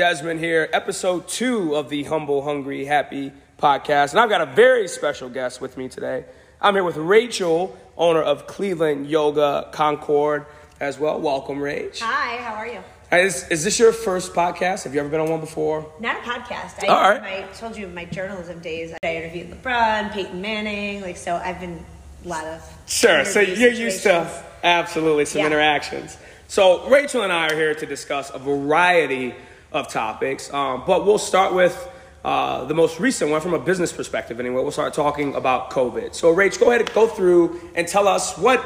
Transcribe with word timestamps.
Desmond 0.00 0.40
here, 0.40 0.68
episode 0.74 1.26
two 1.26 1.74
of 1.74 1.88
the 1.88 2.02
Humble, 2.04 2.42
Hungry, 2.42 2.84
Happy 2.84 3.32
podcast. 3.58 4.10
And 4.10 4.20
I've 4.20 4.28
got 4.28 4.42
a 4.42 4.46
very 4.54 4.88
special 4.88 5.30
guest 5.30 5.62
with 5.62 5.78
me 5.78 5.88
today. 5.88 6.26
I'm 6.60 6.74
here 6.74 6.84
with 6.84 6.98
Rachel, 6.98 7.74
owner 7.96 8.20
of 8.20 8.46
Cleveland 8.46 9.08
Yoga 9.08 9.70
Concord 9.72 10.44
as 10.80 10.98
well. 10.98 11.18
Welcome, 11.18 11.56
Rach. 11.60 12.00
Hi, 12.00 12.36
how 12.42 12.54
are 12.56 12.66
you? 12.66 12.80
Is, 13.10 13.48
is 13.48 13.64
this 13.64 13.78
your 13.78 13.90
first 13.92 14.34
podcast? 14.34 14.84
Have 14.84 14.92
you 14.92 15.00
ever 15.00 15.08
been 15.08 15.20
on 15.20 15.30
one 15.30 15.40
before? 15.40 15.90
Not 15.98 16.16
a 16.18 16.20
podcast. 16.28 16.84
I, 16.84 16.86
All 16.88 17.10
right. 17.18 17.44
I 17.44 17.52
told 17.54 17.74
you 17.74 17.88
my 17.88 18.04
journalism 18.04 18.58
days. 18.58 18.92
I 19.02 19.16
interviewed 19.16 19.50
LeBron, 19.50 20.12
Peyton 20.12 20.42
Manning, 20.42 21.00
like 21.00 21.16
so. 21.16 21.36
I've 21.36 21.58
been 21.58 21.82
a 22.22 22.28
lot 22.28 22.44
of 22.44 22.62
Sure. 22.86 23.24
So 23.24 23.40
you're 23.40 23.70
used 23.72 24.02
to 24.02 24.28
absolutely 24.62 25.24
some 25.24 25.40
Yeah. 25.40 25.46
interactions. 25.46 26.18
So 26.48 26.86
Rachel 26.90 27.22
and 27.22 27.32
I 27.32 27.48
are 27.48 27.54
here 27.54 27.74
to 27.74 27.86
discuss 27.86 28.30
a 28.34 28.38
variety 28.38 29.34
of 29.76 29.88
topics, 29.88 30.52
um, 30.52 30.82
but 30.86 31.06
we'll 31.06 31.18
start 31.18 31.54
with 31.54 31.90
uh, 32.24 32.64
the 32.64 32.74
most 32.74 32.98
recent 32.98 33.30
one 33.30 33.40
from 33.40 33.54
a 33.54 33.58
business 33.58 33.92
perspective. 33.92 34.40
Anyway, 34.40 34.60
we'll 34.62 34.72
start 34.72 34.94
talking 34.94 35.34
about 35.34 35.70
COVID. 35.70 36.14
So 36.14 36.34
Rach, 36.34 36.58
go 36.58 36.70
ahead 36.70 36.80
and 36.80 36.92
go 36.92 37.06
through 37.06 37.60
and 37.74 37.86
tell 37.86 38.08
us 38.08 38.36
what 38.36 38.64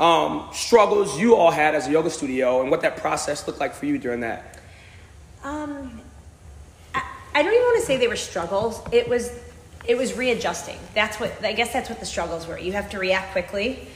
um, 0.00 0.48
struggles 0.52 1.20
you 1.20 1.36
all 1.36 1.50
had 1.50 1.74
as 1.74 1.86
a 1.88 1.90
yoga 1.90 2.10
studio 2.10 2.62
and 2.62 2.70
what 2.70 2.80
that 2.82 2.96
process 2.96 3.46
looked 3.46 3.60
like 3.60 3.74
for 3.74 3.86
you 3.86 3.98
during 3.98 4.20
that. 4.20 4.58
Um, 5.44 6.00
I, 6.94 7.02
I 7.34 7.42
don't 7.42 7.52
even 7.52 7.64
want 7.64 7.80
to 7.80 7.86
say 7.86 7.96
they 7.98 8.08
were 8.08 8.16
struggles. 8.16 8.80
It 8.92 9.08
was 9.08 9.30
it 9.84 9.96
was 9.96 10.16
readjusting. 10.16 10.78
That's 10.94 11.18
what 11.18 11.44
I 11.44 11.52
guess 11.52 11.72
that's 11.72 11.90
what 11.90 12.00
the 12.00 12.06
struggles 12.06 12.46
were. 12.46 12.58
You 12.58 12.72
have 12.72 12.90
to 12.90 12.98
react 12.98 13.32
quickly, 13.32 13.88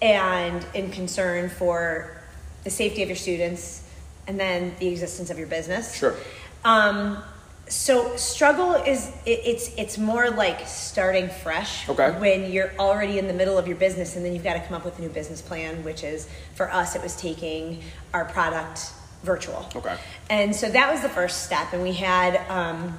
and 0.00 0.64
in 0.74 0.90
concern 0.90 1.50
for 1.50 2.22
the 2.64 2.70
safety 2.70 3.02
of 3.02 3.08
your 3.08 3.16
students, 3.16 3.81
and 4.26 4.38
then 4.38 4.74
the 4.78 4.88
existence 4.88 5.30
of 5.30 5.38
your 5.38 5.48
business. 5.48 5.96
Sure. 5.96 6.14
Um, 6.64 7.22
so 7.68 8.16
struggle 8.16 8.74
is 8.74 9.08
it, 9.24 9.40
it's 9.44 9.74
it's 9.78 9.96
more 9.96 10.30
like 10.30 10.66
starting 10.66 11.28
fresh 11.28 11.88
Okay. 11.88 12.10
when 12.18 12.52
you're 12.52 12.70
already 12.78 13.18
in 13.18 13.26
the 13.28 13.32
middle 13.32 13.56
of 13.56 13.66
your 13.66 13.76
business 13.76 14.14
and 14.16 14.24
then 14.24 14.34
you've 14.34 14.44
got 14.44 14.54
to 14.54 14.60
come 14.60 14.74
up 14.74 14.84
with 14.84 14.98
a 14.98 15.00
new 15.02 15.08
business 15.08 15.40
plan 15.40 15.82
which 15.82 16.04
is 16.04 16.28
for 16.54 16.70
us 16.70 16.94
it 16.96 17.02
was 17.02 17.16
taking 17.16 17.80
our 18.12 18.26
product 18.26 18.92
virtual 19.22 19.66
Okay. 19.74 19.96
and 20.28 20.54
so 20.54 20.68
that 20.68 20.90
was 20.92 21.00
the 21.00 21.08
first 21.08 21.44
step 21.44 21.72
and 21.72 21.82
we 21.82 21.92
had 21.92 22.36
um, 22.50 22.98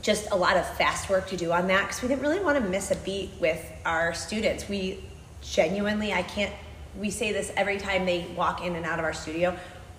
just 0.00 0.30
a 0.30 0.36
lot 0.36 0.56
of 0.56 0.66
fast 0.76 1.10
work 1.10 1.26
to 1.28 1.36
do 1.36 1.52
on 1.52 1.66
that 1.66 1.82
because 1.82 2.00
we 2.00 2.08
didn't 2.08 2.22
really 2.22 2.40
want 2.40 2.56
to 2.56 2.64
miss 2.64 2.90
a 2.90 2.96
beat 2.96 3.30
with 3.38 3.70
our 3.84 4.14
students 4.14 4.66
we 4.68 5.04
genuinely 5.42 6.12
i 6.12 6.22
can't 6.22 6.52
we 6.98 7.10
say 7.10 7.32
this 7.32 7.52
every 7.56 7.76
time 7.76 8.06
they 8.06 8.24
walk 8.36 8.64
in 8.64 8.76
and 8.76 8.86
out 8.86 8.98
of 8.98 9.04
our 9.04 9.12
studio 9.12 9.54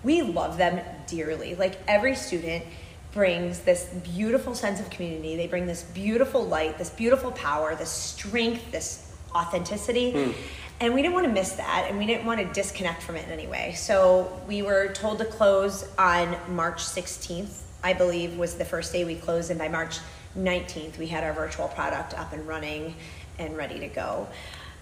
we 0.06 0.22
love 0.22 0.56
them 0.56 0.80
dearly. 1.08 1.56
Like 1.56 1.78
every 1.88 2.14
student 2.14 2.64
brings 3.12 3.58
this 3.60 3.86
beautiful 4.14 4.54
sense 4.54 4.78
of 4.78 4.88
community. 4.88 5.36
They 5.36 5.48
bring 5.48 5.66
this 5.66 5.82
beautiful 5.82 6.44
light 6.44 6.78
this 6.78 6.90
beautiful 6.90 7.32
power 7.32 7.74
this 7.74 7.90
strength 7.90 8.70
this 8.70 9.12
authenticity. 9.34 10.12
Hmm. 10.12 10.32
And 10.78 10.94
we 10.94 11.02
didn't 11.02 11.14
want 11.14 11.26
to 11.26 11.32
miss 11.32 11.54
that 11.54 11.86
and 11.88 11.98
we 11.98 12.06
didn't 12.06 12.24
want 12.24 12.40
to 12.40 12.46
disconnect 12.52 13.02
from 13.02 13.16
it 13.16 13.26
in 13.26 13.32
any 13.32 13.48
way. 13.48 13.72
So 13.76 14.40
we 14.46 14.62
were 14.62 14.92
told 14.92 15.18
to 15.18 15.24
close 15.24 15.84
on 15.98 16.36
march 16.48 16.78
16th 16.78 17.62
i 17.82 17.92
believe 17.92 18.38
was 18.38 18.54
the 18.54 18.64
first 18.64 18.92
day 18.92 19.04
we 19.04 19.16
closed 19.16 19.50
and 19.50 19.58
by 19.58 19.68
march 19.68 19.98
19th 20.38 20.96
we 20.98 21.06
had 21.06 21.24
our 21.24 21.32
virtual 21.32 21.68
product 21.68 22.14
up 22.14 22.32
and 22.32 22.46
running 22.46 22.94
and 23.38 23.56
ready 23.56 23.78
to 23.78 23.88
go 23.88 24.26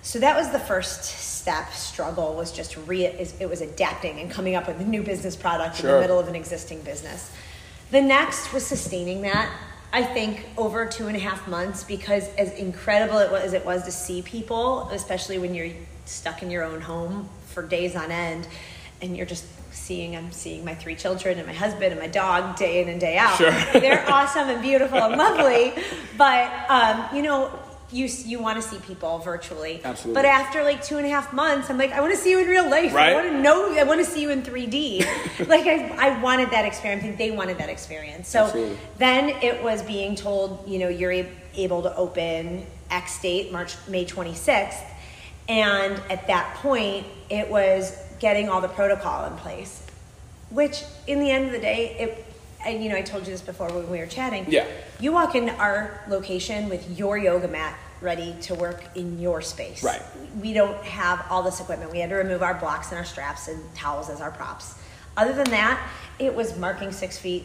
so 0.05 0.21
that 0.21 0.37
was 0.37 0.51
the 0.51 0.61
first 0.61 1.03
step. 1.03 1.73
Struggle 1.73 2.35
was 2.35 2.53
just 2.53 2.77
re 2.87 3.05
it 3.07 3.49
was 3.49 3.61
adapting 3.61 4.21
and 4.21 4.31
coming 4.31 4.55
up 4.55 4.69
with 4.69 4.79
a 4.81 4.85
new 4.85 5.03
business 5.03 5.35
product 5.35 5.81
in 5.81 5.87
the 5.87 5.99
middle 5.99 6.21
of 6.21 6.29
an 6.29 6.37
existing 6.37 6.83
business. 6.83 7.33
The 7.91 8.03
next 8.03 8.53
was 8.53 8.65
sustaining 8.65 9.23
that 9.23 9.51
i 9.95 10.03
think 10.03 10.45
over 10.59 10.87
two 10.87 11.07
and 11.07 11.17
a 11.17 11.21
half 11.21 11.47
months 11.47 11.85
because 11.85 12.29
as 12.35 12.53
incredible 12.55 13.19
it 13.19 13.31
was, 13.31 13.45
as 13.45 13.53
it 13.53 13.65
was 13.65 13.85
to 13.85 13.93
see 13.93 14.21
people 14.23 14.89
especially 14.91 15.39
when 15.39 15.55
you're 15.55 15.71
stuck 16.05 16.43
in 16.43 16.51
your 16.51 16.65
own 16.65 16.81
home 16.81 17.29
for 17.47 17.63
days 17.63 17.95
on 17.95 18.11
end 18.11 18.49
and 19.01 19.17
you're 19.17 19.25
just 19.25 19.47
seeing 19.71 20.17
i'm 20.17 20.33
seeing 20.33 20.65
my 20.65 20.75
three 20.75 20.97
children 20.97 21.39
and 21.39 21.47
my 21.47 21.53
husband 21.53 21.93
and 21.93 22.01
my 22.01 22.09
dog 22.09 22.57
day 22.57 22.83
in 22.83 22.89
and 22.89 23.01
day 23.01 23.17
out. 23.17 23.37
Sure. 23.37 23.53
they're 23.73 24.05
awesome 24.11 24.49
and 24.49 24.61
beautiful 24.61 24.99
and 24.99 25.17
lovely 25.17 25.73
but 26.19 26.51
um, 26.69 27.07
you 27.15 27.23
know 27.23 27.57
you, 27.95 28.07
you 28.27 28.39
want 28.41 28.61
to 28.61 28.69
see 28.69 28.77
people 28.79 29.19
virtually 29.21 29.81
Absolutely. 29.85 30.15
but 30.21 30.25
after 30.27 30.65
like 30.65 30.83
two 30.85 30.97
and 30.97 31.07
a 31.07 31.09
half 31.09 31.33
months 31.33 31.71
i'm 31.71 31.79
like 31.79 31.93
i 31.93 32.01
want 32.01 32.13
to 32.13 32.19
see 32.19 32.31
you 32.31 32.41
in 32.41 32.49
real 32.49 32.69
life 32.69 32.93
Right. 32.93 33.13
i 33.13 33.15
want 33.15 33.29
to 33.29 33.41
know 33.41 33.73
i 33.79 33.85
want 33.85 34.01
to 34.05 34.11
see 34.11 34.21
you 34.21 34.31
in 34.31 34.43
3d 34.43 35.07
like 35.49 35.67
I, 35.67 35.95
I 36.09 36.21
wanted 36.21 36.51
that 36.51 36.65
experience 36.65 37.03
i 37.03 37.07
think 37.07 37.19
they 37.19 37.31
wanted 37.31 37.59
that 37.59 37.69
experience 37.69 38.29
so 38.29 38.45
Absolutely. 38.47 38.77
then 38.99 39.29
it 39.43 39.63
was 39.63 39.83
being 39.83 40.17
told 40.17 40.65
you 40.69 40.79
know 40.81 40.89
you're 40.89 41.13
a- 41.13 41.31
able 41.55 41.83
to 41.83 41.95
open 41.97 42.67
x 42.91 43.21
date 43.23 43.53
march 43.53 43.75
may 43.89 44.05
26th 44.05 44.83
and 45.49 46.01
at 46.11 46.27
that 46.27 46.55
point 46.57 47.07
it 47.31 47.49
was 47.49 47.97
getting 48.19 48.49
all 48.49 48.61
the 48.61 48.69
protocol 48.69 49.27
in 49.31 49.37
place 49.39 49.83
which 50.51 50.83
in 51.07 51.21
the 51.21 51.31
end 51.31 51.47
of 51.47 51.53
the 51.53 51.61
day 51.61 51.97
it 51.99 52.25
and 52.67 52.83
you 52.83 52.89
know 52.91 52.97
i 52.97 53.03
told 53.03 53.27
you 53.27 53.33
this 53.33 53.43
before 53.43 53.69
when 53.73 53.89
we 53.91 53.99
were 53.99 54.07
chatting 54.07 54.45
Yeah. 54.49 54.67
you 54.99 55.13
walk 55.13 55.35
into 55.35 55.53
our 55.57 56.01
location 56.09 56.69
with 56.69 56.99
your 56.99 57.19
yoga 57.19 57.47
mat 57.49 57.79
ready 58.05 58.35
to 58.43 58.55
work 58.55 58.85
in 58.95 59.19
your 59.19 59.41
space 59.41 59.83
Right. 59.83 60.03
we 60.41 60.53
don't 60.53 60.77
have 60.85 61.25
all 61.31 61.43
this 61.43 61.61
equipment 61.61 61.91
we 61.91 61.99
had 62.01 62.11
to 62.11 62.17
remove 62.17 62.43
our 62.43 62.55
blocks 62.55 62.91
and 62.91 62.99
our 62.99 63.05
straps 63.05 63.49
and 63.49 63.61
towels 63.75 64.11
as 64.11 64.21
our 64.21 64.31
props 64.31 64.75
other 65.17 65.33
than 65.33 65.51
that 65.51 65.81
it 66.19 66.35
was 66.35 66.57
marking 66.59 66.93
six 66.93 67.19
feet 67.19 67.45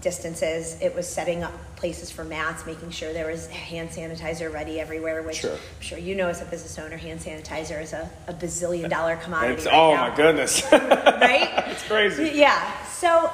distances 0.00 0.76
it 0.82 0.94
was 0.94 1.08
setting 1.08 1.42
up 1.42 1.52
places 1.76 2.10
for 2.10 2.22
mats 2.22 2.66
making 2.66 2.90
sure 2.90 3.12
there 3.12 3.30
was 3.30 3.46
hand 3.48 3.88
sanitizer 3.88 4.52
ready 4.52 4.78
everywhere 4.78 5.22
which 5.22 5.36
Sure. 5.38 5.52
i'm 5.54 5.80
sure 5.80 5.98
you 5.98 6.14
know 6.14 6.28
as 6.28 6.42
a 6.42 6.44
business 6.44 6.78
owner 6.78 6.96
hand 6.96 7.20
sanitizer 7.20 7.80
is 7.80 7.92
a, 7.94 8.08
a 8.26 8.34
bazillion 8.34 8.90
dollar 8.96 9.16
commodity 9.16 9.54
It's, 9.54 9.64
right 9.66 9.74
oh 9.74 9.94
now 9.94 10.10
my 10.10 10.14
goodness. 10.16 10.62
right? 10.72 11.64
It's 11.68 11.86
crazy. 11.86 12.32
Yeah. 12.34 12.84
So, 12.86 13.30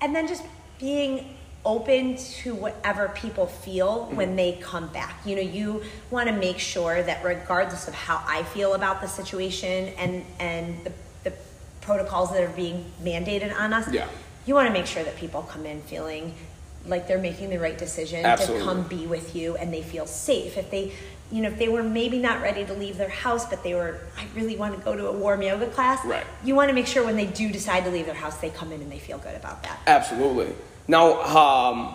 and 0.00 0.14
then 0.14 0.26
just 0.26 0.42
being 0.78 1.36
open 1.64 2.16
to 2.16 2.54
whatever 2.54 3.08
people 3.10 3.46
feel 3.46 4.06
Mm-hmm. 4.06 4.16
when 4.16 4.36
they 4.36 4.52
come 4.60 4.88
back. 4.88 5.14
You 5.26 5.36
know, 5.36 5.42
you 5.42 5.82
want 6.10 6.28
to 6.28 6.34
make 6.34 6.58
sure 6.58 7.02
that 7.02 7.22
regardless 7.24 7.86
of 7.88 7.94
how 7.94 8.22
I 8.26 8.42
feel 8.44 8.74
about 8.74 9.00
the 9.00 9.08
situation 9.08 9.88
and 9.98 10.24
and 10.38 10.82
the, 10.84 10.92
the 11.24 11.32
protocols 11.80 12.30
that 12.32 12.42
are 12.42 12.48
being 12.56 12.84
mandated 13.02 13.54
on 13.58 13.72
us, 13.72 13.92
Yeah. 13.92 14.06
you 14.46 14.54
want 14.54 14.66
to 14.68 14.72
make 14.72 14.86
sure 14.86 15.02
that 15.04 15.16
people 15.16 15.42
come 15.42 15.66
in 15.66 15.82
feeling 15.82 16.34
like 16.86 17.06
they're 17.06 17.18
making 17.18 17.50
the 17.50 17.58
right 17.58 17.76
decision 17.76 18.24
Absolutely. 18.24 18.60
to 18.60 18.64
come 18.64 18.82
be 18.88 19.06
with 19.06 19.36
you 19.36 19.54
and 19.56 19.72
they 19.72 19.82
feel 19.82 20.06
safe. 20.06 20.56
If 20.56 20.70
they 20.70 20.92
you 21.32 21.42
know, 21.42 21.48
if 21.48 21.58
they 21.58 21.68
were 21.68 21.84
maybe 21.84 22.18
not 22.18 22.42
ready 22.42 22.64
to 22.64 22.72
leave 22.74 22.96
their 22.96 23.08
house, 23.08 23.48
but 23.48 23.62
they 23.62 23.72
were, 23.72 24.00
I 24.18 24.24
really 24.34 24.56
want 24.56 24.76
to 24.76 24.80
go 24.84 24.96
to 24.96 25.06
a 25.06 25.12
warm 25.12 25.42
yoga 25.42 25.68
class. 25.68 26.04
Right. 26.04 26.26
You 26.42 26.56
want 26.56 26.70
to 26.70 26.74
make 26.74 26.88
sure 26.88 27.04
when 27.04 27.14
they 27.14 27.26
do 27.26 27.52
decide 27.52 27.84
to 27.84 27.90
leave 27.90 28.06
their 28.06 28.16
house, 28.16 28.38
they 28.38 28.50
come 28.50 28.72
in 28.72 28.80
and 28.80 28.90
they 28.90 28.98
feel 28.98 29.18
good 29.18 29.36
about 29.36 29.62
that. 29.62 29.78
Absolutely. 29.86 30.52
Now, 30.88 31.22
um, 31.22 31.94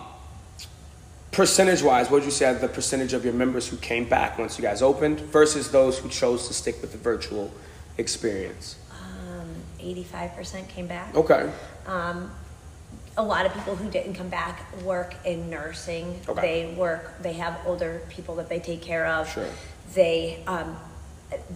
percentage 1.32 1.82
wise, 1.82 2.06
what 2.06 2.20
would 2.20 2.24
you 2.24 2.30
say 2.30 2.52
the 2.54 2.68
percentage 2.68 3.12
of 3.12 3.24
your 3.24 3.34
members 3.34 3.68
who 3.68 3.76
came 3.76 4.08
back 4.08 4.38
once 4.38 4.58
you 4.58 4.62
guys 4.62 4.82
opened 4.82 5.20
versus 5.20 5.70
those 5.70 5.98
who 5.98 6.08
chose 6.08 6.48
to 6.48 6.54
stick 6.54 6.80
with 6.80 6.92
the 6.92 6.98
virtual 6.98 7.52
experience? 7.98 8.76
Um, 8.90 9.48
85% 9.80 10.68
came 10.68 10.86
back. 10.86 11.14
Okay. 11.14 11.50
Um, 11.86 12.30
a 13.18 13.22
lot 13.22 13.46
of 13.46 13.54
people 13.54 13.76
who 13.76 13.90
didn't 13.90 14.14
come 14.14 14.28
back 14.28 14.64
work 14.82 15.14
in 15.24 15.48
nursing. 15.50 16.20
Okay. 16.28 16.40
They 16.68 16.74
work, 16.74 17.22
they 17.22 17.34
have 17.34 17.58
older 17.66 18.02
people 18.08 18.36
that 18.36 18.48
they 18.48 18.58
take 18.58 18.82
care 18.82 19.06
of. 19.06 19.30
Sure. 19.30 19.46
They, 19.94 20.42
um, 20.46 20.76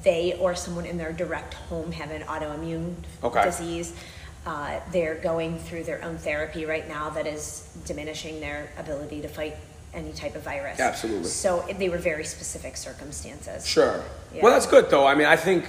they 0.02 0.34
or 0.38 0.54
someone 0.54 0.86
in 0.86 0.96
their 0.98 1.12
direct 1.12 1.54
home 1.54 1.92
have 1.92 2.10
an 2.10 2.22
autoimmune 2.22 2.94
Okay. 3.22 3.44
disease. 3.44 3.94
Uh, 4.46 4.80
they're 4.90 5.16
going 5.16 5.58
through 5.58 5.84
their 5.84 6.02
own 6.02 6.16
therapy 6.16 6.64
right 6.64 6.88
now 6.88 7.10
that 7.10 7.26
is 7.26 7.68
diminishing 7.84 8.40
their 8.40 8.70
ability 8.78 9.20
to 9.20 9.28
fight 9.28 9.54
any 9.92 10.12
type 10.12 10.34
of 10.34 10.42
virus. 10.42 10.80
Absolutely. 10.80 11.28
So 11.28 11.64
they 11.78 11.88
were 11.88 11.98
very 11.98 12.24
specific 12.24 12.76
circumstances. 12.76 13.66
Sure. 13.66 14.02
Yeah. 14.32 14.42
Well, 14.42 14.52
that's 14.52 14.66
good 14.66 14.88
though. 14.90 15.06
I 15.06 15.14
mean, 15.14 15.26
I 15.26 15.36
think, 15.36 15.66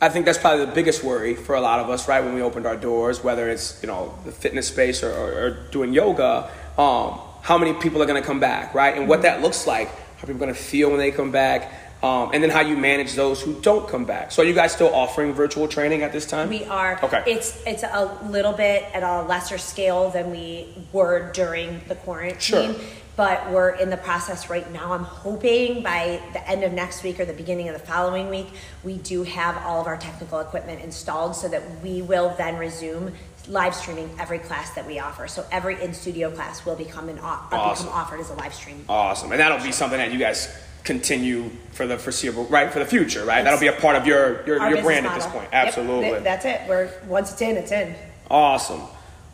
I 0.00 0.08
think 0.08 0.24
that's 0.24 0.38
probably 0.38 0.64
the 0.64 0.72
biggest 0.72 1.02
worry 1.04 1.34
for 1.34 1.54
a 1.54 1.60
lot 1.60 1.80
of 1.80 1.90
us, 1.90 2.08
right? 2.08 2.24
When 2.24 2.34
we 2.34 2.40
opened 2.40 2.66
our 2.66 2.76
doors, 2.76 3.22
whether 3.22 3.50
it's 3.50 3.82
you 3.82 3.88
know 3.88 4.14
the 4.24 4.32
fitness 4.32 4.68
space 4.68 5.02
or, 5.02 5.12
or, 5.12 5.32
or 5.32 5.50
doing 5.70 5.92
yoga, 5.92 6.50
um, 6.78 7.18
how 7.42 7.58
many 7.58 7.72
people 7.74 8.02
are 8.02 8.06
going 8.06 8.20
to 8.20 8.26
come 8.26 8.40
back, 8.40 8.74
right? 8.74 8.96
And 8.96 9.08
what 9.08 9.22
that 9.22 9.42
looks 9.42 9.66
like, 9.66 9.88
how 9.88 10.26
people 10.26 10.38
going 10.38 10.54
to 10.54 10.58
feel 10.58 10.90
when 10.90 10.98
they 10.98 11.10
come 11.10 11.32
back, 11.32 11.72
um, 12.02 12.30
and 12.32 12.42
then 12.42 12.50
how 12.50 12.60
you 12.60 12.76
manage 12.76 13.14
those 13.14 13.42
who 13.42 13.60
don't 13.60 13.88
come 13.88 14.04
back. 14.04 14.30
So, 14.30 14.42
are 14.42 14.46
you 14.46 14.54
guys 14.54 14.72
still 14.72 14.94
offering 14.94 15.32
virtual 15.32 15.66
training 15.66 16.02
at 16.02 16.12
this 16.12 16.26
time? 16.26 16.48
We 16.48 16.64
are. 16.64 16.98
Okay. 17.02 17.22
It's 17.26 17.60
it's 17.66 17.82
a 17.82 18.18
little 18.24 18.52
bit 18.52 18.84
at 18.94 19.02
a 19.02 19.22
lesser 19.26 19.58
scale 19.58 20.10
than 20.10 20.30
we 20.30 20.68
were 20.92 21.30
during 21.32 21.80
the 21.88 21.94
quarantine. 21.96 22.38
Sure. 22.40 22.74
But 23.16 23.50
we're 23.50 23.70
in 23.70 23.90
the 23.90 23.96
process 23.96 24.48
right 24.48 24.70
now. 24.72 24.92
I'm 24.92 25.02
hoping 25.02 25.82
by 25.82 26.22
the 26.34 26.48
end 26.48 26.62
of 26.62 26.72
next 26.72 27.02
week 27.02 27.18
or 27.18 27.24
the 27.24 27.32
beginning 27.32 27.68
of 27.68 27.74
the 27.74 27.84
following 27.84 28.28
week, 28.30 28.46
we 28.84 28.98
do 28.98 29.24
have 29.24 29.56
all 29.66 29.80
of 29.80 29.88
our 29.88 29.96
technical 29.96 30.38
equipment 30.38 30.82
installed 30.84 31.34
so 31.34 31.48
that 31.48 31.82
we 31.82 32.00
will 32.00 32.32
then 32.38 32.56
resume 32.58 33.12
live 33.48 33.74
streaming 33.74 34.08
every 34.20 34.38
class 34.38 34.70
that 34.76 34.86
we 34.86 35.00
offer. 35.00 35.26
So 35.26 35.44
every 35.50 35.82
in 35.82 35.94
studio 35.94 36.30
class 36.30 36.64
will 36.64 36.76
become 36.76 37.08
an 37.08 37.18
uh, 37.18 37.38
Awesome. 37.50 37.86
become 37.86 37.98
offered 38.00 38.20
as 38.20 38.30
a 38.30 38.34
live 38.34 38.54
stream. 38.54 38.84
Awesome. 38.88 39.32
And 39.32 39.40
that'll 39.40 39.64
be 39.64 39.72
something 39.72 39.98
that 39.98 40.12
you 40.12 40.18
guys 40.20 40.56
continue 40.88 41.50
for 41.72 41.86
the 41.86 41.98
foreseeable, 41.98 42.46
right? 42.46 42.72
For 42.72 42.78
the 42.78 42.86
future, 42.86 43.24
right? 43.26 43.44
That'll 43.44 43.60
be 43.60 43.66
a 43.66 43.74
part 43.74 43.94
of 43.94 44.06
your 44.06 44.44
your, 44.46 44.68
your 44.70 44.82
brand 44.82 45.06
at 45.06 45.14
this 45.14 45.26
point. 45.26 45.48
Absolutely. 45.52 46.10
th- 46.10 46.24
that's 46.24 46.44
it. 46.46 46.62
We're 46.66 46.90
once 47.06 47.30
it's 47.32 47.42
in, 47.42 47.56
it's 47.58 47.72
in. 47.72 47.94
Awesome. 48.30 48.82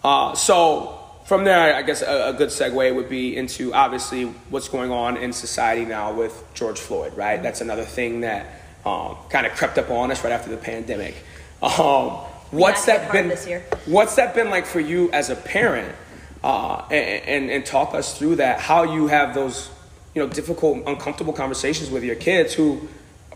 Uh, 0.03 0.35
so 0.35 0.99
from 1.27 1.45
there, 1.45 1.75
I 1.75 1.83
guess 1.83 2.03
a, 2.03 2.31
a 2.31 2.33
good 2.33 2.49
segue 2.49 2.95
would 2.95 3.09
be 3.09 3.37
into 3.37 3.73
obviously 3.73 4.25
what's 4.51 4.69
going 4.69 4.91
on 4.91 5.17
in 5.17 5.33
society 5.33 5.85
now 5.85 6.13
with 6.13 6.45
George 6.55 6.81
Floyd, 6.81 7.17
right? 7.17 7.41
That's 7.41 7.61
another 7.61 7.85
thing 7.85 8.23
that 8.23 8.47
um, 8.85 9.17
kind 9.31 9.47
of 9.47 9.53
crept 9.55 9.79
up 9.79 9.91
on 9.91 10.11
us 10.11 10.25
right 10.25 10.33
after 10.33 10.51
the 10.51 10.57
pandemic. 10.57 11.15
Um, 11.63 12.11
what's 12.51 12.85
had 12.85 13.07
to 13.07 13.13
get 13.13 13.29
that 13.29 13.47
been? 13.47 13.63
What's 13.93 14.17
that 14.17 14.35
been 14.35 14.51
like 14.51 14.67
for 14.67 14.81
you 14.81 15.11
as 15.13 15.31
a 15.31 15.37
parent? 15.37 15.95
Uh, 16.43 16.85
and, 16.91 17.23
and 17.25 17.51
and 17.51 17.65
talk 17.65 17.95
us 17.95 18.19
through 18.19 18.37
that. 18.37 18.61
How 18.61 18.83
you 18.83 19.07
have 19.07 19.33
those, 19.33 19.71
you 20.15 20.23
know, 20.23 20.29
difficult, 20.29 20.87
uncomfortable 20.87 21.33
conversations 21.33 21.91
with 21.91 22.05
your 22.05 22.15
kids 22.15 22.55
who 22.55 22.89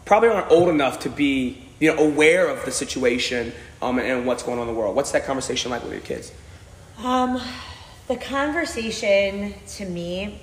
probably 0.05 0.29
aren't 0.29 0.51
old 0.51 0.69
enough 0.69 1.01
to 1.01 1.11
be, 1.11 1.67
you 1.81 1.95
know, 1.95 2.03
aware 2.03 2.49
of 2.49 2.65
the 2.65 2.71
situation 2.71 3.53
um, 3.83 3.99
and 3.99 4.27
what's 4.27 4.43
going 4.43 4.59
on 4.59 4.69
in 4.69 4.75
the 4.75 4.79
world. 4.79 4.95
What's 4.95 5.13
that 5.13 5.25
conversation 5.25 5.71
like 5.71 5.83
with 5.83 5.93
your 5.93 6.01
kids? 6.01 6.33
Um, 7.03 7.41
the 8.07 8.17
conversation 8.17 9.55
to 9.69 9.85
me, 9.85 10.41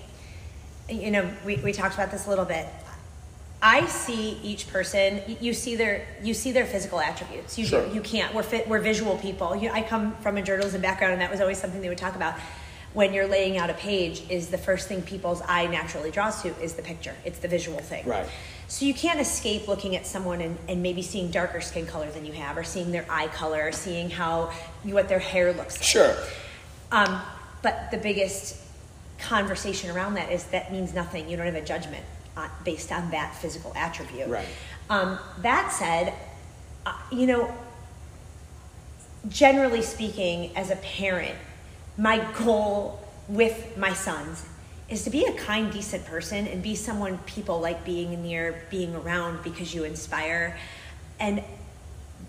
you 0.89 1.11
know, 1.11 1.29
we, 1.45 1.57
we 1.57 1.73
talked 1.73 1.95
about 1.95 2.11
this 2.11 2.27
a 2.27 2.29
little 2.29 2.45
bit. 2.45 2.67
I 3.61 3.87
see 3.87 4.37
each 4.43 4.67
person. 4.67 5.21
You 5.41 5.53
see 5.53 5.75
their 5.75 6.05
you 6.21 6.35
see 6.35 6.51
their 6.51 6.67
physical 6.67 6.99
attributes. 6.99 7.57
You 7.57 7.65
Sure. 7.65 7.87
You 7.87 8.01
can't. 8.01 8.33
We're 8.35 8.43
fit. 8.43 8.67
We're 8.67 8.79
visual 8.79 9.17
people. 9.17 9.55
You, 9.55 9.71
I 9.71 9.81
come 9.81 10.15
from 10.17 10.37
a 10.37 10.43
journalism 10.43 10.81
background, 10.81 11.13
and 11.13 11.21
that 11.21 11.31
was 11.31 11.41
always 11.41 11.57
something 11.57 11.81
they 11.81 11.89
would 11.89 11.97
talk 11.97 12.15
about. 12.15 12.35
When 12.95 13.13
you're 13.13 13.27
laying 13.27 13.57
out 13.57 13.69
a 13.69 13.73
page, 13.73 14.23
is 14.29 14.47
the 14.47 14.57
first 14.57 14.87
thing 14.87 15.01
people's 15.01 15.41
eye 15.47 15.67
naturally 15.67 16.11
draws 16.11 16.41
to 16.43 16.49
is 16.61 16.75
the 16.75 16.81
picture. 16.81 17.13
It's 17.25 17.39
the 17.39 17.49
visual 17.49 17.79
thing. 17.79 18.07
Right. 18.07 18.25
So 18.69 18.85
you 18.85 18.93
can't 18.93 19.19
escape 19.19 19.67
looking 19.67 19.97
at 19.97 20.07
someone 20.07 20.39
and, 20.39 20.57
and 20.69 20.81
maybe 20.81 21.01
seeing 21.01 21.29
darker 21.29 21.59
skin 21.59 21.85
color 21.85 22.09
than 22.09 22.25
you 22.25 22.31
have, 22.31 22.57
or 22.57 22.63
seeing 22.63 22.93
their 22.93 23.05
eye 23.09 23.27
color, 23.27 23.67
or 23.67 23.73
seeing 23.73 24.09
how 24.09 24.51
what 24.83 25.09
their 25.09 25.19
hair 25.19 25.51
looks 25.51 25.75
like. 25.75 25.83
Sure. 25.83 26.15
Um, 26.93 27.21
but 27.61 27.91
the 27.91 27.97
biggest 27.97 28.61
conversation 29.19 29.91
around 29.91 30.13
that 30.13 30.31
is 30.31 30.45
that 30.45 30.71
means 30.71 30.93
nothing. 30.93 31.29
You 31.29 31.35
don't 31.35 31.47
have 31.47 31.55
a 31.55 31.65
judgment 31.65 32.05
uh, 32.37 32.47
based 32.63 32.93
on 32.93 33.11
that 33.11 33.35
physical 33.35 33.73
attribute. 33.75 34.29
Right. 34.29 34.47
Um, 34.89 35.19
that 35.41 35.73
said, 35.73 36.13
uh, 36.85 36.97
you 37.11 37.27
know, 37.27 37.53
generally 39.27 39.81
speaking, 39.81 40.55
as 40.55 40.71
a 40.71 40.77
parent, 40.77 41.35
my 41.97 42.25
goal 42.43 42.99
with 43.27 43.77
my 43.77 43.93
sons 43.93 44.45
is 44.89 45.03
to 45.03 45.09
be 45.09 45.25
a 45.25 45.33
kind, 45.33 45.71
decent 45.71 46.05
person 46.05 46.47
and 46.47 46.61
be 46.61 46.75
someone 46.75 47.17
people 47.19 47.59
like 47.59 47.83
being 47.83 48.21
near, 48.21 48.63
being 48.69 48.95
around 48.95 49.43
because 49.43 49.73
you 49.73 49.83
inspire. 49.83 50.57
And 51.19 51.43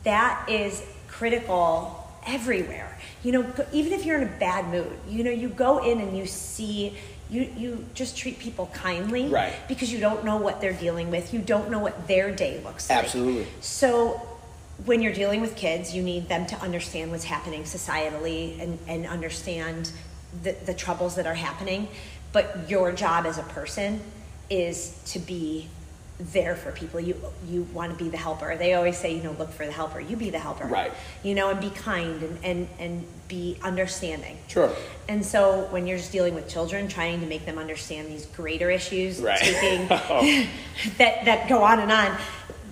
that 0.04 0.48
is 0.48 0.82
critical 1.08 2.02
everywhere. 2.26 2.98
You 3.22 3.32
know, 3.32 3.46
even 3.72 3.92
if 3.92 4.06
you're 4.06 4.16
in 4.20 4.26
a 4.26 4.38
bad 4.38 4.68
mood, 4.68 4.96
you 5.08 5.22
know, 5.22 5.30
you 5.30 5.48
go 5.48 5.84
in 5.84 6.00
and 6.00 6.16
you 6.16 6.26
see, 6.26 6.96
you, 7.28 7.50
you 7.56 7.84
just 7.92 8.16
treat 8.16 8.38
people 8.38 8.70
kindly. 8.72 9.28
Right. 9.28 9.52
Because 9.68 9.92
you 9.92 10.00
don't 10.00 10.24
know 10.24 10.36
what 10.36 10.60
they're 10.60 10.72
dealing 10.72 11.10
with. 11.10 11.34
You 11.34 11.40
don't 11.40 11.70
know 11.70 11.78
what 11.78 12.08
their 12.08 12.34
day 12.34 12.60
looks 12.64 12.88
like. 12.88 13.04
Absolutely. 13.04 13.46
So 13.60 14.20
when 14.84 15.00
you're 15.00 15.12
dealing 15.12 15.40
with 15.40 15.56
kids, 15.56 15.94
you 15.94 16.02
need 16.02 16.28
them 16.28 16.46
to 16.46 16.56
understand 16.56 17.10
what's 17.10 17.24
happening 17.24 17.62
societally 17.62 18.60
and, 18.60 18.78
and 18.86 19.06
understand 19.06 19.90
the, 20.42 20.54
the 20.66 20.74
troubles 20.74 21.16
that 21.16 21.26
are 21.26 21.34
happening. 21.34 21.88
But 22.32 22.68
your 22.68 22.92
job 22.92 23.24
as 23.24 23.38
a 23.38 23.42
person 23.42 24.00
is 24.50 25.00
to 25.06 25.18
be 25.18 25.68
there 26.18 26.56
for 26.56 26.72
people. 26.72 26.98
You 26.98 27.16
you 27.46 27.62
want 27.74 27.96
to 27.96 28.02
be 28.02 28.10
the 28.10 28.16
helper. 28.16 28.56
They 28.56 28.74
always 28.74 28.96
say, 28.96 29.14
you 29.14 29.22
know, 29.22 29.32
look 29.32 29.50
for 29.50 29.66
the 29.66 29.72
helper. 29.72 30.00
You 30.00 30.16
be 30.16 30.30
the 30.30 30.38
helper. 30.38 30.66
Right. 30.66 30.92
You 31.22 31.34
know, 31.34 31.50
and 31.50 31.60
be 31.60 31.70
kind 31.70 32.22
and, 32.22 32.38
and, 32.44 32.68
and 32.78 33.06
be 33.28 33.58
understanding. 33.62 34.38
Sure. 34.48 34.70
And 35.08 35.24
so 35.24 35.66
when 35.70 35.86
you're 35.86 35.98
just 35.98 36.12
dealing 36.12 36.34
with 36.34 36.48
children, 36.48 36.88
trying 36.88 37.20
to 37.20 37.26
make 37.26 37.44
them 37.44 37.58
understand 37.58 38.08
these 38.08 38.26
greater 38.26 38.70
issues, 38.70 39.20
Right. 39.20 39.40
Oh. 39.90 40.46
that 40.98 41.24
that 41.24 41.48
go 41.48 41.62
on 41.62 41.80
and 41.80 41.92
on, 41.92 42.16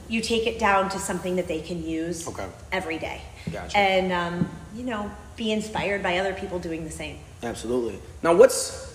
you 0.09 0.21
take 0.21 0.47
it 0.47 0.59
down 0.59 0.89
to 0.91 0.99
something 0.99 1.37
that 1.37 1.49
they 1.49 1.61
can 1.61 1.83
use 1.85 2.27
Okay. 2.29 2.47
every 2.73 2.99
day. 2.99 3.23
Gotcha. 3.51 3.77
And 3.77 4.12
um, 4.12 4.49
you 4.75 4.85
know, 4.85 5.11
be 5.37 5.53
inspired 5.53 6.03
by 6.03 6.19
other 6.19 6.33
people 6.35 6.59
doing 6.59 6.85
the 6.85 6.91
same. 6.91 7.19
Absolutely. 7.43 7.99
Now, 8.23 8.35
what's 8.35 8.95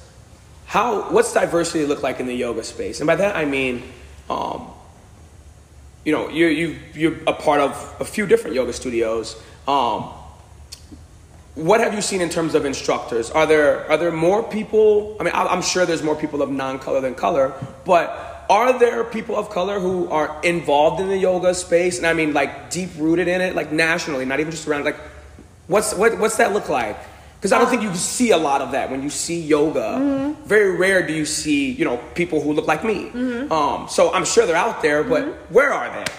how 0.65 1.11
what's 1.11 1.33
diversity 1.33 1.85
look 1.85 2.03
like 2.03 2.19
in 2.19 2.27
the 2.27 2.33
yoga 2.35 2.63
space? 2.63 3.00
And 3.00 3.07
by 3.07 3.15
that 3.15 3.35
I 3.35 3.45
mean, 3.45 3.83
um, 4.29 4.67
you 6.06 6.11
know, 6.13 6.29
you 6.29 6.47
you 6.47 6.79
you're 6.94 7.17
a 7.27 7.33
part 7.33 7.59
of 7.61 7.95
a 8.00 8.06
few 8.06 8.25
different 8.25 8.56
yoga 8.56 8.73
studios. 8.73 9.35
Um, 9.67 10.09
what 11.56 11.81
have 11.81 11.94
you 11.94 12.01
seen 12.01 12.21
in 12.21 12.29
terms 12.29 12.56
of 12.56 12.63
instructors? 12.65 13.29
Are 13.31 13.45
there 13.45 13.89
are 13.91 13.97
there 13.97 14.11
more 14.11 14.44
people? 14.44 15.17
I 15.19 15.23
mean, 15.23 15.33
I'm 15.35 15.61
sure 15.61 15.85
there's 15.85 16.03
more 16.03 16.15
people 16.15 16.41
of 16.41 16.50
non-color 16.50 17.01
than 17.01 17.15
color, 17.15 17.53
but 17.85 18.38
are 18.49 18.77
there 18.79 19.03
people 19.03 19.35
of 19.35 19.49
color 19.49 19.79
who 19.79 20.09
are 20.09 20.41
involved 20.43 20.99
in 20.99 21.07
the 21.07 21.17
yoga 21.17 21.53
space? 21.53 21.97
And 21.97 22.07
I 22.07 22.13
mean, 22.13 22.33
like 22.33 22.71
deep 22.71 22.89
rooted 22.97 23.27
in 23.27 23.41
it, 23.41 23.55
like 23.55 23.71
nationally, 23.71 24.25
not 24.25 24.39
even 24.39 24.51
just 24.51 24.67
around. 24.67 24.85
Like, 24.85 24.97
what's 25.67 25.93
what, 25.93 26.17
what's 26.17 26.37
that 26.37 26.51
look 26.51 26.67
like? 26.67 26.97
Because 27.37 27.53
I 27.53 27.59
don't 27.59 27.69
think 27.69 27.83
you 27.83 27.95
see 27.95 28.31
a 28.31 28.37
lot 28.37 28.61
of 28.61 28.73
that 28.73 28.91
when 28.91 29.01
you 29.01 29.09
see 29.09 29.39
yoga. 29.39 29.79
Mm-hmm. 29.79 30.43
Very 30.43 30.75
rare 30.75 31.05
do 31.05 31.13
you 31.13 31.25
see 31.25 31.71
you 31.71 31.85
know 31.85 31.97
people 32.15 32.41
who 32.41 32.51
look 32.53 32.67
like 32.67 32.83
me. 32.83 33.09
Mm-hmm. 33.09 33.51
Um, 33.51 33.87
so 33.87 34.11
I'm 34.11 34.25
sure 34.25 34.45
they're 34.45 34.55
out 34.55 34.81
there, 34.81 35.03
but 35.03 35.23
mm-hmm. 35.23 35.53
where 35.53 35.71
are 35.71 35.93
they? 35.93 36.11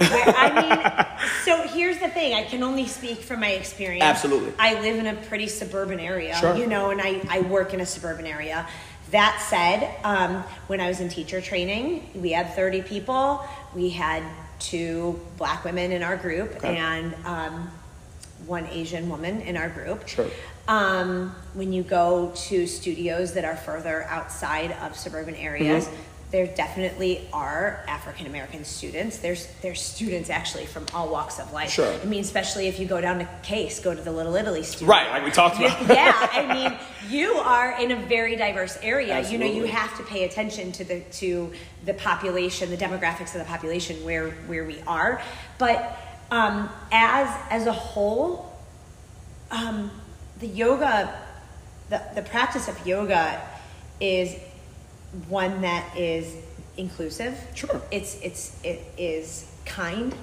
I 0.00 1.16
mean, 1.16 1.28
so 1.44 1.66
here's 1.68 1.98
the 1.98 2.08
thing. 2.08 2.34
I 2.34 2.44
can 2.44 2.62
only 2.62 2.86
speak 2.86 3.18
from 3.18 3.40
my 3.40 3.50
experience. 3.50 4.04
Absolutely. 4.04 4.52
I 4.58 4.80
live 4.80 4.96
in 4.96 5.06
a 5.06 5.14
pretty 5.14 5.48
suburban 5.48 6.00
area, 6.00 6.36
Sure. 6.36 6.56
you 6.56 6.66
know, 6.66 6.90
and 6.90 7.00
I, 7.00 7.20
I 7.28 7.40
work 7.40 7.74
in 7.74 7.80
a 7.80 7.86
suburban 7.86 8.26
area. 8.26 8.68
That 9.10 9.44
said, 9.48 9.94
um, 10.04 10.42
when 10.66 10.80
I 10.80 10.88
was 10.88 11.00
in 11.00 11.08
teacher 11.08 11.40
training, 11.40 12.10
we 12.14 12.30
had 12.32 12.54
30 12.54 12.82
people. 12.82 13.42
We 13.74 13.88
had 13.90 14.22
two 14.58 15.18
black 15.38 15.64
women 15.64 15.92
in 15.92 16.02
our 16.02 16.16
group 16.16 16.56
Okay. 16.56 16.76
and 16.76 17.14
um, 17.24 17.70
one 18.46 18.66
Asian 18.66 19.08
woman 19.08 19.40
in 19.42 19.56
our 19.56 19.68
group. 19.70 20.06
Sure. 20.08 20.26
Um, 20.66 21.34
when 21.54 21.72
you 21.72 21.82
go 21.82 22.32
to 22.34 22.66
studios 22.66 23.32
that 23.32 23.44
are 23.46 23.56
further 23.56 24.02
outside 24.04 24.72
of 24.82 24.94
suburban 24.96 25.34
areas, 25.36 25.86
Mm-hmm. 25.86 25.96
There 26.30 26.46
definitely 26.46 27.26
are 27.32 27.82
African 27.88 28.26
American 28.26 28.64
students. 28.64 29.18
There's 29.18 29.46
there's 29.62 29.80
students 29.80 30.28
actually 30.28 30.66
from 30.66 30.84
all 30.92 31.08
walks 31.08 31.38
of 31.38 31.52
life. 31.52 31.70
Sure. 31.70 31.90
I 31.90 32.04
mean, 32.04 32.20
especially 32.20 32.68
if 32.68 32.78
you 32.78 32.86
go 32.86 33.00
down 33.00 33.20
to 33.20 33.28
Case, 33.42 33.80
go 33.80 33.94
to 33.94 34.02
the 34.02 34.12
Little 34.12 34.36
Italy 34.36 34.62
studio. 34.62 34.88
Right, 34.88 35.10
like 35.10 35.24
we 35.24 35.30
talked 35.30 35.56
about. 35.56 35.80
yeah, 35.88 36.28
I 36.32 36.54
mean, 36.54 36.78
you 37.08 37.32
are 37.32 37.80
in 37.80 37.92
a 37.92 37.96
very 37.96 38.36
diverse 38.36 38.76
area. 38.82 39.26
You 39.28 39.38
know, 39.38 39.46
you 39.46 39.64
have 39.64 39.96
to 39.96 40.02
pay 40.02 40.24
attention 40.24 40.70
to 40.72 40.84
the 40.84 41.00
to 41.00 41.50
the 41.86 41.94
population, 41.94 42.68
the 42.68 42.76
demographics 42.76 43.34
of 43.34 43.38
the 43.38 43.46
population 43.46 44.04
where 44.04 44.30
where 44.48 44.66
we 44.66 44.80
are. 44.86 45.22
But 45.56 45.98
um, 46.30 46.68
as 46.92 47.34
as 47.50 47.66
a 47.66 47.72
whole, 47.72 48.54
um, 49.50 49.90
the 50.40 50.46
yoga, 50.46 51.18
the, 51.88 52.02
the 52.14 52.22
practice 52.22 52.68
of 52.68 52.86
yoga 52.86 53.40
is 53.98 54.36
one 55.28 55.60
that 55.62 55.96
is 55.96 56.36
inclusive. 56.76 57.38
Sure. 57.54 57.80
It's 57.90 58.20
it's 58.20 58.58
it 58.62 58.80
is 58.96 59.50
kind. 59.64 60.14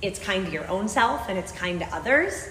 It's 0.00 0.18
kind 0.18 0.46
to 0.46 0.52
your 0.52 0.68
own 0.68 0.88
self 0.88 1.28
and 1.28 1.38
it's 1.38 1.52
kind 1.52 1.80
to 1.80 1.86
others. 1.94 2.48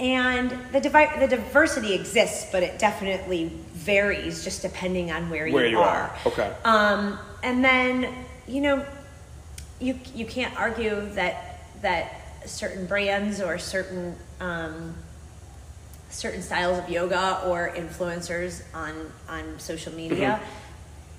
And 0.00 0.50
the 0.72 0.80
divi- 0.80 1.18
the 1.20 1.28
diversity 1.28 1.94
exists, 1.94 2.48
but 2.50 2.62
it 2.62 2.78
definitely 2.78 3.52
varies 3.72 4.42
just 4.42 4.60
depending 4.60 5.12
on 5.12 5.30
where, 5.30 5.48
Where 5.48 5.66
you, 5.66 5.72
you 5.72 5.78
are. 5.78 6.12
Okay. 6.26 6.52
Um, 6.64 7.18
and 7.42 7.64
then 7.64 8.12
you 8.46 8.60
know, 8.60 8.84
you 9.80 9.98
you 10.14 10.26
can't 10.26 10.54
argue 10.58 11.06
that 11.10 11.60
that 11.82 12.20
certain 12.44 12.86
brands 12.86 13.40
or 13.40 13.56
certain 13.58 14.16
um, 14.40 14.94
certain 16.10 16.42
styles 16.42 16.78
of 16.78 16.88
yoga 16.88 17.42
or 17.46 17.72
influencers 17.74 18.62
on 18.74 19.10
on 19.28 19.58
social 19.58 19.92
media. 19.94 20.18
that 20.18 20.42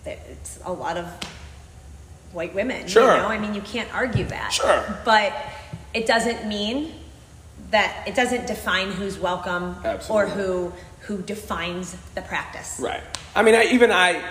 It's 0.05 0.59
a 0.63 0.71
lot 0.71 0.97
of 0.97 1.07
white 2.31 2.53
women. 2.53 2.87
Sure. 2.87 3.03
You 3.15 3.21
know, 3.21 3.27
I 3.27 3.37
mean, 3.39 3.53
you 3.53 3.61
can't 3.61 3.93
argue 3.93 4.25
that. 4.25 4.51
Sure. 4.53 4.99
But 5.05 5.33
it 5.93 6.05
doesn't 6.05 6.47
mean 6.47 6.93
that 7.71 8.07
it 8.07 8.15
doesn't 8.15 8.45
define 8.47 8.91
who's 8.91 9.17
welcome 9.17 9.75
Absolutely. 9.83 10.31
or 10.31 10.35
who 10.35 10.73
who 11.01 11.21
defines 11.21 11.95
the 12.15 12.21
practice. 12.21 12.79
Right. 12.81 13.01
I 13.35 13.43
mean, 13.43 13.53
I, 13.55 13.65
even 13.65 13.91
I, 13.91 14.23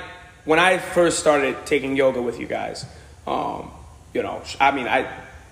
when 0.45 0.59
I 0.59 0.79
first 0.79 1.19
started 1.21 1.65
taking 1.67 1.97
yoga 1.97 2.21
with 2.21 2.41
you 2.41 2.47
guys, 2.47 2.85
um, 3.29 3.71
you 4.13 4.23
know, 4.23 4.43
I 4.61 4.73
mean, 4.73 4.89
I, 4.89 5.07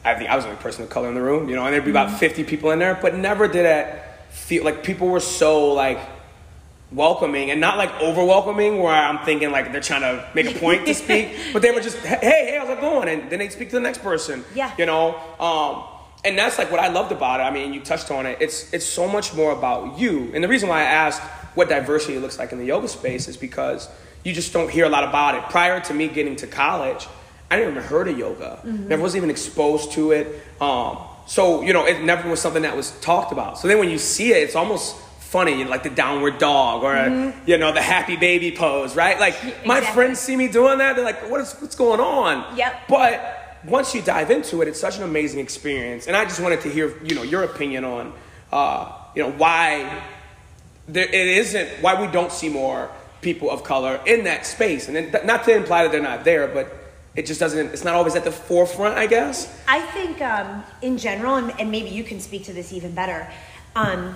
I 0.05 0.15
think 0.17 0.29
I 0.31 0.35
was 0.37 0.45
the 0.45 0.51
only 0.51 0.63
person 0.63 0.83
of 0.83 0.91
color 0.91 1.09
in 1.09 1.15
the 1.15 1.23
room, 1.23 1.49
you 1.49 1.55
know, 1.55 1.65
and 1.65 1.73
there'd 1.73 1.85
be 1.85 1.93
Mm-hmm. 1.93 2.09
about 2.09 2.19
50 2.19 2.43
people 2.45 2.73
in 2.73 2.81
there, 2.81 2.99
but 3.01 3.15
never 3.17 3.47
did 3.47 3.67
it 3.67 4.03
feel 4.31 4.65
like 4.65 4.83
people 4.83 5.07
were 5.09 5.21
so 5.21 5.73
like 5.75 6.01
welcoming 6.95 7.51
and 7.51 7.61
not 7.61 7.79
like 7.79 7.93
over 8.01 8.25
welcoming 8.25 8.79
where 8.79 8.95
I'm 8.95 9.25
thinking 9.25 9.51
like 9.51 9.73
they're 9.73 9.81
trying 9.81 10.03
to 10.03 10.29
make 10.35 10.55
a 10.55 10.59
point 10.59 10.87
to 10.87 10.95
speak, 10.95 11.35
but 11.53 11.63
they 11.63 11.71
were 11.71 11.81
just 11.81 11.99
hey 11.99 12.19
hey 12.21 12.57
how's 12.59 12.69
it 12.69 12.81
going 12.81 13.09
and 13.09 13.31
then 13.31 13.39
they 13.39 13.49
speak 13.49 13.71
to 13.71 13.77
the 13.77 13.81
next 13.81 14.03
person. 14.03 14.45
Yeah. 14.55 14.73
You 14.79 14.87
know, 14.87 15.17
um, 15.41 15.85
and 16.25 16.39
that's 16.39 16.59
like 16.59 16.71
what 16.71 16.81
I 16.81 16.89
loved 16.89 17.13
about 17.13 17.41
it. 17.41 17.45
I 17.45 17.51
mean, 17.51 17.73
you 17.73 17.81
touched 17.81 18.11
on 18.11 18.27
it. 18.27 18.39
It's 18.41 18.73
it's 18.73 18.87
so 18.87 19.09
much 19.09 19.35
more 19.35 19.53
about 19.53 19.99
you. 19.99 20.31
And 20.35 20.43
the 20.43 20.49
reason 20.49 20.69
why 20.69 20.81
I 20.81 20.85
asked 20.85 21.23
what 21.55 21.69
diversity 21.69 22.19
looks 22.19 22.39
like 22.39 22.53
in 22.53 22.59
the 22.59 22.65
yoga 22.65 22.89
space 22.89 23.29
is 23.29 23.37
because 23.37 23.89
you 24.25 24.33
just 24.33 24.53
don't 24.53 24.71
hear 24.71 24.85
a 24.85 24.89
lot 24.89 25.05
about 25.05 25.35
it. 25.35 25.43
Prior 25.51 25.81
to 25.81 25.95
me 25.95 26.09
getting 26.09 26.37
to 26.37 26.47
college, 26.47 27.09
I 27.51 27.57
didn't 27.57 27.73
even 27.73 27.83
heard 27.83 28.09
of 28.09 28.19
yoga. 28.19 28.61
Never 28.65 29.03
was 29.03 29.17
even 29.17 29.31
exposed 29.31 29.93
to 29.93 30.13
it. 30.13 30.43
Um, 30.61 30.99
so 31.27 31.63
you 31.63 31.73
know, 31.73 31.87
it 31.87 32.03
never 32.03 32.29
was 32.29 32.41
something 32.41 32.63
that 32.63 32.77
was 32.77 32.93
talked 33.01 33.33
about. 33.33 33.59
So 33.59 33.69
then 33.69 33.79
when 33.79 33.91
you 33.91 33.99
see 33.99 34.33
it, 34.33 34.39
it's 34.39 34.55
almost 34.55 34.97
funny, 35.33 35.65
like 35.65 35.83
the 35.83 35.91
downward 35.91 36.37
dog 36.37 36.85
or 36.85 37.33
you 37.47 37.57
know 37.57 37.73
the 37.73 37.81
happy 37.81 38.17
baby 38.17 38.53
pose, 38.53 38.95
right? 38.95 39.19
Like 39.19 39.67
my 39.67 39.81
friends 39.81 40.21
see 40.21 40.37
me 40.37 40.47
doing 40.47 40.79
that, 40.79 40.95
they're 40.95 41.05
like, 41.05 41.31
"What 41.31 41.41
is 41.41 41.55
what's 41.59 41.75
going 41.75 42.01
on?" 42.01 42.57
Yep. 42.57 42.83
But 42.89 43.61
once 43.65 43.95
you 43.95 44.03
dive 44.03 44.31
into 44.31 44.61
it, 44.61 44.69
it's 44.69 44.79
such 44.79 44.99
an 44.99 45.05
amazing 45.05 45.41
experience, 45.41 46.07
and 46.07 46.15
I 46.15 46.25
just 46.25 46.41
wanted 46.41 46.61
to 46.61 46.69
hear 46.69 46.95
you 47.03 47.15
know 47.15 47.23
your 47.23 47.45
opinion 47.45 47.85
on 47.85 48.13
uh, 48.53 48.93
you 49.17 49.23
know 49.23 49.33
why 49.33 50.03
there, 50.87 51.07
it 51.07 51.29
isn't 51.43 51.69
why 51.81 52.01
we 52.01 52.13
don't 52.13 52.31
see 52.31 52.51
more 52.51 52.91
people 53.23 53.51
of 53.51 53.65
color 53.65 54.01
in 54.05 54.25
that 54.25 54.45
space, 54.45 54.87
and 54.89 54.97
then, 54.97 55.27
not 55.27 55.45
to 55.45 55.57
imply 55.57 55.83
that 55.85 55.93
they're 55.93 56.03
not 56.03 56.25
there, 56.25 56.47
but 56.47 56.67
it 57.17 57.25
just 57.25 57.41
doesn't. 57.41 57.73
It's 57.73 57.85
not 57.85 57.95
always 57.95 58.15
at 58.17 58.25
the 58.25 58.33
forefront, 58.33 58.99
I 58.99 59.07
guess. 59.07 59.49
I 59.67 59.81
think 59.81 60.21
um, 60.21 60.63
in 60.83 60.99
general, 60.99 61.37
and, 61.37 61.59
and 61.59 61.71
maybe 61.71 61.89
you 61.89 62.05
can 62.05 62.21
speak 62.21 62.45
to 62.45 62.53
this 62.53 62.71
even 62.73 62.93
better. 62.93 63.31
Um, 63.75 64.15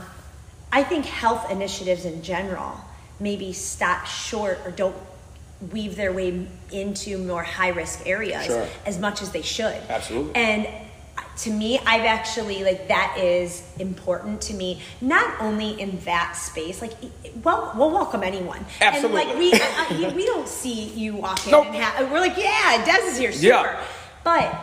I 0.77 0.83
think 0.83 1.07
health 1.07 1.51
initiatives 1.51 2.05
in 2.05 2.23
general 2.23 2.73
maybe 3.19 3.55
stop 3.55 4.05
short 4.07 4.59
or 4.67 4.71
don't 4.71 4.95
weave 5.73 5.97
their 5.97 6.13
way 6.13 6.47
into 6.71 7.17
more 7.17 7.43
high 7.43 7.71
risk 7.71 8.07
areas 8.07 8.45
Sure. 8.45 8.69
as 8.85 8.99
much 8.99 9.23
as 9.23 9.31
they 9.31 9.41
should. 9.41 9.79
Absolutely. 9.89 10.35
And 10.35 10.69
to 11.45 11.51
me, 11.51 11.79
I've 11.79 12.05
actually 12.05 12.63
like 12.63 12.89
that 12.89 13.17
is 13.19 13.63
important 13.79 14.43
to 14.49 14.55
me. 14.55 14.83
Not 15.01 15.41
only 15.41 15.81
in 15.81 15.99
that 16.05 16.37
space, 16.37 16.83
like 16.83 16.93
well, 17.43 17.73
we'll 17.75 17.91
welcome 17.91 18.23
anyone. 18.23 18.63
Absolutely. 18.83 19.21
And 19.23 19.31
like 19.31 19.39
we, 19.39 19.53
uh, 19.55 19.57
uh, 19.57 19.87
I, 19.91 20.11
I- 20.11 20.15
we 20.15 20.27
don't 20.27 20.47
see 20.49 20.89
you 20.91 21.15
walk 21.17 21.47
in 21.47 21.53
Nope. 21.53 21.67
and 21.69 21.77
ha- 21.77 22.07
we're 22.13 22.21
like, 22.21 22.37
yeah, 22.37 22.85
Des 22.85 23.03
is 23.07 23.17
here, 23.17 23.33
super. 23.33 23.47
Yeah. 23.47 23.83
But 24.25 24.55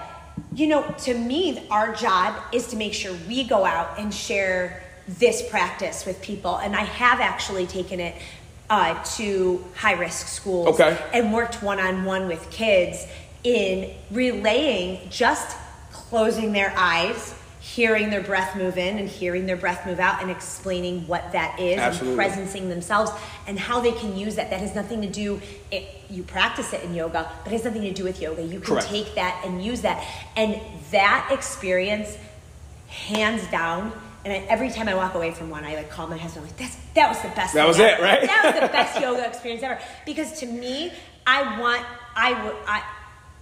you 0.53 0.67
know, 0.67 0.83
to 1.05 1.13
me, 1.15 1.65
our 1.71 1.91
job 1.95 2.35
is 2.53 2.67
to 2.67 2.75
make 2.75 2.93
sure 2.93 3.15
we 3.27 3.43
go 3.45 3.65
out 3.65 3.97
and 3.99 4.13
share 4.13 4.82
this 5.07 5.47
practice 5.49 6.05
with 6.05 6.21
people. 6.21 6.57
And 6.57 6.75
I 6.75 6.83
have 6.83 7.19
actually 7.19 7.65
taken 7.67 7.99
it 7.99 8.15
uh, 8.69 9.03
to 9.17 9.63
high 9.75 9.93
risk 9.93 10.27
schools 10.27 10.67
Okay. 10.79 10.97
and 11.13 11.33
worked 11.33 11.61
one 11.61 11.79
on 11.79 12.05
one 12.05 12.27
with 12.27 12.49
kids 12.49 13.05
in 13.43 13.93
relaying 14.09 15.09
just 15.09 15.57
closing 15.91 16.53
their 16.53 16.73
eyes, 16.77 17.35
hearing 17.59 18.09
their 18.09 18.21
breath 18.21 18.55
move 18.55 18.77
in 18.77 18.97
and 18.97 19.09
hearing 19.09 19.45
their 19.45 19.57
breath 19.57 19.85
move 19.85 19.99
out, 19.99 20.21
and 20.21 20.31
explaining 20.31 21.05
what 21.07 21.31
that 21.33 21.59
is 21.59 21.77
Absolutely. 21.77 22.23
and 22.23 22.33
presencing 22.33 22.69
themselves 22.69 23.11
and 23.47 23.59
how 23.59 23.79
they 23.81 23.91
can 23.91 24.17
use 24.17 24.35
that. 24.35 24.49
That 24.49 24.61
has 24.61 24.73
nothing 24.75 25.01
to 25.01 25.09
do. 25.09 25.41
It, 25.71 25.87
you 26.09 26.23
practice 26.23 26.71
it 26.73 26.83
in 26.83 26.93
yoga, 26.93 27.29
but 27.43 27.51
it 27.51 27.55
has 27.57 27.65
nothing 27.65 27.81
to 27.81 27.91
do 27.93 28.03
with 28.03 28.21
yoga. 28.21 28.41
You 28.43 28.59
can 28.59 28.75
Correct. 28.75 28.87
take 28.87 29.15
that 29.15 29.41
and 29.45 29.63
use 29.63 29.81
that, 29.81 30.05
and 30.35 30.59
that 30.91 31.29
experience, 31.31 32.17
hands 32.87 33.45
down. 33.51 33.91
And 34.25 34.31
I, 34.33 34.37
every 34.49 34.69
time 34.69 34.87
I 34.87 34.95
walk 34.95 35.15
away 35.15 35.31
from 35.31 35.49
one, 35.49 35.63
I 35.65 35.75
like 35.75 35.89
call 35.89 36.07
my 36.07 36.17
husband. 36.17 36.45
I'm 36.45 36.51
like, 36.51 36.57
"That's 36.59 36.77
that 36.95 37.09
was 37.09 37.21
the 37.21 37.29
best. 37.29 37.53
That 37.53 37.67
was 37.67 37.79
ever. 37.79 38.01
it, 38.01 38.05
right? 38.05 38.21
That 38.21 38.41
was 38.45 38.61
the 38.61 38.67
best 38.73 38.99
yoga 39.01 39.27
experience 39.27 39.63
ever." 39.63 39.79
Because 40.05 40.39
to 40.39 40.45
me, 40.45 40.91
I 41.27 41.59
want, 41.59 41.85
I 42.15 42.43
would, 42.43 42.55
I, 42.67 42.83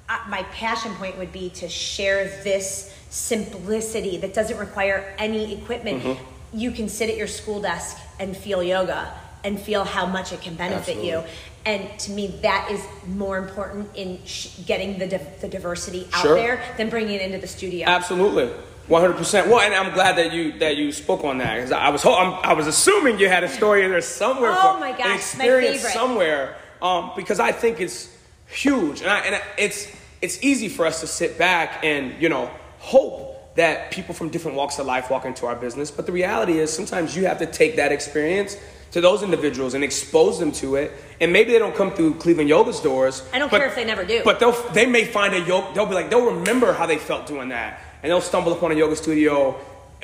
I, 0.10 0.28
my 0.30 0.44
passion 0.44 0.94
point 0.96 1.18
would 1.18 1.32
be 1.32 1.50
to 1.52 1.70
share 1.70 2.26
this 2.44 2.96
simplicity 3.10 4.18
that 4.18 4.34
doesn't 4.34 4.58
require 4.58 5.14
any 5.18 5.54
equipment. 5.54 6.04
Mm-hmm. 6.04 6.24
You 6.58 6.72
can 6.72 6.90
sit 6.90 7.10
at 7.10 7.18
your 7.18 7.28
school 7.28 7.62
desk 7.62 7.98
and 8.20 8.36
feel 8.36 8.62
yoga 8.64 9.14
and 9.44 9.60
feel 9.60 9.84
how 9.84 10.06
much 10.06 10.34
it 10.34 10.42
can 10.42 10.56
benefit 10.56 11.04
you. 11.04 11.24
And 11.66 11.88
to 12.00 12.12
me, 12.12 12.40
that 12.42 12.70
is 12.72 12.84
more 13.08 13.38
important 13.38 13.90
in 13.96 14.20
sh- 14.26 14.58
getting 14.66 14.98
the, 15.00 15.08
di- 15.08 15.28
the 15.42 15.48
diversity 15.48 16.08
out 16.14 16.22
Sure. 16.24 16.36
there 16.36 16.64
than 16.78 16.90
bringing 16.90 17.16
it 17.16 17.22
into 17.22 17.38
the 17.38 17.48
studio. 17.48 17.88
Absolutely, 17.88 18.52
one 18.92 19.02
hundred 19.02 19.18
percent. 19.18 19.48
Well, 19.48 19.62
and 19.62 19.74
I'm 19.74 19.94
glad 19.94 20.18
that 20.18 20.34
you 20.34 20.52
that 20.60 20.76
you 20.78 20.92
spoke 20.92 21.24
on 21.24 21.38
that 21.40 21.56
because 21.56 21.72
I 21.72 21.90
was 21.90 22.04
ho- 22.04 22.16
I'm, 22.16 22.34
I 22.44 22.54
was 22.54 22.68
assuming 22.68 23.20
you 23.20 23.30
had 23.30 23.44
a 23.44 23.50
story 23.50 23.84
in 23.86 23.92
there 23.92 24.02
somewhere. 24.02 24.52
Oh 24.54 24.78
my 24.80 24.92
gosh, 24.92 25.02
an 25.02 25.10
my 25.10 25.16
experience 25.16 25.78
favorite. 25.78 25.94
somewhere. 25.94 26.56
Um, 26.82 27.12
because 27.16 27.40
I 27.40 27.52
think 27.52 27.80
it's 27.80 28.10
huge, 28.48 29.02
and 29.02 29.10
I, 29.10 29.20
and 29.20 29.42
it's 29.58 29.88
it's 30.22 30.44
easy 30.44 30.68
for 30.68 30.86
us 30.86 31.00
to 31.02 31.08
sit 31.08 31.38
back 31.38 31.84
and 31.84 32.22
you 32.22 32.30
know 32.30 32.50
hope 32.80 33.56
that 33.56 33.92
people 33.92 34.14
from 34.14 34.30
different 34.30 34.58
walks 34.58 34.80
of 34.80 34.86
life 34.86 35.10
walk 35.10 35.26
into 35.26 35.46
our 35.46 35.56
business. 35.56 35.90
But 35.92 36.06
the 36.06 36.12
reality 36.12 36.60
is, 36.60 36.72
sometimes 36.74 37.16
you 37.16 37.26
have 37.28 37.38
to 37.40 37.46
take 37.46 37.76
that 37.78 37.92
experience 37.92 38.58
to 38.92 39.00
those 39.00 39.24
individuals 39.24 39.74
and 39.74 39.84
expose 39.86 40.38
them 40.40 40.52
to 40.52 40.76
it. 40.76 40.92
And 41.22 41.32
maybe 41.32 41.54
they 41.54 41.60
don't 41.60 41.76
come 41.76 41.92
through 41.92 42.16
Cleveland 42.16 42.50
Yoga's 42.50 42.82
doors. 42.82 43.24
I 43.32 43.40
don't 43.40 43.50
but- 43.50 43.60
care 43.60 43.68
if 43.68 43.76
they 43.76 43.86
never 43.86 44.04
do. 44.04 44.22
But 44.26 44.40
they'll 44.40 44.52
they 44.74 44.86
may 44.86 45.06
find 45.06 45.34
a 45.34 45.40
yoga. 45.40 45.74
They'll 45.74 45.86
be 45.86 45.94
like 45.96 46.10
they'll 46.10 46.32
remember 46.34 46.74
how 46.74 46.86
they 46.88 46.98
felt 46.98 47.26
doing 47.28 47.50
that, 47.50 47.80
and 48.04 48.10
they'll 48.10 48.22
stumble 48.22 48.54
upon 48.54 48.72
a 48.72 48.76
yoga 48.76 48.96
studio 48.96 49.60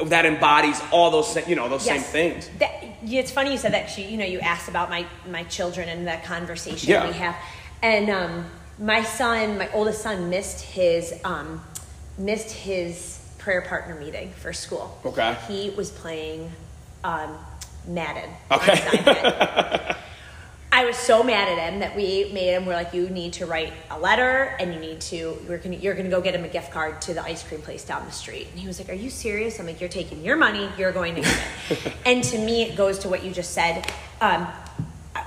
that 0.06 0.26
embodies 0.26 0.80
all 0.92 1.10
those 1.10 1.36
you 1.48 1.56
know 1.56 1.68
those 1.70 1.84
same 1.84 2.02
things. 2.02 2.50
That, 2.60 2.72
it's 3.04 3.32
funny 3.32 3.52
you 3.52 3.58
said 3.58 3.74
that. 3.74 3.90
She, 3.90 4.04
you 4.04 4.18
know, 4.18 4.26
you 4.26 4.40
asked 4.40 4.70
about 4.70 4.90
my 4.90 5.06
my 5.30 5.44
children 5.44 5.90
and 5.90 6.08
that 6.08 6.24
conversation 6.24 6.90
Yeah. 6.90 7.08
we 7.08 7.14
have, 7.14 7.36
and 7.82 8.10
um, 8.10 8.46
my 8.80 9.04
son, 9.04 9.58
my 9.58 9.70
oldest 9.74 10.02
son, 10.02 10.30
missed 10.30 10.62
his 10.64 11.20
um, 11.24 11.62
missed 12.18 12.52
his 12.52 13.20
prayer 13.38 13.62
partner 13.62 13.96
meeting 13.96 14.32
for 14.32 14.54
school. 14.54 15.00
Okay. 15.06 15.36
He 15.48 15.70
was 15.72 15.90
playing 15.90 16.52
um, 17.04 17.38
Madden. 17.88 18.30
Okay. 18.52 19.96
On 20.78 20.86
his 20.88 20.96
iPad. 20.96 20.98
I 20.98 20.98
was 20.98 20.98
so 20.98 21.24
mad 21.24 21.48
at 21.50 21.72
him 21.74 21.80
that 21.80 21.96
we 21.96 22.32
made 22.34 22.54
him. 22.54 22.66
We're 22.66 22.74
like, 22.74 22.94
you 22.94 23.10
need 23.10 23.34
to 23.34 23.46
write 23.46 23.74
a 23.90 24.00
letter, 24.00 24.56
and 24.60 24.74
you 24.74 24.80
need 24.80 25.02
to. 25.02 25.38
You're 25.48 25.58
gonna, 25.58 25.76
you're 25.76 25.96
gonna 25.96 26.10
go 26.10 26.22
get 26.22 26.36
him 26.36 26.44
a 26.44 26.50
gift 26.50 26.72
card 26.72 27.02
to 27.04 27.14
the 27.14 27.24
ice 27.24 27.44
cream 27.44 27.62
place 27.62 27.84
down 27.84 28.06
the 28.06 28.12
street. 28.12 28.48
And 28.52 28.60
he 28.60 28.68
was 28.68 28.80
like, 28.80 28.90
"Are 28.90 28.94
you 28.94 29.10
serious?" 29.10 29.60
I'm 29.60 29.66
like, 29.66 29.80
"You're 29.82 29.90
taking 29.90 30.24
your 30.24 30.38
money. 30.38 30.70
You're 30.78 30.92
going 30.92 31.16
to 31.16 31.22
get 31.22 31.40
it." 31.70 31.94
and 32.06 32.24
to 32.26 32.38
me, 32.38 32.64
it 32.64 32.76
goes 32.76 33.00
to 33.00 33.10
what 33.10 33.24
you 33.24 33.32
just 33.32 33.52
said. 33.52 33.92
Um, 34.22 34.48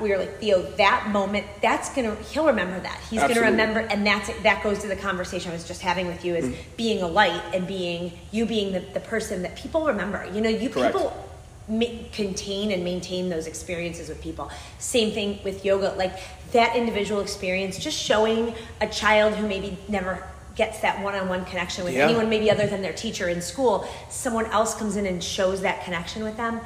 we 0.00 0.10
were 0.10 0.18
like, 0.18 0.38
Theo, 0.38 0.62
that 0.76 1.08
moment, 1.10 1.44
that's 1.60 1.92
gonna. 1.94 2.14
He'll 2.14 2.46
remember 2.46 2.78
that. 2.80 3.00
He's 3.10 3.20
Absolutely. 3.20 3.34
gonna 3.34 3.50
remember, 3.50 3.80
and 3.92 4.06
that's 4.06 4.30
that 4.42 4.62
goes 4.62 4.78
to 4.80 4.88
the 4.88 4.96
conversation 4.96 5.50
I 5.50 5.54
was 5.54 5.66
just 5.66 5.82
having 5.82 6.06
with 6.06 6.24
you 6.24 6.36
is 6.36 6.44
Mm-hmm. 6.46 6.60
being 6.76 7.02
a 7.02 7.08
light 7.08 7.42
and 7.52 7.66
being 7.66 8.12
you 8.30 8.46
being 8.46 8.72
the, 8.72 8.80
the 8.94 9.00
person 9.00 9.42
that 9.42 9.56
people 9.56 9.86
remember. 9.86 10.24
You 10.32 10.40
know, 10.40 10.48
you 10.48 10.70
Correct. 10.70 10.94
people 10.96 11.29
ma- 11.70 11.86
contain 12.12 12.72
and 12.72 12.84
maintain 12.84 13.28
those 13.28 13.46
experiences 13.46 14.08
with 14.08 14.20
people. 14.20 14.50
Same 14.78 15.12
thing 15.12 15.38
with 15.44 15.64
yoga, 15.64 15.94
like 15.96 16.18
that 16.52 16.76
individual 16.76 17.20
experience, 17.20 17.78
just 17.78 17.96
showing 17.96 18.54
a 18.80 18.88
child 18.88 19.34
who 19.34 19.46
maybe 19.46 19.78
never 19.88 20.22
gets 20.56 20.80
that 20.80 21.00
one-on-one 21.02 21.44
connection 21.44 21.84
with 21.84 21.94
Yeah. 21.94 22.04
anyone 22.04 22.28
maybe 22.28 22.50
other 22.50 22.66
than 22.66 22.82
their 22.82 22.92
teacher 22.92 23.28
in 23.28 23.40
school 23.40 23.88
someone 24.10 24.44
else 24.46 24.74
comes 24.74 24.96
in 24.96 25.06
and 25.06 25.22
shows 25.22 25.62
that 25.62 25.84
connection 25.84 26.24
with 26.24 26.36
them 26.36 26.60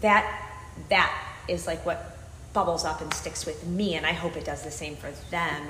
that 0.00 0.24
that 0.90 1.16
is 1.46 1.66
like 1.66 1.86
what 1.86 2.18
bubbles 2.52 2.84
up 2.84 3.00
and 3.00 3.14
sticks 3.14 3.46
with 3.46 3.64
me 3.66 3.94
and 3.94 4.04
i 4.04 4.12
hope 4.12 4.36
it 4.36 4.44
does 4.44 4.64
the 4.64 4.70
same 4.72 4.96
for 4.96 5.10
them 5.30 5.62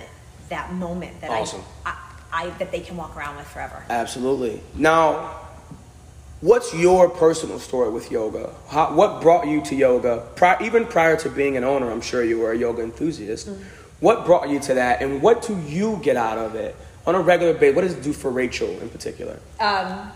that 0.48 0.72
moment 0.72 1.20
that 1.20 1.30
Awesome. 1.30 1.62
I, 1.84 1.94
I, 2.32 2.46
I 2.46 2.50
that 2.58 2.72
they 2.72 2.80
can 2.80 2.96
walk 2.96 3.14
around 3.16 3.36
with 3.36 3.46
forever 3.46 3.84
Absolutely. 3.90 4.60
Now, 4.74 5.38
what's 6.40 6.74
your 6.74 7.08
personal 7.08 7.58
story 7.58 7.90
with 7.90 8.10
yoga? 8.10 8.52
How, 8.68 8.94
what 8.94 9.20
brought 9.20 9.46
you 9.46 9.60
to 9.62 9.74
yoga? 9.74 10.26
Pri- 10.36 10.58
even 10.62 10.86
prior 10.86 11.16
to 11.16 11.28
being 11.28 11.56
an 11.56 11.64
owner, 11.64 11.90
I'm 11.90 12.00
sure 12.00 12.22
you 12.22 12.38
were 12.38 12.52
a 12.52 12.58
yoga 12.58 12.82
enthusiast. 12.82 13.48
Mm-hmm. 13.48 13.62
What 14.00 14.24
brought 14.24 14.48
you 14.48 14.60
to 14.60 14.74
that, 14.74 15.02
and 15.02 15.20
what 15.20 15.42
do 15.42 15.58
you 15.62 15.98
get 16.02 16.16
out 16.16 16.38
of 16.38 16.54
it 16.54 16.76
on 17.04 17.16
a 17.16 17.20
regular 17.20 17.52
basis? 17.52 17.74
What 17.74 17.82
does 17.82 17.94
it 17.94 18.02
do 18.02 18.12
for 18.12 18.30
Rachel 18.30 18.68
in 18.80 18.88
particular? 18.88 19.40
Um, 19.58 20.12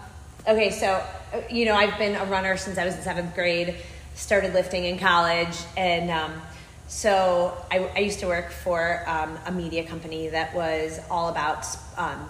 okay, 0.46 0.70
so 0.70 1.04
you 1.50 1.64
know, 1.64 1.74
I've 1.74 1.98
been 1.98 2.14
a 2.14 2.24
runner 2.26 2.56
since 2.56 2.78
I 2.78 2.84
was 2.84 2.94
in 2.94 3.02
seventh 3.02 3.34
grade. 3.34 3.74
Started 4.14 4.52
lifting 4.52 4.84
in 4.84 4.98
college, 4.98 5.56
and 5.76 6.10
um, 6.10 6.40
so 6.86 7.56
I, 7.72 7.78
I 7.96 8.00
used 8.00 8.20
to 8.20 8.26
work 8.26 8.52
for 8.52 9.02
um, 9.06 9.38
a 9.46 9.50
media 9.50 9.84
company 9.84 10.28
that 10.28 10.54
was 10.54 11.00
all 11.10 11.30
about 11.30 11.66
um, 11.96 12.28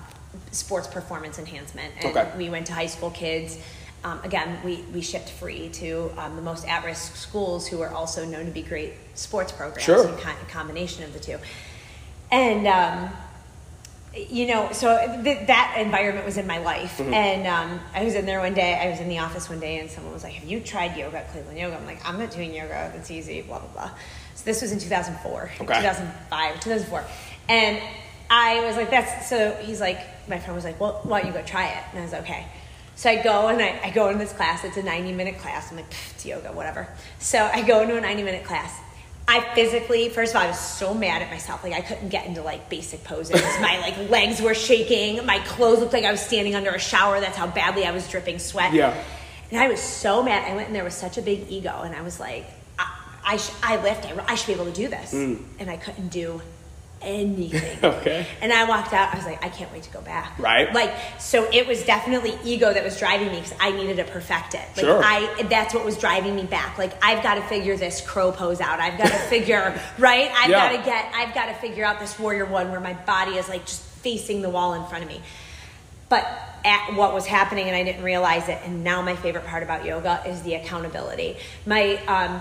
sports 0.53 0.87
performance 0.87 1.39
enhancement. 1.39 1.93
And 2.01 2.17
Okay. 2.17 2.31
we 2.39 2.49
went 2.49 2.67
to 2.69 2.73
high 2.73 2.87
school 2.87 3.11
kids. 3.11 3.59
Um, 4.05 4.21
again, 4.25 4.59
we, 4.65 4.83
we 4.93 5.01
shipped 5.01 5.29
free 5.31 5.69
to 5.75 6.11
um, 6.19 6.35
the 6.37 6.43
most 6.43 6.67
at 6.67 6.85
risk 6.85 7.15
schools 7.17 7.69
who 7.69 7.81
are 7.83 7.91
also 7.91 8.25
known 8.25 8.47
to 8.47 8.51
be 8.51 8.63
great 8.63 8.95
sports 9.15 9.53
programs 9.53 9.85
Sure. 9.85 10.09
and 10.09 10.19
kind 10.19 10.37
of 10.41 10.49
combination 10.49 11.05
of 11.05 11.13
the 11.13 11.21
two. 11.21 11.39
And 12.33 12.67
um, 12.67 13.11
you 14.29 14.47
know, 14.47 14.71
so 14.73 14.99
th- 15.23 15.47
that 15.47 15.77
environment 15.79 16.27
was 16.27 16.37
in 16.37 16.47
my 16.47 16.59
life, 16.59 16.99
Mm-hmm. 16.99 17.15
and 17.15 17.47
um, 17.47 17.81
I 17.95 18.05
was 18.05 18.15
in 18.15 18.27
there 18.27 18.41
one 18.41 18.53
day. 18.55 18.75
I 18.75 18.91
was 18.91 19.01
in 19.01 19.09
the 19.09 19.19
office 19.21 19.49
one 19.49 19.61
day, 19.61 19.79
and 19.79 19.91
someone 19.91 20.13
was 20.13 20.23
like, 20.25 20.35
"Have 20.35 20.45
you 20.49 20.61
tried 20.61 20.97
yoga 20.99 21.19
at 21.19 21.31
Cleveland 21.33 21.59
Yoga?" 21.59 21.77
I'm 21.77 21.87
like, 21.87 22.07
"I'm 22.07 22.19
not 22.19 22.31
doing 22.31 22.53
yoga. 22.55 22.91
That's 22.95 23.11
easy." 23.11 23.41
Blah 23.43 23.61
blah 23.61 23.69
blah. 23.69 23.91
So 24.35 24.45
this 24.45 24.61
was 24.61 24.73
in 24.73 24.79
2004, 24.81 25.43
Okay. 25.63 25.65
2005, 25.65 26.61
2004, 26.61 27.05
and 27.49 27.79
I 28.29 28.65
was 28.67 28.77
like, 28.77 28.91
"That's." 28.91 29.29
So 29.31 29.53
he's 29.63 29.81
like, 29.81 29.99
my 30.29 30.39
friend 30.39 30.55
was 30.55 30.65
like, 30.65 30.79
"Well, 30.79 31.01
why 31.05 31.21
don't 31.23 31.29
you 31.33 31.39
go 31.39 31.43
try 31.47 31.69
it?" 31.69 31.83
And 31.93 32.01
I 32.01 32.03
was 32.03 32.13
like, 32.13 32.23
okay. 32.23 32.47
So 32.97 33.11
I 33.11 33.23
go 33.23 33.49
and 33.49 33.61
I, 33.61 33.81
I 33.85 33.91
go 33.91 34.09
into 34.09 34.25
this 34.25 34.33
class. 34.33 34.65
It's 34.65 34.77
a 34.77 34.83
90 34.83 35.13
minute 35.13 35.39
class. 35.39 35.71
I'm 35.71 35.77
like, 35.77 35.87
it's 36.15 36.25
yoga, 36.25 36.53
whatever. 36.53 36.89
So 37.19 37.39
I 37.53 37.63
go 37.63 37.83
into 37.83 37.97
a 37.97 38.01
90 38.01 38.23
minute 38.23 38.45
class. 38.45 38.79
I 39.27 39.41
physically, 39.55 40.09
first 40.09 40.33
of 40.33 40.37
all, 40.37 40.43
I 40.43 40.49
was 40.49 40.59
so 40.59 40.95
mad 40.95 41.23
at 41.23 41.31
myself. 41.31 41.63
Like 41.63 41.73
I 41.73 41.81
couldn't 41.81 42.09
get 42.09 42.27
into 42.27 42.43
like 42.43 42.69
basic 42.69 43.05
poses. 43.05 43.41
My 43.61 43.79
like 43.79 44.11
legs 44.11 44.41
were 44.41 44.55
shaking. 44.55 45.25
My 45.25 45.39
clothes 45.41 45.79
looked 45.81 45.93
like 45.93 46.05
I 46.05 46.11
was 46.11 46.21
standing 46.21 46.55
under 46.55 46.71
a 46.71 46.79
shower. 46.79 47.21
That's 47.21 47.37
how 47.37 47.47
badly 47.47 47.85
I 47.85 47.93
was 47.93 48.09
dripping 48.09 48.39
sweat. 48.39 48.73
Yeah. 48.73 49.01
And 49.51 49.61
I 49.61 49.69
was 49.69 49.81
so 49.81 50.23
mad. 50.23 50.51
I 50.51 50.57
went 50.57 50.69
in 50.69 50.75
there 50.75 50.85
with 50.85 50.95
such 50.95 51.19
a 51.19 51.23
big 51.23 51.51
ego, 51.51 51.83
and 51.83 51.95
I 51.95 52.01
was 52.01 52.19
like, 52.19 52.47
I, 52.79 52.91
I, 53.25 53.37
sh- 53.37 53.53
I 53.63 53.83
lift. 53.83 54.07
I, 54.07 54.25
I 54.27 54.35
should 54.35 54.47
be 54.47 54.55
able 54.55 54.65
to 54.65 54.73
do 54.73 54.89
this, 54.89 55.13
mm. 55.13 55.43
and 55.59 55.71
I 55.71 55.77
couldn't 55.77 56.09
do 56.09 56.41
anything. 57.05 57.79
Okay. 58.03 58.27
And 58.41 58.53
I 58.53 58.65
walked 58.69 58.93
out. 58.93 59.13
I 59.13 59.17
was 59.17 59.27
like, 59.27 59.45
I 59.45 59.49
can't 59.49 59.73
wait 59.73 59.83
to 59.85 59.91
go 59.91 60.01
back. 60.01 60.39
Right. 60.39 60.73
Like, 60.73 60.95
so 61.19 61.49
it 61.53 61.67
was 61.67 61.85
definitely 61.85 62.35
ego 62.45 62.73
that 62.73 62.83
was 62.85 62.99
driving 62.99 63.29
me 63.29 63.41
because 63.41 63.55
I 63.61 63.73
needed 63.73 63.97
to 63.97 64.05
perfect 64.05 64.55
it. 64.55 64.61
Like, 64.77 64.85
Sure. 64.87 65.03
I 65.05 65.43
that's 65.51 65.75
what 65.75 65.85
was 65.85 65.99
driving 65.99 66.35
me 66.37 66.45
back. 66.45 66.79
Like, 66.79 66.93
I've 67.05 67.23
got 67.23 67.35
to 67.37 67.43
figure 67.43 67.77
this 67.77 68.01
crow 68.01 68.33
pose 68.33 68.61
out. 68.61 68.81
I've 68.81 68.99
got 68.99 69.09
to 69.09 69.19
figure 69.29 69.79
right. 69.99 70.31
I've 70.35 70.51
Yeah. 70.51 70.71
got 70.73 70.79
to 70.79 70.85
get. 70.85 71.13
I've 71.15 71.35
got 71.35 71.47
to 71.47 71.55
figure 71.55 71.85
out 71.85 71.99
this 72.01 72.19
warrior 72.19 72.45
one 72.47 72.71
where 72.71 72.81
my 72.81 72.95
body 72.95 73.33
is 73.33 73.49
like 73.49 73.67
just 73.67 73.83
facing 73.83 74.43
the 74.43 74.51
wall 74.51 74.75
in 74.75 74.85
front 74.87 75.03
of 75.05 75.09
me. 75.11 75.21
But 76.09 76.25
at 76.65 76.95
what 76.95 77.15
was 77.15 77.27
happening, 77.27 77.67
and 77.69 77.75
I 77.77 77.83
didn't 77.85 78.05
realize 78.05 78.49
it. 78.49 78.59
And 78.65 78.85
now 78.85 79.03
my 79.03 79.17
favorite 79.17 79.47
part 79.47 79.63
about 79.63 79.85
yoga 79.85 80.23
is 80.27 80.43
the 80.43 80.55
accountability. 80.55 81.37
My 81.67 81.97
um, 82.07 82.41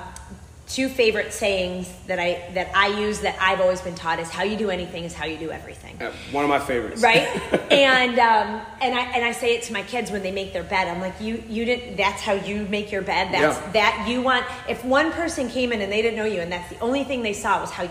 two 0.71 0.87
favorite 0.87 1.33
sayings 1.33 1.91
that 2.07 2.17
I 2.17 2.49
that 2.53 2.73
I 2.73 2.87
use 2.99 3.19
that 3.21 3.35
I've 3.41 3.59
always 3.59 3.81
been 3.81 3.95
taught 3.95 4.19
is 4.19 4.29
how 4.29 4.43
you 4.43 4.55
do 4.55 4.69
anything 4.69 5.03
is 5.03 5.13
how 5.13 5.25
you 5.25 5.37
do 5.37 5.51
everything. 5.51 5.97
One 6.31 6.45
of 6.45 6.49
my 6.49 6.59
favorites. 6.59 7.01
Right, 7.01 7.27
and 7.71 8.17
um, 8.17 8.61
and 8.79 8.95
I 8.95 9.01
and 9.13 9.25
I 9.25 9.33
say 9.33 9.55
it 9.55 9.63
to 9.63 9.73
my 9.73 9.83
kids 9.83 10.11
when 10.11 10.23
they 10.23 10.31
make 10.31 10.53
their 10.53 10.63
bed. 10.63 10.87
I'm 10.87 11.01
like, 11.01 11.19
you 11.19 11.43
you 11.49 11.65
didn't. 11.65 11.97
That's 11.97 12.21
how 12.21 12.33
you 12.33 12.65
make 12.67 12.91
your 12.91 13.01
bed. 13.01 13.33
That's 13.33 13.57
Yeah. 13.57 13.71
that 13.73 14.05
you 14.07 14.21
want. 14.21 14.45
If 14.69 14.83
one 14.85 15.11
person 15.11 15.49
came 15.49 15.73
in 15.73 15.81
and 15.81 15.91
they 15.91 16.01
didn't 16.01 16.17
know 16.17 16.25
you, 16.25 16.39
and 16.39 16.51
that's 16.51 16.69
the 16.69 16.79
only 16.79 17.03
thing 17.03 17.21
they 17.21 17.33
saw 17.33 17.59
was 17.59 17.71
how 17.71 17.89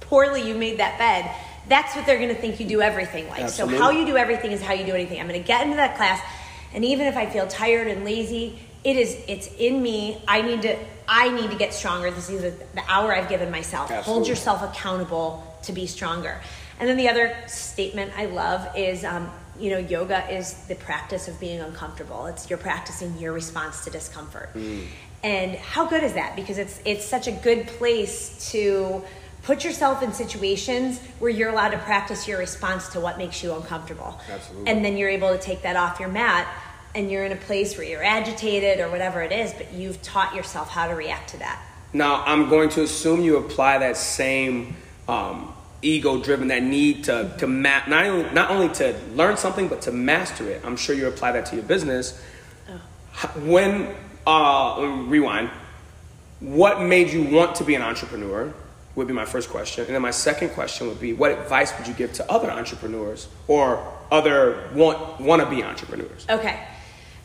poorly 0.00 0.46
you 0.46 0.54
made 0.54 0.78
that 0.78 0.98
bed, 0.98 1.28
that's 1.68 1.96
what 1.96 2.06
they're 2.06 2.18
going 2.18 2.34
to 2.34 2.40
think 2.40 2.60
you 2.60 2.66
do 2.66 2.80
everything 2.82 3.28
like. 3.28 3.42
Absolutely. 3.42 3.78
So 3.78 3.82
how 3.82 3.90
you 3.90 4.06
do 4.06 4.16
everything 4.16 4.52
is 4.52 4.62
how 4.62 4.74
you 4.74 4.86
do 4.86 4.92
anything. 4.92 5.18
I'm 5.20 5.26
going 5.26 5.40
to 5.40 5.46
get 5.46 5.64
into 5.64 5.76
that 5.76 5.96
class, 5.96 6.20
and 6.72 6.84
even 6.84 7.08
if 7.08 7.16
I 7.16 7.26
feel 7.26 7.48
tired 7.48 7.88
and 7.88 8.04
lazy, 8.04 8.60
it 8.84 8.96
is 8.96 9.18
it's 9.26 9.48
in 9.58 9.82
me. 9.82 10.22
I 10.28 10.42
need 10.42 10.62
to 10.62 10.76
I 11.08 11.30
need 11.30 11.50
to 11.50 11.56
get 11.56 11.72
stronger. 11.72 12.10
This 12.10 12.30
is 12.30 12.42
the 12.74 12.82
hour 12.88 13.14
I've 13.14 13.28
given 13.28 13.50
myself. 13.50 13.90
Hold 13.90 14.26
yourself 14.26 14.62
accountable 14.62 15.58
to 15.62 15.72
be 15.72 15.86
stronger. 15.86 16.40
And 16.78 16.88
then 16.88 16.96
the 16.96 17.08
other 17.08 17.36
statement 17.46 18.12
I 18.16 18.26
love 18.26 18.68
is. 18.76 19.04
Um, 19.04 19.30
you 19.58 19.70
know, 19.70 19.78
yoga 19.78 20.30
is 20.30 20.54
the 20.66 20.74
practice 20.74 21.28
of 21.28 21.40
being 21.40 21.60
uncomfortable. 21.60 22.26
It's 22.26 22.50
you're 22.50 22.58
practicing 22.58 23.16
your 23.18 23.32
response 23.32 23.84
to 23.84 23.90
discomfort. 23.90 24.50
And 25.22 25.56
how 25.56 25.86
good 25.86 26.04
is 26.04 26.12
that? 26.12 26.36
Because 26.36 26.58
it's 26.58 26.80
it's 26.84 27.04
such 27.04 27.26
a 27.26 27.32
good 27.32 27.66
place 27.66 28.50
to 28.52 29.02
put 29.42 29.64
yourself 29.64 30.02
in 30.02 30.12
situations 30.12 31.00
where 31.20 31.30
you're 31.30 31.50
allowed 31.50 31.70
to 31.70 31.78
practice 31.78 32.26
your 32.26 32.38
response 32.38 32.88
to 32.88 33.00
what 33.00 33.16
makes 33.16 33.42
you 33.42 33.54
uncomfortable. 33.54 34.20
Absolutely. 34.30 34.70
And 34.70 34.84
then 34.84 34.96
you're 34.96 35.08
able 35.08 35.30
to 35.30 35.38
take 35.38 35.62
that 35.62 35.76
off 35.76 36.00
your 36.00 36.08
mat 36.08 36.52
and 36.96 37.10
you're 37.10 37.24
in 37.24 37.32
a 37.32 37.36
place 37.36 37.76
where 37.76 37.86
you're 37.86 38.02
agitated 38.02 38.80
or 38.80 38.90
whatever 38.90 39.20
it 39.20 39.30
is, 39.30 39.52
but 39.52 39.72
you've 39.74 40.00
taught 40.02 40.34
yourself 40.34 40.70
how 40.70 40.88
to 40.88 40.94
react 40.94 41.28
to 41.30 41.36
that. 41.38 41.62
Now, 41.92 42.24
I'm 42.24 42.48
going 42.48 42.70
to 42.70 42.82
assume 42.82 43.20
you 43.20 43.36
apply 43.36 43.78
that 43.78 43.96
same 43.98 44.74
um, 45.06 45.52
ego-driven, 45.82 46.48
that 46.48 46.62
need 46.62 47.04
to 47.04 47.32
to 47.38 47.46
ma- 47.46 47.86
not 47.86 48.06
only 48.06 48.30
not 48.32 48.50
only 48.50 48.68
to 48.74 48.94
learn 49.14 49.36
something 49.36 49.68
but 49.68 49.82
to 49.82 49.92
master 49.92 50.48
it. 50.48 50.62
I'm 50.64 50.76
sure 50.76 50.96
you 50.96 51.06
apply 51.06 51.32
that 51.32 51.46
to 51.46 51.56
your 51.56 51.64
business. 51.64 52.20
H- 52.68 53.30
When 53.36 53.94
uh, 54.26 55.04
rewind, 55.06 55.50
what 56.40 56.80
made 56.82 57.10
you 57.10 57.22
want 57.22 57.56
to 57.56 57.64
be 57.64 57.74
an 57.74 57.82
entrepreneur? 57.82 58.52
Would 58.96 59.06
be 59.06 59.12
my 59.12 59.26
first 59.26 59.50
question, 59.50 59.84
and 59.84 59.94
then 59.94 60.00
my 60.00 60.10
second 60.10 60.50
question 60.50 60.88
would 60.88 60.98
be, 60.98 61.12
what 61.12 61.30
advice 61.30 61.70
would 61.76 61.86
you 61.86 61.92
give 61.92 62.14
to 62.14 62.32
other 62.32 62.50
entrepreneurs 62.50 63.28
or 63.46 63.86
other 64.10 64.70
want 64.74 65.20
want 65.20 65.42
to 65.42 65.48
be 65.50 65.62
entrepreneurs? 65.62 66.24
Okay. 66.30 66.58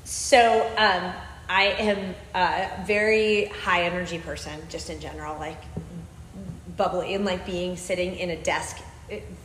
So 0.04 0.66
um, 0.78 1.14
I 1.50 1.64
am 1.80 2.16
a 2.34 2.86
very 2.86 3.46
high 3.46 3.84
energy 3.84 4.18
person, 4.18 4.54
just 4.70 4.90
in 4.90 5.00
general, 5.00 5.38
like 5.38 5.62
bubbly 6.78 7.14
and 7.14 7.26
like 7.26 7.46
being 7.46 7.78
sitting 7.78 8.16
in 8.16 8.30
a 8.30 8.42
desk 8.42 8.78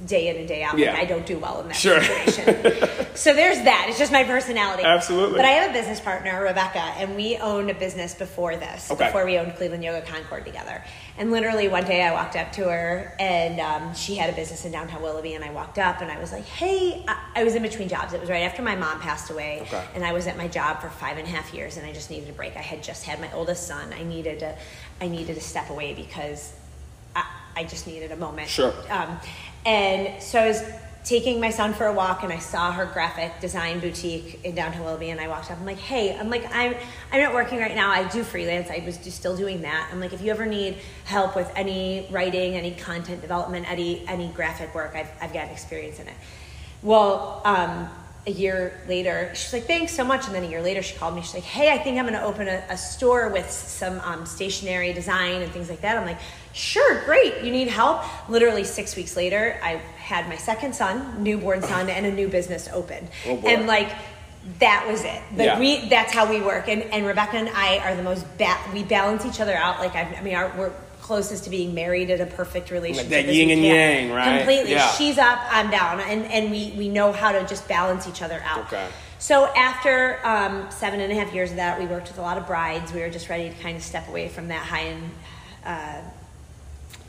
day 0.06 0.28
in 0.28 0.36
and 0.36 0.46
day 0.48 0.62
out. 0.62 0.78
Yeah. 0.78 0.92
Like 0.92 1.02
I 1.02 1.04
don't 1.06 1.26
do 1.26 1.38
well 1.38 1.60
in 1.60 1.68
that 1.68 1.76
Sure. 1.76 2.00
situation. 2.02 3.06
so 3.14 3.34
there's 3.34 3.62
that. 3.64 3.86
It's 3.88 3.98
just 3.98 4.12
my 4.12 4.24
personality. 4.24 4.82
Absolutely. 4.84 5.36
But 5.36 5.44
I 5.44 5.50
have 5.50 5.70
a 5.70 5.72
business 5.72 6.00
partner, 6.00 6.42
Rebecca, 6.42 6.78
and 6.78 7.16
we 7.16 7.36
owned 7.38 7.70
a 7.70 7.74
business 7.74 8.14
before 8.14 8.56
this, 8.56 8.90
Okay. 8.90 9.06
before 9.06 9.24
we 9.24 9.38
owned 9.38 9.54
Cleveland 9.56 9.82
Yoga 9.82 10.02
Concord 10.06 10.44
together. 10.44 10.84
And 11.18 11.30
literally 11.30 11.68
one 11.68 11.84
day 11.84 12.02
I 12.02 12.12
walked 12.12 12.36
up 12.36 12.52
to 12.52 12.64
her 12.64 13.14
and 13.18 13.58
um, 13.58 13.94
she 13.94 14.14
had 14.16 14.28
a 14.30 14.36
business 14.36 14.64
in 14.66 14.72
downtown 14.72 15.02
Willoughby 15.02 15.34
and 15.34 15.42
I 15.44 15.50
walked 15.50 15.78
up 15.78 16.02
and 16.02 16.10
I 16.10 16.18
was 16.20 16.30
like, 16.30 16.44
hey, 16.44 17.04
I, 17.08 17.16
I 17.36 17.44
was 17.44 17.54
in 17.54 17.62
between 17.62 17.88
jobs. 17.88 18.12
It 18.12 18.20
was 18.20 18.28
right 18.28 18.42
after 18.42 18.60
my 18.62 18.76
mom 18.76 19.00
passed 19.00 19.30
away 19.30 19.60
Okay. 19.62 19.82
and 19.94 20.04
I 20.04 20.12
was 20.12 20.26
at 20.26 20.36
my 20.36 20.46
job 20.46 20.80
for 20.82 20.90
five 20.90 21.16
and 21.18 21.26
a 21.26 21.30
half 21.30 21.54
years 21.54 21.76
and 21.78 21.86
I 21.86 21.92
just 21.92 22.10
needed 22.10 22.28
a 22.28 22.32
break. 22.32 22.54
I 22.56 22.60
had 22.60 22.82
just 22.82 23.04
had 23.04 23.20
my 23.20 23.32
oldest 23.32 23.66
son. 23.66 23.92
I 23.94 24.02
needed 24.04 24.40
to, 24.40 24.54
I 25.00 25.08
needed 25.08 25.34
to 25.36 25.40
step 25.40 25.70
away 25.70 25.94
because 25.94 26.52
I, 27.14 27.24
I 27.56 27.64
just 27.64 27.86
needed 27.86 28.12
a 28.12 28.16
moment. 28.16 28.48
Sure. 28.50 28.74
Um, 28.90 29.18
and 29.66 30.22
so 30.22 30.40
I 30.40 30.48
was 30.48 30.62
taking 31.04 31.40
my 31.40 31.50
son 31.50 31.72
for 31.72 31.86
a 31.86 31.92
walk 31.92 32.24
and 32.24 32.32
I 32.32 32.38
saw 32.38 32.72
her 32.72 32.84
graphic 32.86 33.40
design 33.40 33.78
boutique 33.78 34.44
in 34.44 34.56
downtown 34.56 34.82
Willoughby 34.82 35.10
and 35.10 35.20
I 35.20 35.28
walked 35.28 35.52
up. 35.52 35.58
I'm 35.58 35.64
like, 35.64 35.78
hey, 35.78 36.16
I'm 36.16 36.30
like, 36.30 36.44
I'm 36.52 36.74
I'm 37.12 37.20
not 37.20 37.34
working 37.34 37.58
right 37.58 37.74
now. 37.74 37.90
I 37.90 38.08
do 38.08 38.24
freelance. 38.24 38.70
I 38.70 38.82
was 38.84 38.96
just 38.96 39.16
still 39.16 39.36
doing 39.36 39.62
that. 39.62 39.88
I'm 39.92 40.00
like, 40.00 40.12
if 40.12 40.20
you 40.20 40.30
ever 40.30 40.46
need 40.46 40.78
help 41.04 41.36
with 41.36 41.50
any 41.54 42.08
writing, 42.10 42.54
any 42.54 42.72
content 42.72 43.20
development, 43.20 43.70
any 43.70 44.06
any 44.08 44.28
graphic 44.28 44.74
work, 44.74 44.92
I've 44.94 45.10
I've 45.20 45.32
got 45.32 45.50
experience 45.50 46.00
in 46.00 46.08
it. 46.08 46.14
Well, 46.82 47.40
um, 47.44 47.88
a 48.26 48.30
year 48.32 48.80
later, 48.88 49.30
she's 49.34 49.52
like, 49.52 49.66
thanks 49.66 49.92
so 49.92 50.04
much. 50.04 50.26
And 50.26 50.34
then 50.34 50.42
a 50.42 50.48
year 50.48 50.60
later, 50.60 50.82
she 50.82 50.96
called 50.96 51.14
me. 51.14 51.22
She's 51.22 51.34
like, 51.34 51.44
hey, 51.44 51.72
I 51.72 51.78
think 51.78 51.96
I'm 51.98 52.06
going 52.06 52.18
to 52.18 52.24
open 52.24 52.48
a, 52.48 52.64
a 52.68 52.76
store 52.76 53.28
with 53.28 53.48
some 53.48 54.00
um, 54.00 54.26
stationery 54.26 54.92
design 54.92 55.42
and 55.42 55.52
things 55.52 55.70
like 55.70 55.80
that. 55.82 55.96
I'm 55.96 56.04
like, 56.04 56.18
sure, 56.56 57.04
great. 57.04 57.42
You 57.44 57.52
need 57.52 57.68
help? 57.68 58.02
Literally 58.28 58.64
six 58.64 58.96
weeks 58.96 59.16
later, 59.16 59.60
I 59.62 59.76
had 59.98 60.28
my 60.28 60.36
second 60.36 60.74
son, 60.74 61.22
newborn 61.22 61.62
son, 61.62 61.88
and 61.90 62.06
a 62.06 62.10
new 62.12 62.28
business 62.28 62.68
open. 62.72 63.08
Oh, 63.26 63.40
and 63.46 63.66
like, 63.66 63.92
that 64.58 64.86
was 64.88 65.02
it. 65.04 65.20
Like 65.36 65.46
Yeah. 65.46 65.58
we, 65.58 65.88
that's 65.88 66.12
how 66.12 66.28
we 66.30 66.40
work. 66.40 66.68
And, 66.68 66.82
and 66.84 67.06
Rebecca 67.06 67.36
and 67.36 67.48
I 67.50 67.78
are 67.78 67.94
the 67.94 68.02
most, 68.02 68.24
ba- 68.38 68.58
we 68.72 68.82
balance 68.84 69.26
each 69.26 69.40
other 69.40 69.54
out. 69.54 69.80
Like, 69.80 69.94
I've, 69.94 70.16
I 70.18 70.22
mean, 70.22 70.34
our, 70.34 70.52
we're 70.56 70.72
closest 71.00 71.44
to 71.44 71.50
being 71.50 71.72
married 71.74 72.10
in 72.10 72.20
a 72.20 72.26
perfect 72.26 72.70
relationship. 72.72 73.10
that 73.10 73.26
as 73.26 73.36
yin 73.36 73.50
and 73.50 73.62
yang, 73.62 74.10
right? 74.10 74.38
Completely. 74.38 74.72
Yeah. 74.72 74.90
She's 74.92 75.18
up, 75.18 75.38
I'm 75.50 75.70
down, 75.70 76.00
and 76.00 76.24
and 76.24 76.50
we 76.50 76.74
we 76.76 76.88
know 76.88 77.12
how 77.12 77.30
to 77.30 77.46
just 77.46 77.68
balance 77.68 78.08
each 78.08 78.22
other 78.22 78.42
out. 78.44 78.66
Okay. 78.66 78.88
So 79.20 79.46
after 79.46 80.18
um, 80.26 80.68
seven 80.70 80.98
and 81.00 81.12
a 81.12 81.14
half 81.14 81.32
years 81.32 81.50
of 81.50 81.56
that, 81.58 81.78
we 81.78 81.86
worked 81.86 82.08
with 82.08 82.18
a 82.18 82.22
lot 82.22 82.38
of 82.38 82.46
brides. 82.48 82.92
We 82.92 83.00
were 83.02 83.08
just 83.08 83.28
ready 83.28 83.48
to 83.50 83.54
kind 83.62 83.76
of 83.76 83.84
step 83.84 84.08
away 84.08 84.28
from 84.28 84.48
that 84.48 84.64
high 84.66 84.86
end. 84.86 85.10
Uh, 85.64 86.00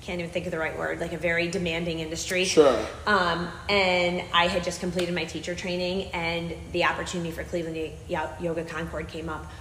can't 0.08 0.20
even 0.22 0.32
think 0.32 0.46
of 0.46 0.54
the 0.54 0.58
right 0.58 0.78
word, 0.78 1.02
like 1.02 1.12
a 1.12 1.18
very 1.18 1.50
demanding 1.50 2.00
industry. 2.00 2.46
Sure. 2.46 2.80
Um, 3.06 3.50
and 3.68 4.24
I 4.34 4.48
had 4.48 4.64
just 4.64 4.80
completed 4.80 5.14
my 5.14 5.26
teacher 5.26 5.54
training, 5.54 6.10
and 6.14 6.56
the 6.72 6.86
opportunity 6.86 7.30
for 7.32 7.44
Cleveland 7.44 7.92
Yoga 8.08 8.64
Concord 8.64 9.10
came 9.10 9.28
up 9.28 9.52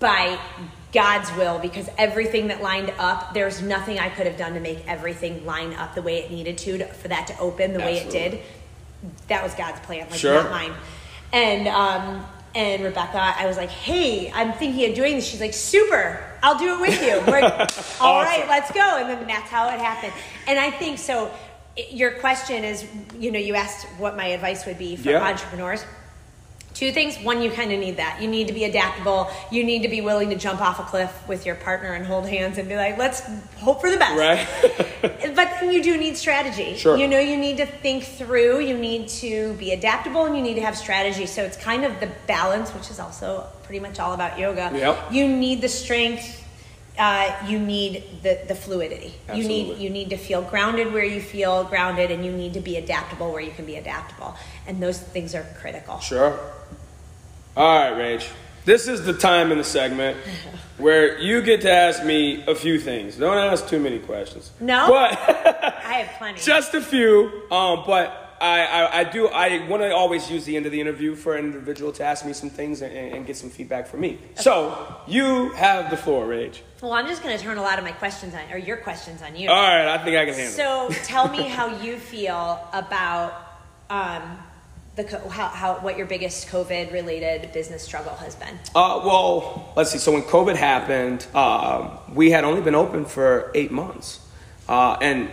by 0.00 0.40
God's 0.92 1.32
will 1.36 1.60
because 1.60 1.88
everything 1.98 2.48
that 2.48 2.62
lined 2.62 2.92
up, 2.98 3.32
there's 3.32 3.62
nothing 3.62 4.00
I 4.00 4.08
could 4.08 4.26
have 4.26 4.36
done 4.36 4.54
to 4.54 4.60
make 4.60 4.86
everything 4.88 5.46
line 5.46 5.72
up 5.74 5.94
the 5.94 6.02
way 6.02 6.18
it 6.18 6.32
needed 6.32 6.58
to, 6.58 6.78
to 6.78 6.86
for 6.86 7.06
that 7.08 7.28
to 7.28 7.38
open 7.38 7.72
the 7.72 7.78
way 7.78 7.98
it 7.98 8.10
did. 8.10 8.40
That 9.28 9.44
was 9.44 9.54
God's 9.54 9.78
plan, 9.80 10.10
like 10.10 10.18
Sure. 10.18 10.34
not 10.34 10.50
mine. 10.50 10.72
And 11.32 11.68
um, 11.68 12.26
and 12.54 12.82
Rebecca, 12.84 13.18
I 13.36 13.46
was 13.46 13.56
like, 13.56 13.70
"Hey, 13.70 14.30
I'm 14.32 14.52
thinking 14.52 14.88
of 14.90 14.94
doing 14.96 15.14
this." 15.16 15.26
She's 15.26 15.40
like, 15.40 15.54
"Super, 15.54 16.22
I'll 16.42 16.58
do 16.58 16.74
it 16.74 16.80
with 16.80 17.02
you." 17.02 17.20
We're 17.30 17.40
like, 17.40 17.52
"All 18.00 18.20
right, 18.22 18.38
Awesome. 18.40 18.48
let's 18.48 18.70
go." 18.72 18.96
And 18.98 19.08
then 19.10 19.26
that's 19.26 19.50
how 19.50 19.68
it 19.68 19.78
happened. 19.80 20.12
And 20.46 20.58
I 20.58 20.70
think 20.70 20.98
so. 20.98 21.30
Your 21.90 22.12
question 22.20 22.62
is, 22.62 22.86
you 23.18 23.32
know, 23.32 23.38
you 23.40 23.56
asked 23.56 23.86
what 23.98 24.16
my 24.16 24.26
advice 24.26 24.64
would 24.66 24.78
be 24.78 24.94
for 24.94 25.10
Yeah. 25.10 25.26
entrepreneurs. 25.28 25.84
Two 26.74 26.90
things. 26.90 27.16
One, 27.18 27.40
you 27.40 27.52
kind 27.52 27.72
of 27.72 27.78
need 27.78 27.98
that. 27.98 28.20
You 28.20 28.28
need 28.28 28.48
to 28.48 28.52
be 28.52 28.64
adaptable. 28.64 29.30
You 29.52 29.62
need 29.62 29.82
to 29.82 29.88
be 29.88 30.00
willing 30.00 30.30
to 30.30 30.36
jump 30.36 30.60
off 30.60 30.80
a 30.80 30.82
cliff 30.82 31.12
with 31.28 31.46
your 31.46 31.54
partner 31.54 31.92
and 31.92 32.04
hold 32.04 32.28
hands 32.28 32.58
and 32.58 32.68
be 32.68 32.74
like, 32.74 32.98
let's 32.98 33.20
hope 33.58 33.80
for 33.80 33.90
the 33.90 33.96
best. 33.96 34.18
Right. 34.18 34.46
but 35.36 35.48
then 35.60 35.70
you 35.70 35.82
do 35.84 35.96
need 35.96 36.16
strategy. 36.16 36.76
Sure. 36.76 36.96
You 36.96 37.06
know, 37.06 37.20
you 37.20 37.36
need 37.36 37.58
to 37.58 37.66
think 37.66 38.02
through, 38.02 38.58
you 38.58 38.76
need 38.76 39.06
to 39.08 39.52
be 39.54 39.70
adaptable, 39.70 40.26
and 40.26 40.36
you 40.36 40.42
need 40.42 40.54
to 40.54 40.62
have 40.62 40.76
strategy. 40.76 41.26
So 41.26 41.44
it's 41.44 41.56
kind 41.56 41.84
of 41.84 42.00
the 42.00 42.10
balance, 42.26 42.70
which 42.70 42.90
is 42.90 42.98
also 42.98 43.46
pretty 43.62 43.78
much 43.78 44.00
all 44.00 44.12
about 44.12 44.36
yoga. 44.36 44.72
Yep. 44.74 45.12
You 45.12 45.28
need 45.28 45.60
the 45.60 45.68
strength. 45.68 46.43
Uh, 46.96 47.36
you 47.48 47.58
need 47.58 48.04
the, 48.22 48.40
the 48.46 48.54
fluidity. 48.54 49.14
You 49.34 49.42
need 49.42 49.78
you 49.78 49.90
need 49.90 50.10
to 50.10 50.16
feel 50.16 50.42
grounded 50.42 50.92
where 50.92 51.04
you 51.04 51.20
feel 51.20 51.64
grounded, 51.64 52.12
and 52.12 52.24
you 52.24 52.30
need 52.30 52.54
to 52.54 52.60
be 52.60 52.76
adaptable 52.76 53.32
where 53.32 53.42
you 53.42 53.50
can 53.50 53.66
be 53.66 53.76
adaptable. 53.76 54.36
And 54.66 54.80
those 54.80 55.00
things 55.00 55.34
are 55.34 55.44
critical. 55.60 55.98
Sure. 55.98 56.38
All 57.56 57.78
right, 57.78 57.92
Rach. 57.92 58.28
This 58.64 58.88
is 58.88 59.04
the 59.04 59.12
time 59.12 59.52
in 59.52 59.58
the 59.58 59.64
segment 59.64 60.16
where 60.78 61.18
you 61.18 61.42
get 61.42 61.62
to 61.62 61.70
ask 61.70 62.02
me 62.02 62.44
a 62.46 62.54
few 62.54 62.80
things. 62.80 63.16
Don't 63.16 63.36
ask 63.36 63.68
too 63.68 63.78
many 63.78 63.98
questions. 63.98 64.50
No? 64.58 64.86
But 64.88 65.18
I 65.18 66.02
have 66.02 66.18
plenty. 66.18 66.40
just 66.44 66.74
a 66.74 66.80
few. 66.80 67.42
Um, 67.50 67.84
but 67.86 68.23
I, 68.44 68.64
I, 68.64 68.98
I 69.00 69.04
do 69.04 69.28
I 69.28 69.66
want 69.68 69.82
to 69.82 69.94
always 69.94 70.30
use 70.30 70.44
the 70.44 70.54
end 70.56 70.66
of 70.66 70.72
the 70.72 70.80
interview 70.80 71.14
for 71.14 71.34
an 71.34 71.46
individual 71.46 71.92
to 71.92 72.04
ask 72.04 72.26
me 72.26 72.34
some 72.34 72.50
things 72.50 72.82
and, 72.82 72.92
and 72.94 73.26
get 73.26 73.38
some 73.38 73.48
feedback 73.48 73.86
from 73.86 74.00
me. 74.00 74.18
So 74.36 74.96
you 75.06 75.50
have 75.52 75.90
the 75.90 75.96
floor, 75.96 76.26
Rach. 76.26 76.58
well, 76.82 76.92
I'm 76.92 77.06
just 77.06 77.22
going 77.22 77.36
to 77.36 77.42
turn 77.42 77.56
a 77.56 77.62
lot 77.62 77.78
of 77.78 77.84
my 77.84 77.92
questions 77.92 78.34
on, 78.34 78.40
or 78.52 78.58
your 78.58 78.76
questions 78.76 79.22
on 79.22 79.34
you. 79.34 79.48
All 79.48 79.56
right, 79.56 79.88
I 79.88 79.96
think 80.04 80.16
I 80.18 80.26
can 80.26 80.34
handle 80.34 80.88
it. 80.90 80.94
So 80.94 81.04
tell 81.04 81.28
me 81.28 81.44
how 81.44 81.80
you 81.80 81.96
feel 81.96 82.68
about 82.74 83.62
um, 83.88 84.36
the 84.96 85.04
co- 85.04 85.26
how, 85.30 85.48
how 85.48 85.74
what 85.76 85.96
your 85.96 86.06
biggest 86.06 86.48
COVID 86.48 86.92
related 86.92 87.50
business 87.54 87.82
struggle 87.82 88.14
has 88.16 88.36
been. 88.36 88.58
Uh, 88.74 89.00
well, 89.06 89.72
let's 89.74 89.90
see. 89.90 89.98
So 89.98 90.12
when 90.12 90.22
COVID 90.22 90.56
happened, 90.56 91.26
um, 91.34 91.98
we 92.12 92.30
had 92.30 92.44
only 92.44 92.60
been 92.60 92.74
open 92.74 93.06
for 93.06 93.50
eight 93.54 93.72
months, 93.72 94.20
uh, 94.68 94.98
and 95.00 95.30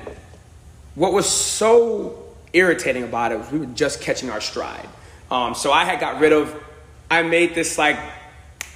what 0.95 1.11
was 1.11 1.27
so 1.27 2.20
irritating 2.53 3.03
about 3.03 3.31
it 3.31 3.39
was 3.39 3.51
we 3.51 3.59
were 3.59 3.65
just 3.67 4.01
catching 4.01 4.29
our 4.29 4.41
stride. 4.41 4.87
Um, 5.29 5.55
so 5.55 5.71
I 5.71 5.85
had 5.85 5.99
got 5.99 6.19
rid 6.19 6.33
of. 6.33 6.53
I 7.09 7.23
made 7.23 7.55
this 7.55 7.77
like 7.77 7.97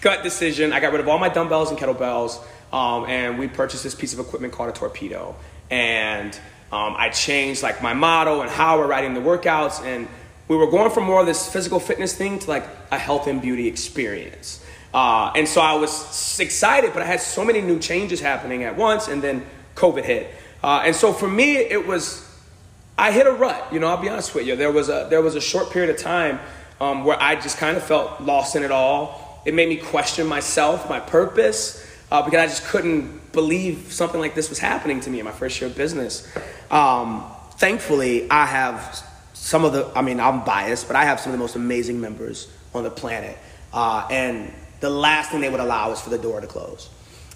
gut 0.01 0.23
decision. 0.23 0.73
I 0.73 0.79
got 0.79 0.91
rid 0.91 1.01
of 1.01 1.07
all 1.07 1.17
my 1.17 1.29
dumbbells 1.29 1.69
and 1.69 1.79
kettlebells, 1.79 2.41
um, 2.73 3.05
and 3.05 3.39
we 3.39 3.47
purchased 3.47 3.83
this 3.83 3.95
piece 3.95 4.13
of 4.13 4.19
equipment 4.19 4.53
called 4.53 4.69
a 4.69 4.73
torpedo. 4.73 5.35
And 5.69 6.33
um, 6.71 6.95
I 6.97 7.09
changed 7.09 7.63
like 7.63 7.81
my 7.81 7.93
motto 7.93 8.41
and 8.41 8.49
how 8.49 8.77
we're 8.77 8.87
writing 8.87 9.13
the 9.13 9.21
workouts, 9.21 9.83
and 9.83 10.07
we 10.47 10.55
were 10.55 10.67
going 10.67 10.91
from 10.91 11.05
more 11.05 11.21
of 11.21 11.25
this 11.25 11.51
physical 11.51 11.79
fitness 11.79 12.13
thing 12.13 12.39
to 12.39 12.49
like 12.49 12.65
a 12.91 12.97
health 12.97 13.27
and 13.27 13.41
beauty 13.41 13.67
experience. 13.67 14.63
Uh, 14.93 15.33
and 15.35 15.47
so 15.47 15.59
I 15.59 15.73
was 15.73 16.39
excited, 16.39 16.93
but 16.93 17.01
I 17.01 17.05
had 17.05 17.19
so 17.19 17.43
many 17.43 17.59
new 17.59 17.79
changes 17.79 18.21
happening 18.21 18.63
at 18.63 18.77
once, 18.77 19.07
and 19.09 19.21
then 19.21 19.45
COVID 19.75 20.05
hit. 20.05 20.33
Uh, 20.63 20.83
and 20.85 20.95
so 20.95 21.11
for 21.11 21.27
me, 21.27 21.57
it 21.57 21.85
was 21.85 22.24
I 22.97 23.11
hit 23.11 23.27
a 23.27 23.31
rut. 23.31 23.73
You 23.73 23.79
know, 23.79 23.87
I'll 23.87 24.01
be 24.01 24.09
honest 24.09 24.33
with 24.33 24.47
you. 24.47 24.55
There 24.55 24.71
was 24.71 24.89
a 24.89 25.07
there 25.09 25.21
was 25.21 25.35
a 25.35 25.41
short 25.41 25.71
period 25.71 25.93
of 25.93 26.01
time 26.01 26.39
um, 26.79 27.03
where 27.03 27.21
I 27.21 27.35
just 27.35 27.57
kind 27.57 27.77
of 27.77 27.83
felt 27.83 28.21
lost 28.21 28.55
in 28.55 28.63
it 28.63 28.71
all. 28.71 29.41
It 29.45 29.53
made 29.53 29.69
me 29.69 29.77
question 29.77 30.25
myself, 30.27 30.89
my 30.89 30.99
purpose, 30.99 31.85
uh, 32.11 32.23
because 32.23 32.39
I 32.39 32.47
just 32.47 32.65
couldn't 32.65 33.31
believe 33.31 33.91
something 33.91 34.19
like 34.19 34.33
this 34.33 34.49
was 34.49 34.59
happening 34.59 35.01
to 35.01 35.09
me 35.09 35.19
in 35.19 35.25
my 35.25 35.31
first 35.31 35.59
year 35.61 35.69
of 35.69 35.75
business. 35.75 36.27
Um, 36.71 37.23
thankfully, 37.57 38.29
I 38.31 38.45
have 38.45 39.05
some 39.33 39.65
of 39.65 39.73
the. 39.73 39.91
I 39.95 40.01
mean, 40.01 40.19
I'm 40.19 40.43
biased, 40.43 40.87
but 40.87 40.95
I 40.95 41.05
have 41.05 41.19
some 41.19 41.31
of 41.31 41.37
the 41.37 41.43
most 41.43 41.55
amazing 41.55 41.99
members 41.99 42.47
on 42.73 42.83
the 42.83 42.91
planet, 42.91 43.37
uh, 43.73 44.07
and 44.09 44.51
the 44.79 44.89
last 44.89 45.31
thing 45.31 45.41
they 45.41 45.49
would 45.49 45.59
allow 45.59 45.91
is 45.91 45.99
for 45.99 46.09
the 46.09 46.17
door 46.17 46.41
to 46.41 46.47
close. 46.47 46.89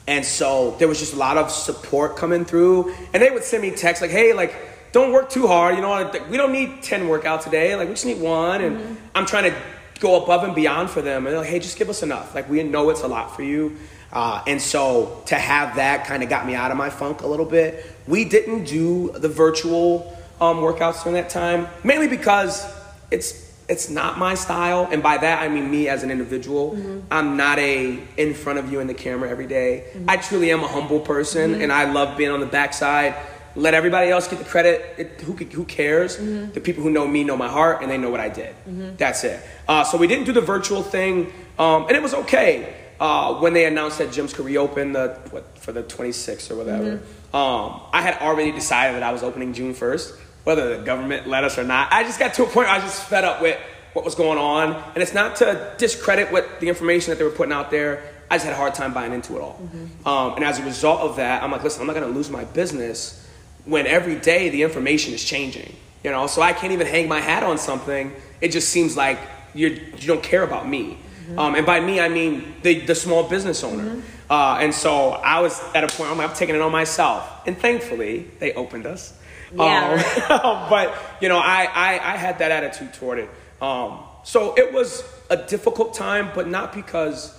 And 0.07 0.25
so 0.25 0.75
there 0.79 0.87
was 0.87 0.99
just 0.99 1.13
a 1.13 1.17
lot 1.17 1.37
of 1.37 1.51
support 1.51 2.17
coming 2.17 2.43
through. 2.43 2.95
And 3.13 3.21
they 3.21 3.29
would 3.29 3.43
send 3.43 3.61
me 3.61 3.69
texts 3.69 4.01
like, 4.01 4.09
hey, 4.09 4.33
like, 4.33 4.55
don't 4.91 5.11
work 5.11 5.29
too 5.29 5.47
hard. 5.47 5.75
You 5.75 5.81
know, 5.81 5.89
what? 5.89 6.29
we 6.29 6.37
don't 6.37 6.51
need 6.51 6.81
10 6.83 7.03
workouts 7.03 7.47
a 7.47 7.49
day. 7.49 7.75
Like, 7.75 7.87
we 7.87 7.93
just 7.93 8.05
need 8.05 8.19
one. 8.21 8.61
And 8.61 8.97
I'm 9.13 9.25
trying 9.25 9.51
to 9.51 9.57
go 9.99 10.23
above 10.23 10.43
and 10.43 10.55
beyond 10.55 10.89
for 10.89 11.01
them. 11.01 11.25
And 11.25 11.33
they're 11.33 11.41
like, 11.41 11.49
hey, 11.49 11.59
just 11.59 11.77
give 11.77 11.89
us 11.89 12.03
enough. 12.03 12.33
Like, 12.33 12.49
we 12.49 12.63
know 12.63 12.89
it's 12.89 13.01
a 13.01 13.07
lot 13.07 13.35
for 13.35 13.43
you. 13.43 13.77
Uh, 14.11 14.43
and 14.47 14.61
so 14.61 15.21
to 15.27 15.35
have 15.35 15.75
that 15.75 16.05
kind 16.05 16.23
of 16.23 16.29
got 16.29 16.45
me 16.47 16.55
out 16.55 16.71
of 16.71 16.77
my 16.77 16.89
funk 16.89 17.21
a 17.21 17.27
little 17.27 17.45
bit. 17.45 17.85
We 18.07 18.25
didn't 18.25 18.63
do 18.63 19.11
the 19.11 19.29
virtual 19.29 20.17
um, 20.41 20.57
workouts 20.57 21.03
during 21.03 21.15
that 21.15 21.29
time, 21.29 21.67
mainly 21.83 22.07
because 22.07 22.65
it's 23.11 23.47
it's 23.67 23.87
not 23.87 24.17
my 24.17 24.33
style 24.33 24.89
and 24.91 25.03
by 25.03 25.15
that 25.15 25.43
i 25.43 25.47
mean 25.47 25.69
me 25.69 25.87
as 25.87 26.01
an 26.01 26.09
individual 26.09 26.75
i'm 27.11 27.37
not 27.37 27.59
a 27.59 27.99
in 28.17 28.33
front 28.33 28.57
of 28.57 28.71
you 28.71 28.79
in 28.79 28.87
the 28.87 28.93
camera 28.95 29.29
every 29.29 29.45
day. 29.45 29.85
i 30.07 30.17
truly 30.17 30.51
am 30.51 30.63
a 30.63 30.67
humble 30.67 30.99
person 30.99 31.61
and 31.61 31.71
i 31.71 31.89
love 31.89 32.17
being 32.17 32.31
on 32.31 32.39
the 32.39 32.47
backside 32.47 33.15
let 33.55 33.73
everybody 33.73 34.09
else 34.09 34.27
get 34.27 34.39
the 34.39 34.45
credit 34.45 34.95
it, 34.97 35.21
who, 35.21 35.33
who 35.33 35.65
cares 35.65 36.17
the 36.17 36.61
people 36.61 36.83
who 36.83 36.89
know 36.89 37.07
me 37.07 37.23
know 37.23 37.37
my 37.37 37.47
heart 37.47 37.81
and 37.81 37.91
they 37.91 37.97
know 37.97 38.09
what 38.09 38.19
i 38.19 38.29
did 38.29 38.55
that's 38.97 39.23
it 39.23 39.39
uh, 39.67 39.83
so 39.83 39.97
we 39.97 40.07
didn't 40.07 40.25
do 40.25 40.33
the 40.33 40.41
virtual 40.41 40.83
thing 40.83 41.31
um, 41.57 41.87
and 41.87 41.97
it 41.97 42.01
was 42.03 42.13
okay 42.13 42.75
uh, 42.99 43.35
when 43.35 43.53
they 43.53 43.65
announced 43.65 43.97
that 43.99 44.09
gyms 44.09 44.33
could 44.33 44.45
reopen 44.45 44.91
the 44.93 45.17
what 45.31 45.57
for 45.57 45.71
the 45.71 45.83
26th 45.83 46.51
or 46.51 46.55
whatever 46.55 46.91
um, 47.33 47.81
i 47.93 48.01
had 48.01 48.17
already 48.21 48.51
decided 48.51 48.95
that 48.95 49.03
i 49.03 49.11
was 49.11 49.23
opening 49.23 49.53
june 49.53 49.73
1st 49.73 50.17
whether 50.43 50.77
the 50.77 50.83
government 50.83 51.27
let 51.27 51.43
us 51.43 51.57
or 51.57 51.63
not. 51.63 51.91
I 51.91 52.03
just 52.03 52.17
got 52.17 52.33
to 52.35 52.43
a 52.43 52.45
point 52.45 52.55
where 52.55 52.69
I 52.69 52.75
was 52.75 52.85
just 52.85 53.03
fed 53.07 53.23
up 53.23 53.41
with 53.41 53.55
what 53.93 54.05
was 54.05 54.15
going 54.15 54.37
on. 54.37 54.73
And 54.93 54.97
it's 54.97 55.13
not 55.13 55.35
to 55.37 55.75
discredit 55.77 56.31
what 56.31 56.59
the 56.59 56.69
information 56.69 57.11
that 57.11 57.17
they 57.17 57.23
were 57.23 57.29
putting 57.29 57.53
out 57.53 57.69
there. 57.69 58.03
I 58.31 58.35
just 58.35 58.45
had 58.45 58.53
a 58.53 58.57
hard 58.57 58.73
time 58.73 58.93
buying 58.93 59.13
into 59.13 59.35
it 59.35 59.41
all. 59.41 59.59
Um, 60.05 60.35
and 60.35 60.43
as 60.43 60.57
a 60.59 60.63
result 60.63 61.01
of 61.01 61.17
that, 61.17 61.43
I'm 61.43 61.51
like, 61.51 61.63
listen, 61.63 61.81
I'm 61.81 61.87
not 61.87 61.93
going 61.95 62.07
to 62.07 62.15
lose 62.15 62.29
my 62.29 62.45
business 62.45 63.27
when 63.65 63.87
every 63.87 64.15
day 64.15 64.49
the 64.49 64.63
information 64.63 65.13
is 65.13 65.23
changing. 65.23 65.75
You 66.03 66.11
know, 66.11 66.27
so 66.27 66.41
I 66.41 66.53
can't 66.53 66.71
even 66.71 66.87
hang 66.87 67.07
my 67.07 67.19
hat 67.19 67.43
on 67.43 67.57
something. 67.57 68.13
It 68.39 68.49
just 68.51 68.69
seems 68.69 68.95
like 68.95 69.19
you're, 69.53 69.71
you 69.71 70.07
don't 70.07 70.23
care 70.23 70.43
about 70.43 70.67
me. 70.67 70.97
Um, 71.37 71.55
and 71.55 71.65
by 71.65 71.79
me, 71.79 71.99
I 71.99 72.09
mean 72.09 72.55
the, 72.63 72.79
the 72.79 72.95
small 72.95 73.27
business 73.27 73.63
owner. 73.63 74.01
Uh, 74.29 74.59
and 74.61 74.73
so 74.73 75.11
I 75.11 75.41
was 75.41 75.61
at 75.75 75.83
a 75.83 75.87
point, 75.87 76.17
I'm 76.17 76.33
taking 76.33 76.55
it 76.55 76.61
on 76.61 76.71
myself. 76.71 77.29
And 77.45 77.57
thankfully, 77.57 78.29
they 78.39 78.53
opened 78.53 78.85
us. 78.85 79.13
Yeah, 79.53 80.01
Um, 80.29 80.69
but 80.69 80.95
you 81.21 81.29
know, 81.29 81.39
I, 81.39 81.65
I 81.65 82.13
I 82.13 82.17
had 82.17 82.39
that 82.39 82.51
attitude 82.51 82.93
toward 82.93 83.19
it. 83.19 83.29
Um, 83.61 83.99
so 84.23 84.55
it 84.55 84.71
was 84.71 85.03
a 85.29 85.37
difficult 85.37 85.95
time, 85.95 86.29
but 86.35 86.47
not 86.47 86.73
because 86.73 87.35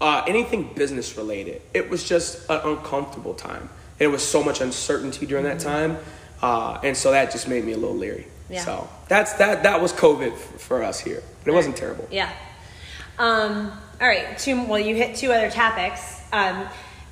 uh, 0.00 0.24
anything 0.26 0.72
business 0.74 1.16
related. 1.16 1.62
It 1.74 1.88
was 1.88 2.06
just 2.06 2.48
an 2.50 2.60
uncomfortable 2.64 3.34
time. 3.34 3.68
It 4.00 4.08
was 4.08 4.26
so 4.26 4.42
much 4.42 4.60
uncertainty 4.60 5.26
during 5.26 5.44
that 5.44 5.60
time, 5.60 5.98
uh, 6.42 6.80
and 6.82 6.96
so 6.96 7.12
that 7.12 7.30
just 7.30 7.46
made 7.46 7.64
me 7.64 7.72
a 7.72 7.76
little 7.76 7.96
leery. 7.96 8.26
Yeah. 8.48 8.64
So 8.64 8.88
that's 9.06 9.34
that. 9.34 9.62
That 9.62 9.80
was 9.80 9.92
COVID 9.92 10.32
f- 10.32 10.38
for 10.60 10.82
us 10.82 10.98
here, 10.98 11.22
but 11.44 11.52
it 11.52 11.54
wasn't 11.54 11.76
terrible. 11.76 12.08
Yeah. 12.10 12.32
Um, 13.18 13.70
all 14.00 14.08
right. 14.08 14.36
Two. 14.38 14.64
Well, 14.64 14.80
you 14.80 14.96
hit 14.96 15.14
two 15.16 15.30
other 15.30 15.50
topics. 15.50 16.20
Um, 16.32 16.66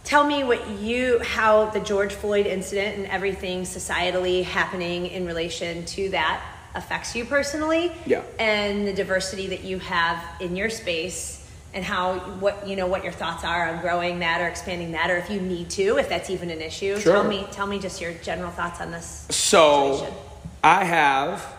tell 0.05 0.25
me 0.25 0.43
what 0.43 0.67
you, 0.81 1.19
how 1.23 1.67
the 1.67 1.81
George 1.81 2.15
Floyd 2.15 2.47
incident 2.47 2.97
and 2.97 3.07
everything 3.07 3.63
societally 3.65 4.43
happening 4.43 5.07
in 5.07 5.27
relation 5.27 5.85
to 5.85 6.09
that 6.09 6.43
affects 6.75 7.15
you 7.15 7.27
personally. 7.27 7.93
Yeah. 8.07 8.23
And 8.39 8.89
the 8.89 8.95
diversity 8.95 9.49
that 9.49 9.65
you 9.65 9.79
have 9.81 10.25
in 10.41 10.57
your 10.57 10.71
space, 10.71 11.38
and 11.75 11.85
how 11.85 12.19
what 12.41 12.67
you 12.67 12.77
know 12.77 12.87
what 12.87 13.05
your 13.05 13.13
thoughts 13.13 13.45
are 13.45 13.69
on 13.69 13.81
growing 13.81 14.21
that 14.21 14.41
or 14.41 14.47
expanding 14.47 14.93
that, 14.93 15.11
or 15.11 15.17
if 15.17 15.31
you 15.31 15.41
need 15.41 15.71
to, 15.71 15.99
if 15.99 16.09
that's 16.09 16.31
even 16.31 16.51
an 16.51 16.61
issue. 16.61 16.99
Sure. 16.99 17.15
Tell 17.15 17.25
me. 17.25 17.47
Tell 17.51 17.67
me 17.67 17.79
just 17.79 18.01
your 18.01 18.13
general 18.15 18.51
thoughts 18.51 18.81
on 18.81 18.91
this. 18.91 19.27
So 19.31 19.97
situation. 19.97 20.15
I 20.63 20.85
have 20.85 21.59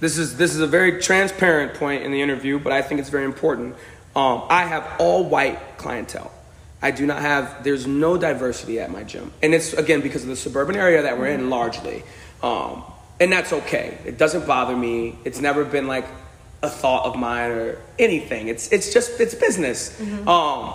this 0.00 0.18
is 0.18 0.36
this 0.36 0.54
is 0.54 0.60
a 0.60 0.66
very 0.66 1.00
transparent 1.00 1.74
point 1.74 2.02
in 2.02 2.10
the 2.10 2.20
interview, 2.20 2.58
but 2.58 2.72
I 2.72 2.82
think 2.82 3.00
it's 3.00 3.10
very 3.10 3.24
important. 3.24 3.76
Um, 4.14 4.42
I 4.48 4.64
have 4.64 4.96
all 4.98 5.24
white 5.24 5.78
clientele. 5.78 6.32
I 6.82 6.90
do 6.90 7.06
not 7.06 7.22
have. 7.22 7.64
There's 7.64 7.86
no 7.86 8.18
diversity 8.18 8.78
at 8.80 8.90
my 8.90 9.04
gym, 9.04 9.32
and 9.42 9.54
it's 9.54 9.72
again 9.72 10.02
because 10.02 10.22
of 10.22 10.28
the 10.28 10.36
suburban 10.36 10.76
area 10.76 11.02
that 11.02 11.18
we're 11.18 11.28
in 11.28 11.48
largely, 11.48 12.02
um, 12.42 12.84
and 13.18 13.32
that's 13.32 13.52
okay. 13.52 13.98
It 14.04 14.18
doesn't 14.18 14.46
bother 14.46 14.76
me. 14.76 15.18
It's 15.24 15.40
never 15.40 15.64
been 15.64 15.86
like 15.86 16.06
a 16.62 16.70
thought 16.70 17.06
of 17.06 17.16
mine 17.16 17.50
or 17.50 17.78
anything. 17.98 18.48
It's 18.48 18.72
it's 18.72 18.92
just 18.92 19.20
it's 19.20 19.34
business. 19.34 20.00
Um, 20.26 20.72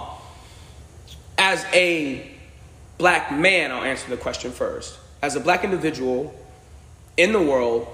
as 1.38 1.66
a 1.74 2.32
black 2.98 3.32
man, 3.32 3.72
I'll 3.72 3.84
answer 3.84 4.10
the 4.10 4.18
question 4.18 4.52
first. 4.52 4.98
As 5.22 5.36
a 5.36 5.40
black 5.40 5.64
individual 5.64 6.34
in 7.18 7.32
the 7.34 7.42
world, 7.42 7.88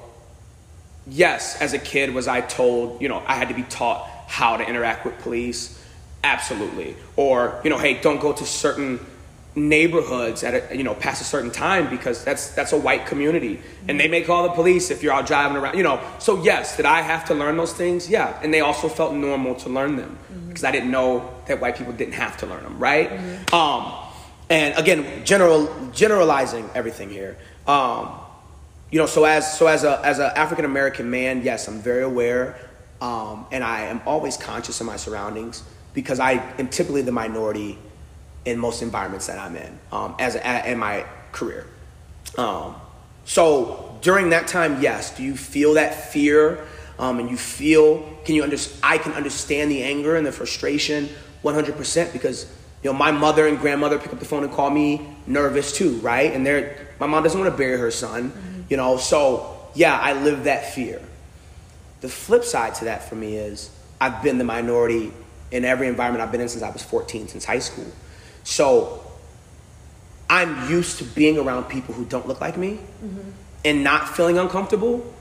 yes, 1.07 1.59
as 1.61 1.73
a 1.73 1.79
kid, 1.79 2.13
was 2.13 2.27
I 2.27 2.41
told, 2.41 3.01
you 3.01 3.09
know, 3.09 3.23
I 3.25 3.35
had 3.35 3.47
to 3.47 3.53
be 3.53 3.63
taught 3.63 4.07
how 4.27 4.57
to 4.57 4.67
interact 4.67 5.05
with 5.05 5.17
police? 5.19 5.81
Absolutely. 6.23 6.95
Or, 7.15 7.61
you 7.63 7.69
know, 7.69 7.77
hey, 7.77 7.99
don't 8.01 8.19
go 8.19 8.33
to 8.33 8.45
certain 8.45 8.99
neighborhoods 9.57 10.43
at 10.43 10.71
a, 10.71 10.77
you 10.77 10.83
know 10.83 10.93
past 10.93 11.21
a 11.21 11.25
certain 11.25 11.51
time 11.51 11.89
because 11.89 12.23
that's 12.23 12.51
that's 12.51 12.73
a 12.73 12.77
white 12.77 13.05
community. 13.05 13.59
And 13.87 13.99
they 13.99 14.07
may 14.07 14.21
call 14.21 14.43
the 14.43 14.53
police 14.53 14.91
if 14.91 15.01
you're 15.01 15.13
out 15.13 15.25
driving 15.25 15.57
around 15.57 15.77
you 15.77 15.83
know. 15.83 15.99
So 16.19 16.43
yes 16.43 16.77
did 16.77 16.85
i 16.85 17.01
have 17.01 17.25
to 17.25 17.33
learn 17.33 17.57
those 17.57 17.73
things? 17.73 18.09
Yeah. 18.09 18.39
And 18.41 18.53
they 18.53 18.61
also 18.61 18.87
felt 18.87 19.13
normal 19.13 19.55
to 19.55 19.69
learn 19.69 19.95
them 19.95 20.17
because 20.47 20.63
i 20.63 20.71
didn't 20.71 20.91
know 20.91 21.33
that 21.47 21.59
white 21.59 21.75
people 21.75 21.93
didn't 21.93 22.13
have 22.13 22.37
to 22.37 22.45
learn 22.45 22.63
them 22.63 22.77
right? 22.79 23.11
Um, 23.53 23.91
and 24.49 24.77
again, 24.77 25.25
general 25.25 25.89
generalizing 25.91 26.69
everything 26.73 27.09
here. 27.09 27.37
Um, 27.65 28.11
you 28.91 28.99
know, 28.99 29.05
so 29.05 29.25
as 29.25 29.57
so 29.57 29.67
as 29.67 29.83
a 29.83 29.99
as 30.05 30.19
an 30.19 30.31
African 30.35 30.65
American 30.65 31.09
man, 31.09 31.43
yes, 31.43 31.67
I'm 31.67 31.79
very 31.79 32.03
aware, 32.03 32.57
um, 33.01 33.45
and 33.51 33.63
I 33.63 33.81
am 33.81 34.01
always 34.05 34.37
conscious 34.37 34.79
of 34.79 34.87
my 34.87 34.95
surroundings 34.95 35.63
because 35.93 36.19
I 36.19 36.33
am 36.57 36.69
typically 36.69 37.01
the 37.01 37.11
minority 37.11 37.77
in 38.47 38.57
most 38.57 38.81
environments 38.81 39.27
that 39.27 39.37
I'm 39.37 39.57
in 39.57 39.77
um, 39.91 40.15
as 40.19 40.35
a, 40.35 40.71
in 40.71 40.79
my 40.79 41.05
career. 41.33 41.67
Um, 42.37 42.75
so 43.25 43.99
during 44.01 44.29
that 44.29 44.47
time, 44.47 44.81
yes, 44.81 45.15
do 45.15 45.21
you 45.23 45.35
feel 45.35 45.73
that 45.73 46.11
fear? 46.11 46.65
Um, 46.97 47.19
and 47.19 47.29
you 47.29 47.35
feel, 47.35 48.01
can 48.23 48.35
you 48.35 48.43
understand? 48.43 48.79
I 48.83 48.97
can 48.99 49.11
understand 49.11 49.69
the 49.69 49.83
anger 49.83 50.15
and 50.15 50.25
the 50.25 50.31
frustration 50.31 51.09
100% 51.43 52.13
because 52.13 52.51
you 52.83 52.89
know 52.89 52.97
my 52.97 53.11
mother 53.11 53.47
and 53.47 53.59
grandmother 53.59 53.99
pick 53.99 54.13
up 54.13 54.19
the 54.19 54.25
phone 54.25 54.43
and 54.43 54.51
call 54.51 54.69
me 54.69 55.05
nervous 55.27 55.73
too, 55.73 55.97
right? 55.97 56.31
And 56.31 56.45
they're 56.45 56.87
my 56.99 57.05
mom 57.05 57.23
doesn't 57.23 57.39
want 57.39 57.51
to 57.51 57.57
bury 57.57 57.77
her 57.77 57.91
son, 57.91 58.31
mm-hmm. 58.31 58.61
you 58.69 58.77
know. 58.77 58.97
So 58.97 59.59
yeah, 59.75 59.99
I 59.99 60.13
live 60.13 60.45
that 60.45 60.73
fear. 60.73 61.01
The 61.99 62.09
flip 62.09 62.45
side 62.45 62.75
to 62.75 62.85
that 62.85 63.07
for 63.07 63.15
me 63.15 63.35
is 63.35 63.69
I've 63.99 64.23
been 64.23 64.37
the 64.37 64.43
minority 64.43 65.11
in 65.51 65.65
every 65.65 65.87
environment 65.87 66.23
I've 66.23 66.31
been 66.31 66.41
in 66.41 66.49
since 66.49 66.63
I 66.63 66.69
was 66.69 66.81
14, 66.81 67.27
since 67.27 67.45
high 67.45 67.59
school. 67.59 67.91
So 68.47 69.03
I'm 70.29 70.69
used 70.69 70.99
to 70.99 71.03
being 71.03 71.37
around 71.37 71.65
people 71.65 71.93
who 71.93 72.05
don't 72.05 72.25
look 72.25 72.39
like 72.39 72.55
me 72.55 72.79
mm-hmm. 73.03 73.29
and 73.65 73.83
not 73.83 74.07
feeling 74.07 74.37
uncomfortable 74.37 75.13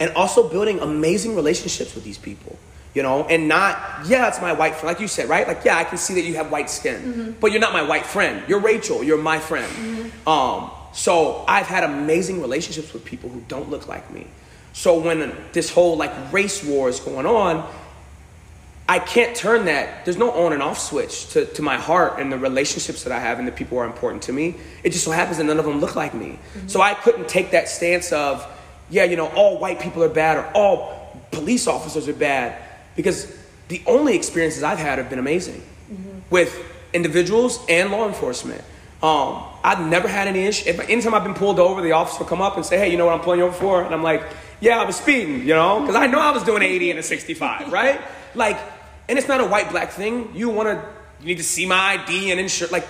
and 0.00 0.10
also 0.14 0.48
building 0.48 0.80
amazing 0.80 1.36
relationships 1.36 1.94
with 1.94 2.04
these 2.04 2.16
people 2.16 2.58
you 2.94 3.02
know 3.02 3.24
and 3.24 3.48
not 3.48 3.76
yeah 4.06 4.28
it's 4.28 4.40
my 4.40 4.54
white 4.54 4.74
friend 4.74 4.86
like 4.86 4.98
you 4.98 5.06
said 5.06 5.28
right 5.28 5.46
like 5.46 5.62
yeah 5.62 5.76
i 5.76 5.84
can 5.84 5.98
see 5.98 6.14
that 6.14 6.22
you 6.22 6.34
have 6.36 6.50
white 6.50 6.70
skin 6.70 7.00
mm-hmm. 7.00 7.30
but 7.32 7.52
you're 7.52 7.60
not 7.60 7.74
my 7.74 7.82
white 7.82 8.06
friend 8.06 8.42
you're 8.48 8.58
rachel 8.60 9.04
you're 9.04 9.18
my 9.18 9.38
friend 9.38 9.70
mm-hmm. 9.70 10.28
um, 10.28 10.70
so 10.94 11.44
i've 11.46 11.66
had 11.66 11.84
amazing 11.84 12.40
relationships 12.40 12.94
with 12.94 13.04
people 13.04 13.28
who 13.28 13.40
don't 13.46 13.70
look 13.70 13.86
like 13.88 14.10
me 14.10 14.26
so 14.72 14.98
when 14.98 15.32
this 15.52 15.70
whole 15.70 15.96
like 15.98 16.32
race 16.32 16.64
war 16.64 16.88
is 16.88 16.98
going 16.98 17.26
on 17.26 17.70
I 18.90 18.98
can't 18.98 19.36
turn 19.36 19.66
that. 19.66 20.04
There's 20.04 20.16
no 20.16 20.32
on 20.32 20.52
and 20.52 20.60
off 20.60 20.76
switch 20.76 21.28
to, 21.28 21.46
to 21.46 21.62
my 21.62 21.76
heart 21.76 22.18
and 22.18 22.32
the 22.32 22.36
relationships 22.36 23.04
that 23.04 23.12
I 23.12 23.20
have 23.20 23.38
and 23.38 23.46
the 23.46 23.52
people 23.52 23.78
who 23.78 23.84
are 23.84 23.86
important 23.86 24.24
to 24.24 24.32
me. 24.32 24.56
It 24.82 24.90
just 24.90 25.04
so 25.04 25.12
happens 25.12 25.38
that 25.38 25.44
none 25.44 25.60
of 25.60 25.64
them 25.64 25.78
look 25.78 25.94
like 25.94 26.12
me. 26.12 26.40
Mm-hmm. 26.54 26.66
So 26.66 26.80
I 26.80 26.94
couldn't 26.94 27.28
take 27.28 27.52
that 27.52 27.68
stance 27.68 28.10
of, 28.10 28.44
yeah, 28.90 29.04
you 29.04 29.14
know, 29.14 29.28
all 29.28 29.60
white 29.60 29.78
people 29.78 30.02
are 30.02 30.08
bad 30.08 30.38
or 30.38 30.52
all 30.56 31.22
police 31.30 31.68
officers 31.68 32.08
are 32.08 32.12
bad 32.12 32.60
because 32.96 33.32
the 33.68 33.80
only 33.86 34.16
experiences 34.16 34.64
I've 34.64 34.80
had 34.80 34.98
have 34.98 35.08
been 35.08 35.20
amazing 35.20 35.62
mm-hmm. 35.88 36.18
with 36.28 36.52
individuals 36.92 37.64
and 37.68 37.92
law 37.92 38.08
enforcement. 38.08 38.64
Um, 39.04 39.44
I've 39.62 39.86
never 39.86 40.08
had 40.08 40.26
any 40.26 40.40
issue. 40.40 40.68
Anytime 40.68 41.14
I've 41.14 41.22
been 41.22 41.34
pulled 41.34 41.60
over, 41.60 41.80
the 41.80 41.92
officer 41.92 42.24
will 42.24 42.28
come 42.28 42.42
up 42.42 42.56
and 42.56 42.66
say, 42.66 42.76
hey, 42.76 42.90
you 42.90 42.96
know 42.96 43.06
what 43.06 43.14
I'm 43.14 43.20
pulling 43.20 43.38
you 43.38 43.46
over 43.46 43.56
for? 43.56 43.84
And 43.84 43.94
I'm 43.94 44.02
like, 44.02 44.24
yeah, 44.58 44.80
I 44.80 44.84
was 44.84 44.96
speeding, 44.96 45.42
you 45.46 45.54
know, 45.54 45.78
because 45.78 45.94
I 45.94 46.08
know 46.08 46.18
I 46.18 46.32
was 46.32 46.42
doing 46.42 46.64
80 46.64 46.90
and 46.90 46.98
a 46.98 47.04
65, 47.04 47.70
right? 47.70 48.00
Like, 48.34 48.58
and 49.10 49.18
it's 49.18 49.26
not 49.26 49.40
a 49.40 49.44
white 49.44 49.70
black 49.70 49.90
thing. 49.90 50.30
You 50.36 50.48
want 50.48 50.68
to, 50.68 50.88
you 51.20 51.26
need 51.26 51.38
to 51.38 51.44
see 51.44 51.66
my 51.66 51.98
ID 51.98 52.30
and 52.30 52.38
insurance. 52.38 52.70
Like, 52.70 52.86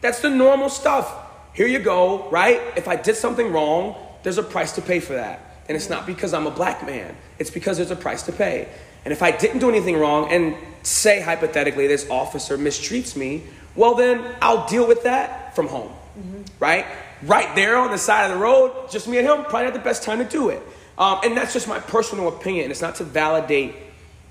that's 0.00 0.20
the 0.20 0.30
normal 0.30 0.68
stuff. 0.68 1.12
Here 1.52 1.66
you 1.66 1.80
go, 1.80 2.30
right? 2.30 2.60
If 2.76 2.86
I 2.86 2.94
did 2.94 3.16
something 3.16 3.52
wrong, 3.52 3.96
there's 4.22 4.38
a 4.38 4.42
price 4.44 4.72
to 4.76 4.82
pay 4.82 5.00
for 5.00 5.14
that. 5.14 5.40
And 5.68 5.76
it's 5.76 5.90
not 5.90 6.06
because 6.06 6.32
I'm 6.32 6.46
a 6.46 6.50
black 6.52 6.86
man, 6.86 7.16
it's 7.40 7.50
because 7.50 7.78
there's 7.78 7.90
a 7.90 7.96
price 7.96 8.22
to 8.24 8.32
pay. 8.32 8.68
And 9.04 9.12
if 9.12 9.20
I 9.20 9.32
didn't 9.32 9.58
do 9.58 9.68
anything 9.68 9.96
wrong, 9.96 10.30
and 10.30 10.54
say 10.84 11.20
hypothetically 11.20 11.88
this 11.88 12.08
officer 12.08 12.56
mistreats 12.56 13.16
me, 13.16 13.42
well, 13.74 13.96
then 13.96 14.36
I'll 14.40 14.68
deal 14.68 14.86
with 14.86 15.02
that 15.02 15.56
from 15.56 15.66
home, 15.66 15.90
mm-hmm. 16.16 16.42
right? 16.60 16.86
Right 17.22 17.52
there 17.56 17.76
on 17.78 17.90
the 17.90 17.98
side 17.98 18.30
of 18.30 18.36
the 18.36 18.42
road, 18.42 18.90
just 18.90 19.08
me 19.08 19.18
and 19.18 19.26
him, 19.26 19.42
probably 19.44 19.64
not 19.64 19.72
the 19.72 19.80
best 19.80 20.04
time 20.04 20.18
to 20.18 20.24
do 20.24 20.50
it. 20.50 20.62
Um, 20.96 21.18
and 21.24 21.36
that's 21.36 21.52
just 21.52 21.66
my 21.66 21.80
personal 21.80 22.28
opinion. 22.28 22.70
It's 22.70 22.80
not 22.80 22.94
to 22.96 23.04
validate 23.04 23.74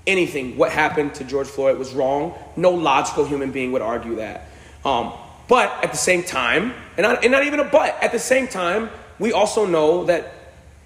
anything. 0.06 0.56
What 0.56 0.70
happened 0.70 1.14
to 1.16 1.24
George 1.24 1.46
Floyd 1.46 1.78
was 1.78 1.92
wrong. 1.94 2.34
No 2.56 2.70
logical 2.70 3.24
human 3.24 3.52
being 3.52 3.72
would 3.72 3.82
argue 3.82 4.16
that. 4.16 4.48
Um, 4.84 5.12
but 5.48 5.84
at 5.84 5.92
the 5.92 5.98
same 5.98 6.22
time, 6.22 6.74
and 6.96 7.04
not, 7.04 7.22
and 7.22 7.32
not 7.32 7.44
even 7.44 7.60
a 7.60 7.64
but, 7.64 8.02
at 8.02 8.12
the 8.12 8.18
same 8.18 8.48
time, 8.48 8.90
we 9.18 9.32
also 9.32 9.66
know 9.66 10.04
that 10.04 10.32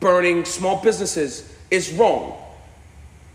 burning 0.01 0.45
small 0.45 0.83
businesses 0.83 1.53
is 1.71 1.93
wrong. 1.93 2.37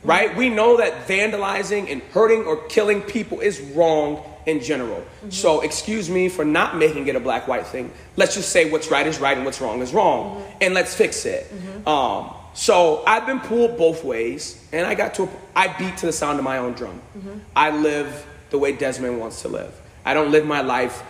Right? 0.03 0.35
We 0.35 0.49
know 0.49 0.77
that 0.77 1.07
vandalizing 1.07 1.89
and 1.89 2.01
hurting 2.01 2.43
or 2.43 2.57
killing 2.67 3.01
people 3.01 3.39
is 3.39 3.61
wrong 3.61 4.21
in 4.45 4.59
general. 4.61 4.99
Mm-hmm. 4.99 5.29
So, 5.29 5.61
excuse 5.61 6.09
me 6.09 6.27
for 6.27 6.43
not 6.43 6.75
making 6.75 7.07
it 7.07 7.15
a 7.15 7.21
black 7.21 7.47
white 7.47 7.65
thing. 7.65 7.91
Let's 8.17 8.35
just 8.35 8.49
say 8.49 8.69
what's 8.69 8.91
right 8.91 9.07
is 9.07 9.19
right 9.19 9.37
and 9.37 9.45
what's 9.45 9.61
wrong 9.61 9.81
is 9.81 9.93
wrong, 9.93 10.41
mm-hmm. 10.41 10.57
and 10.59 10.73
let's 10.73 10.93
fix 10.93 11.25
it. 11.25 11.49
Mm-hmm. 11.49 11.87
Um, 11.87 12.33
so 12.53 13.03
I've 13.07 13.25
been 13.25 13.39
pulled 13.39 13.77
both 13.77 14.03
ways, 14.03 14.63
and 14.71 14.85
I 14.85 14.95
got 14.95 15.15
to 15.15 15.23
a, 15.23 15.29
I 15.55 15.67
beat 15.77 15.97
to 15.97 16.05
the 16.05 16.13
sound 16.13 16.37
of 16.37 16.45
my 16.45 16.59
own 16.59 16.73
drum. 16.73 17.01
Mm-hmm. 17.17 17.39
I 17.55 17.71
live 17.71 18.25
the 18.51 18.59
way 18.59 18.73
Desmond 18.73 19.19
wants 19.19 19.41
to 19.41 19.47
live. 19.47 19.73
I 20.05 20.13
don't 20.13 20.31
live 20.31 20.45
my 20.45 20.61
life, 20.61 21.01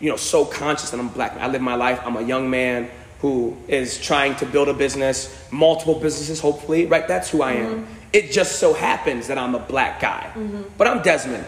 you 0.00 0.10
know, 0.10 0.16
so 0.16 0.44
conscious 0.44 0.90
that 0.90 1.00
I'm 1.00 1.08
black. 1.08 1.32
I 1.36 1.48
live 1.48 1.62
my 1.62 1.74
life. 1.74 2.00
I'm 2.04 2.16
a 2.16 2.22
young 2.22 2.48
man 2.48 2.88
who 3.20 3.56
is 3.68 4.00
trying 4.00 4.36
to 4.36 4.46
build 4.46 4.68
a 4.68 4.74
business, 4.74 5.46
multiple 5.50 5.94
businesses, 5.94 6.40
hopefully. 6.40 6.86
Right? 6.86 7.06
That's 7.06 7.30
who 7.30 7.42
I 7.42 7.52
am. 7.52 7.82
Mm-hmm. 7.82 7.94
It 8.12 8.30
just 8.30 8.60
so 8.60 8.74
happens 8.74 9.26
that 9.28 9.38
I'm 9.38 9.54
a 9.54 9.58
black 9.58 10.00
guy, 10.00 10.30
mm-hmm. 10.34 10.62
but 10.76 10.86
I'm 10.86 11.02
Desmond. 11.02 11.46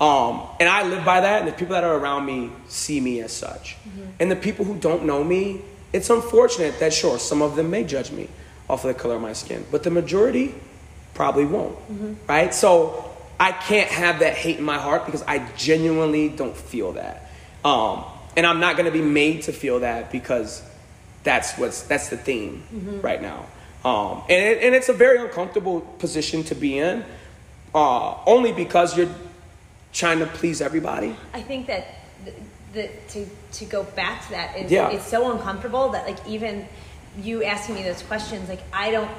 Um, 0.00 0.42
and 0.60 0.68
I 0.68 0.82
live 0.82 1.04
by 1.04 1.20
that, 1.20 1.40
and 1.40 1.48
the 1.48 1.52
people 1.52 1.74
that 1.74 1.84
are 1.84 1.96
around 1.96 2.24
me 2.24 2.50
see 2.68 3.00
me 3.00 3.20
as 3.20 3.32
such. 3.32 3.76
Mm-hmm. 3.76 4.02
And 4.20 4.30
the 4.30 4.36
people 4.36 4.64
who 4.64 4.76
don't 4.76 5.04
know 5.04 5.22
me, 5.22 5.62
it's 5.92 6.10
unfortunate 6.10 6.78
that, 6.80 6.92
sure, 6.92 7.18
some 7.18 7.42
of 7.42 7.56
them 7.56 7.70
may 7.70 7.84
judge 7.84 8.10
me 8.10 8.28
off 8.68 8.84
of 8.84 8.94
the 8.94 9.00
color 9.00 9.16
of 9.16 9.22
my 9.22 9.32
skin. 9.32 9.64
But 9.70 9.82
the 9.82 9.90
majority 9.90 10.54
probably 11.14 11.44
won't, 11.44 11.76
mm-hmm. 11.76 12.14
right? 12.28 12.52
So 12.52 13.10
I 13.38 13.52
can't 13.52 13.90
have 13.90 14.20
that 14.20 14.34
hate 14.34 14.58
in 14.58 14.64
my 14.64 14.78
heart 14.78 15.06
because 15.06 15.22
I 15.22 15.46
genuinely 15.56 16.28
don't 16.28 16.56
feel 16.56 16.92
that. 16.92 17.30
Um, 17.64 18.04
and 18.36 18.46
I'm 18.46 18.60
not 18.60 18.76
going 18.76 18.86
to 18.86 18.92
be 18.92 19.04
made 19.04 19.42
to 19.42 19.52
feel 19.52 19.80
that 19.80 20.10
because 20.10 20.62
that's 21.22 21.56
what's 21.56 21.82
that's 21.82 22.10
the 22.10 22.16
theme 22.16 22.62
mm-hmm. 22.72 23.00
right 23.00 23.20
now. 23.20 23.46
Um, 23.84 24.22
and, 24.30 24.42
it, 24.42 24.62
and 24.62 24.74
it's 24.74 24.88
a 24.88 24.94
very 24.94 25.18
uncomfortable 25.18 25.82
position 25.98 26.42
to 26.44 26.54
be 26.54 26.78
in, 26.78 27.04
uh, 27.74 28.16
only 28.24 28.52
because 28.52 28.96
you're 28.96 29.14
trying 29.92 30.20
to 30.20 30.26
please 30.26 30.60
everybody. 30.60 31.14
I 31.34 31.42
think 31.42 31.66
that 31.66 31.86
the, 32.24 32.32
the, 32.72 32.90
to 33.08 33.26
to 33.52 33.64
go 33.66 33.84
back 33.84 34.24
to 34.24 34.30
that 34.30 34.56
is 34.56 34.70
yeah. 34.70 34.90
it's 34.90 35.06
so 35.06 35.32
uncomfortable 35.32 35.90
that 35.90 36.06
like 36.06 36.26
even 36.26 36.66
you 37.20 37.44
asking 37.44 37.76
me 37.76 37.82
those 37.82 38.02
questions, 38.02 38.48
like 38.48 38.62
I 38.72 38.90
don't, 38.90 39.10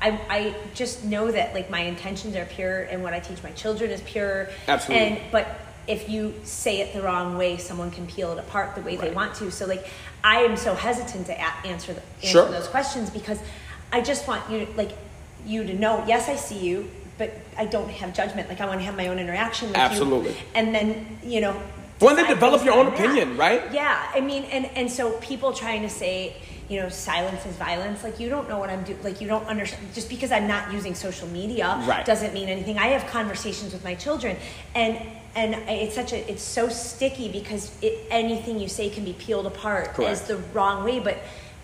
I, 0.00 0.20
I 0.28 0.54
just 0.74 1.04
know 1.04 1.30
that 1.30 1.54
like 1.54 1.70
my 1.70 1.80
intentions 1.80 2.36
are 2.36 2.44
pure 2.44 2.82
and 2.82 3.02
what 3.02 3.12
I 3.14 3.20
teach 3.20 3.42
my 3.42 3.50
children 3.52 3.90
is 3.90 4.00
pure. 4.02 4.48
Absolutely. 4.68 5.06
And 5.06 5.20
but 5.32 5.60
if 5.86 6.08
you 6.08 6.34
say 6.42 6.80
it 6.80 6.92
the 6.92 7.02
wrong 7.02 7.36
way, 7.36 7.56
someone 7.56 7.90
can 7.90 8.06
peel 8.06 8.32
it 8.32 8.38
apart 8.38 8.74
the 8.74 8.82
way 8.82 8.96
right. 8.96 9.08
they 9.08 9.14
want 9.14 9.34
to. 9.36 9.50
So 9.50 9.66
like 9.66 9.88
I 10.22 10.42
am 10.42 10.56
so 10.56 10.74
hesitant 10.74 11.26
to 11.26 11.32
a- 11.32 11.66
answer 11.66 11.94
the, 11.94 12.02
answer 12.16 12.26
sure. 12.26 12.50
those 12.50 12.68
questions 12.68 13.10
because 13.10 13.38
I 13.92 14.00
just 14.00 14.26
want 14.28 14.50
you 14.50 14.66
to, 14.66 14.72
like 14.72 14.92
you 15.46 15.64
to 15.64 15.74
know. 15.74 16.04
Yes, 16.06 16.28
I 16.28 16.36
see 16.36 16.58
you, 16.58 16.90
but 17.18 17.32
I 17.56 17.66
don't 17.66 17.88
have 17.88 18.14
judgment. 18.14 18.48
Like 18.48 18.60
I 18.60 18.66
want 18.66 18.80
to 18.80 18.84
have 18.84 18.96
my 18.96 19.08
own 19.08 19.18
interaction 19.18 19.68
with 19.68 19.76
Absolutely. 19.76 20.30
you. 20.30 20.36
Absolutely. 20.36 20.60
And 20.60 20.74
then 20.74 21.18
you 21.24 21.40
know. 21.40 21.60
When 21.98 22.16
they 22.16 22.26
develop 22.26 22.62
your 22.62 22.74
own 22.74 22.88
opinion, 22.88 23.38
right? 23.38 23.72
Yeah, 23.72 24.10
I 24.14 24.20
mean, 24.20 24.44
and 24.44 24.66
and 24.66 24.90
so 24.90 25.12
people 25.12 25.54
trying 25.54 25.80
to 25.80 25.88
say 25.88 26.36
you 26.68 26.80
know, 26.80 26.88
silence 26.88 27.46
is 27.46 27.56
violence. 27.56 28.02
Like 28.02 28.18
you 28.18 28.28
don't 28.28 28.48
know 28.48 28.58
what 28.58 28.70
I'm 28.70 28.82
doing. 28.82 29.02
Like 29.02 29.20
you 29.20 29.28
don't 29.28 29.46
understand. 29.46 29.94
Just 29.94 30.08
because 30.08 30.32
I'm 30.32 30.48
not 30.48 30.72
using 30.72 30.94
social 30.94 31.28
media 31.28 31.80
right. 31.86 32.04
doesn't 32.04 32.34
mean 32.34 32.48
anything. 32.48 32.78
I 32.78 32.88
have 32.88 33.08
conversations 33.10 33.72
with 33.72 33.84
my 33.84 33.94
children, 33.94 34.36
and 34.74 35.00
and 35.34 35.54
it's 35.68 35.94
such 35.94 36.12
a 36.12 36.30
it's 36.30 36.42
so 36.42 36.68
sticky 36.68 37.30
because 37.30 37.76
it, 37.82 38.06
anything 38.10 38.58
you 38.58 38.68
say 38.68 38.88
can 38.88 39.04
be 39.04 39.12
peeled 39.12 39.46
apart 39.46 39.94
Correct. 39.94 40.10
as 40.10 40.22
the 40.22 40.36
wrong 40.52 40.84
way. 40.84 40.98
But 40.98 41.18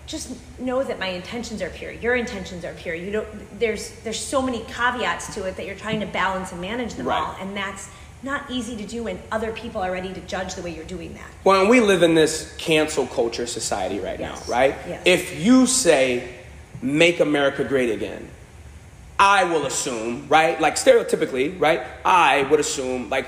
just 0.07 0.37
know 0.59 0.83
that 0.83 0.99
my 0.99 1.09
intentions 1.09 1.63
are 1.63 1.71
pure. 1.71 1.93
Your 1.93 2.17
intentions 2.17 2.65
are 2.65 2.75
pure. 2.75 2.95
You 2.95 3.11
don't. 3.11 3.59
There's 3.59 3.91
there's 4.03 4.21
so 4.21 4.43
many 4.43 4.61
caveats 4.65 5.35
to 5.35 5.45
it 5.45 5.57
that 5.57 5.67
you're 5.67 5.75
trying 5.75 6.01
to 6.01 6.07
balance 6.07 6.53
and 6.53 6.61
manage 6.61 6.95
them 6.95 7.07
right. 7.07 7.21
all, 7.21 7.37
and 7.41 7.57
that's 7.57 7.89
not 8.23 8.51
easy 8.51 8.77
to 8.77 8.87
do 8.87 9.05
when 9.05 9.21
other 9.31 9.53
people 9.53 9.81
are 9.81 9.91
ready 9.91 10.13
to 10.13 10.21
judge 10.23 10.55
the 10.55 10.63
way 10.63 10.75
you're 10.75 10.85
doing 10.85 11.15
that. 11.15 11.31
Well, 11.45 11.61
and 11.61 11.71
we 11.71 11.81
live 11.81 12.03
in 12.03 12.15
this 12.15 12.55
cancel 12.57 13.07
culture 13.07 13.47
society 13.47 13.99
right 13.99 14.19
yes. 14.19 14.49
now, 14.49 14.53
right? 14.53 14.75
Yes. 14.87 15.03
If 15.05 15.45
you 15.45 15.67
say, 15.67 16.33
make 16.81 17.21
America 17.21 17.65
great 17.65 17.91
again, 17.91 18.29
I 19.19 19.45
will 19.45 19.67
assume, 19.67 20.29
right? 20.29 20.61
Like 20.61 20.75
stereotypically, 20.75 21.61
right? 21.61 21.83
I 22.05 22.43
would 22.45 22.61
assume, 22.61 23.09
like, 23.09 23.27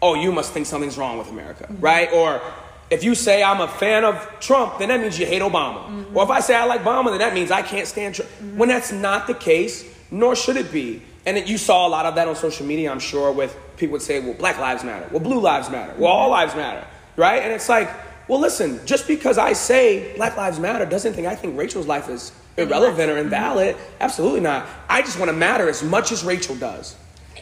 oh, 0.00 0.14
you 0.14 0.32
must 0.32 0.52
think 0.52 0.66
something's 0.66 0.98
wrong 0.98 1.18
with 1.18 1.30
America, 1.30 1.64
mm-hmm. 1.64 1.80
right? 1.80 2.12
Or 2.12 2.40
if 2.90 3.04
you 3.04 3.14
say 3.14 3.42
I'm 3.42 3.60
a 3.60 3.68
fan 3.68 4.04
of 4.04 4.28
Trump, 4.40 4.78
then 4.78 4.88
that 4.88 5.00
means 5.00 5.18
you 5.18 5.26
hate 5.26 5.42
Obama. 5.42 5.86
Mm-hmm. 5.86 6.16
Or 6.16 6.24
if 6.24 6.30
I 6.30 6.40
say 6.40 6.54
I 6.54 6.64
like 6.64 6.82
Obama, 6.82 7.10
then 7.10 7.18
that 7.20 7.34
means 7.34 7.50
I 7.50 7.62
can't 7.62 7.86
stand 7.86 8.16
Trump. 8.16 8.30
Mm-hmm. 8.32 8.58
When 8.58 8.68
that's 8.68 8.92
not 8.92 9.26
the 9.26 9.34
case, 9.34 9.84
nor 10.12 10.36
should 10.36 10.56
it 10.56 10.70
be. 10.70 11.02
And 11.26 11.36
it, 11.36 11.48
you 11.48 11.58
saw 11.58 11.86
a 11.86 11.90
lot 11.90 12.06
of 12.06 12.14
that 12.16 12.28
on 12.28 12.36
social 12.36 12.66
media, 12.66 12.92
I'm 12.92 13.00
sure, 13.00 13.32
with 13.32 13.56
people 13.76 13.92
would 13.92 14.02
say, 14.02 14.20
well, 14.20 14.34
Black 14.34 14.58
Lives 14.58 14.84
Matter, 14.84 15.08
well, 15.10 15.20
Blue 15.20 15.40
Lives 15.40 15.70
Matter, 15.70 15.94
well, 15.98 16.12
all 16.12 16.30
lives 16.30 16.54
matter, 16.54 16.86
right? 17.16 17.42
And 17.42 17.52
it's 17.52 17.68
like, 17.68 17.88
well, 18.28 18.40
listen, 18.40 18.80
just 18.86 19.08
because 19.08 19.38
I 19.38 19.52
say 19.52 20.14
Black 20.16 20.36
Lives 20.36 20.58
Matter 20.58 20.84
doesn't 20.86 21.14
think 21.14 21.26
I 21.26 21.34
think 21.34 21.58
Rachel's 21.58 21.86
life 21.86 22.08
is 22.08 22.32
irrelevant 22.56 23.10
or 23.10 23.18
invalid. 23.18 23.76
Absolutely 24.00 24.40
not. 24.40 24.66
I 24.88 25.02
just 25.02 25.18
want 25.18 25.30
to 25.30 25.36
matter 25.36 25.68
as 25.68 25.82
much 25.82 26.12
as 26.12 26.24
Rachel 26.24 26.54
does. 26.54 26.96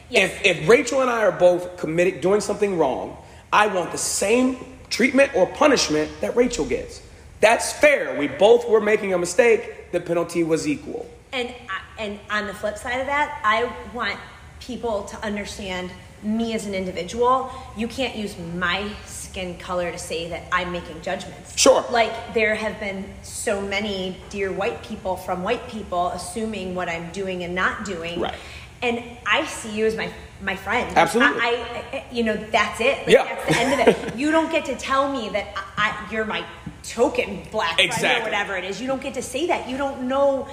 Yes. 0.08 0.32
If, 0.44 0.62
if 0.62 0.68
Rachel 0.68 1.00
and 1.00 1.10
I 1.10 1.22
are 1.22 1.32
both 1.32 1.76
committed 1.76 2.20
doing 2.20 2.40
something 2.40 2.78
wrong, 2.78 3.16
I 3.52 3.66
want 3.66 3.92
the 3.92 3.98
same 3.98 4.56
treatment 4.88 5.34
or 5.34 5.46
punishment 5.46 6.10
that 6.20 6.36
Rachel 6.36 6.64
gets. 6.64 7.02
That's 7.40 7.72
fair. 7.72 8.18
We 8.18 8.28
both 8.28 8.68
were 8.68 8.80
making 8.80 9.14
a 9.14 9.18
mistake. 9.18 9.92
The 9.92 10.00
penalty 10.00 10.44
was 10.44 10.68
equal. 10.68 11.08
And 11.32 11.48
I- 11.48 11.80
and 12.00 12.18
on 12.30 12.46
the 12.46 12.54
flip 12.54 12.78
side 12.78 12.98
of 13.00 13.06
that, 13.06 13.40
I 13.44 13.70
want 13.94 14.18
people 14.58 15.04
to 15.04 15.16
understand 15.22 15.90
me 16.22 16.54
as 16.54 16.66
an 16.66 16.74
individual. 16.74 17.52
You 17.76 17.88
can't 17.88 18.16
use 18.16 18.36
my 18.54 18.90
skin 19.04 19.58
color 19.58 19.92
to 19.92 19.98
say 19.98 20.28
that 20.30 20.44
I'm 20.50 20.72
making 20.72 21.02
judgments. 21.02 21.56
Sure. 21.58 21.84
Like 21.90 22.34
there 22.34 22.54
have 22.54 22.80
been 22.80 23.04
so 23.22 23.60
many 23.60 24.16
dear 24.30 24.50
white 24.50 24.82
people 24.82 25.16
from 25.16 25.42
white 25.42 25.68
people 25.68 26.08
assuming 26.08 26.74
what 26.74 26.88
I'm 26.88 27.10
doing 27.12 27.44
and 27.44 27.54
not 27.54 27.84
doing. 27.84 28.20
Right. 28.20 28.34
And 28.82 29.02
I 29.26 29.44
see 29.46 29.76
you 29.76 29.86
as 29.86 29.94
my 29.94 30.10
my 30.42 30.56
friend. 30.56 30.96
Absolutely. 30.96 31.38
I, 31.40 31.84
I 31.92 32.04
you 32.10 32.24
know 32.24 32.36
that's 32.36 32.80
it. 32.80 32.98
Like, 33.06 33.08
Yeah. 33.08 33.24
That's 33.24 33.46
the 33.46 33.58
end 33.58 33.80
of 33.80 33.88
it. 33.88 34.14
You 34.18 34.30
don't 34.30 34.50
get 34.50 34.64
to 34.66 34.76
tell 34.76 35.10
me 35.12 35.28
that 35.30 35.54
I, 35.76 36.06
I 36.06 36.12
you're 36.12 36.24
my 36.24 36.44
token 36.82 37.42
black 37.50 37.76
friend 37.76 38.20
or 38.20 38.24
whatever 38.24 38.56
it 38.56 38.64
is. 38.64 38.80
You 38.80 38.86
don't 38.86 39.02
get 39.02 39.14
to 39.14 39.22
say 39.22 39.46
that. 39.48 39.68
You 39.68 39.76
don't 39.76 40.08
know 40.08 40.48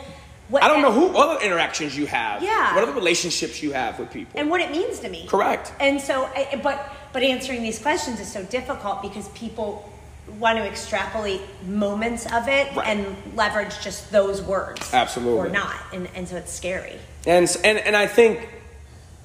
what 0.50 0.64
I 0.64 0.68
don't 0.68 0.82
know 0.82 0.92
who 0.92 1.16
other 1.18 1.44
interactions 1.44 1.96
you 1.98 2.06
have. 2.08 2.42
Yeah. 2.42 2.74
What 2.76 2.84
other 2.84 2.94
relationships 2.94 3.62
you 3.62 3.72
have 3.74 4.00
with 4.00 4.12
people. 4.12 4.40
and 4.40 4.50
what 4.50 4.62
it 4.62 4.72
means 4.72 5.00
to 5.00 5.10
me. 5.10 5.26
Correct. 5.28 5.74
And 5.80 6.00
so, 6.02 6.26
I- 6.36 6.60
but 6.64 6.94
but 7.14 7.24
answering 7.24 7.64
these 7.64 7.80
questions 7.80 8.20
is 8.20 8.32
so 8.32 8.44
difficult 8.44 9.02
because 9.02 9.28
people 9.30 9.92
want 10.40 10.58
to 10.58 10.64
extrapolate 10.66 11.42
moments 11.66 12.26
of 12.32 12.48
it 12.50 12.76
Right. 12.76 12.88
and 12.90 13.16
leverage 13.36 13.80
just 13.82 14.12
those 14.12 14.42
words, 14.42 14.94
Absolutely. 14.94 15.48
or 15.48 15.50
not, 15.50 15.76
and 15.94 16.08
and 16.16 16.28
so 16.28 16.36
it's 16.36 16.52
scary. 16.54 17.00
And 17.26 17.50
and 17.64 17.78
and 17.80 17.96
I 17.96 18.08
think 18.08 18.48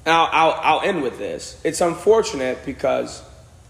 I'll, 0.05 0.29
I'll 0.31 0.59
I'll 0.61 0.81
end 0.81 1.03
with 1.03 1.17
this. 1.17 1.59
It's 1.63 1.81
unfortunate 1.81 2.65
because 2.65 3.21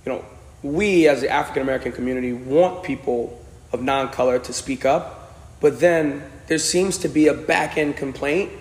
you 0.05 0.11
know 0.11 0.25
we 0.63 1.07
as 1.07 1.21
the 1.21 1.29
African 1.29 1.61
American 1.61 1.91
community 1.91 2.33
want 2.33 2.83
people 2.83 3.39
of 3.71 3.81
non-color 3.81 4.39
to 4.39 4.53
speak 4.53 4.85
up, 4.85 5.33
but 5.59 5.79
then 5.79 6.23
there 6.47 6.57
seems 6.57 6.97
to 6.99 7.07
be 7.07 7.27
a 7.27 7.33
back 7.33 7.77
end 7.77 7.97
complaint 7.97 8.51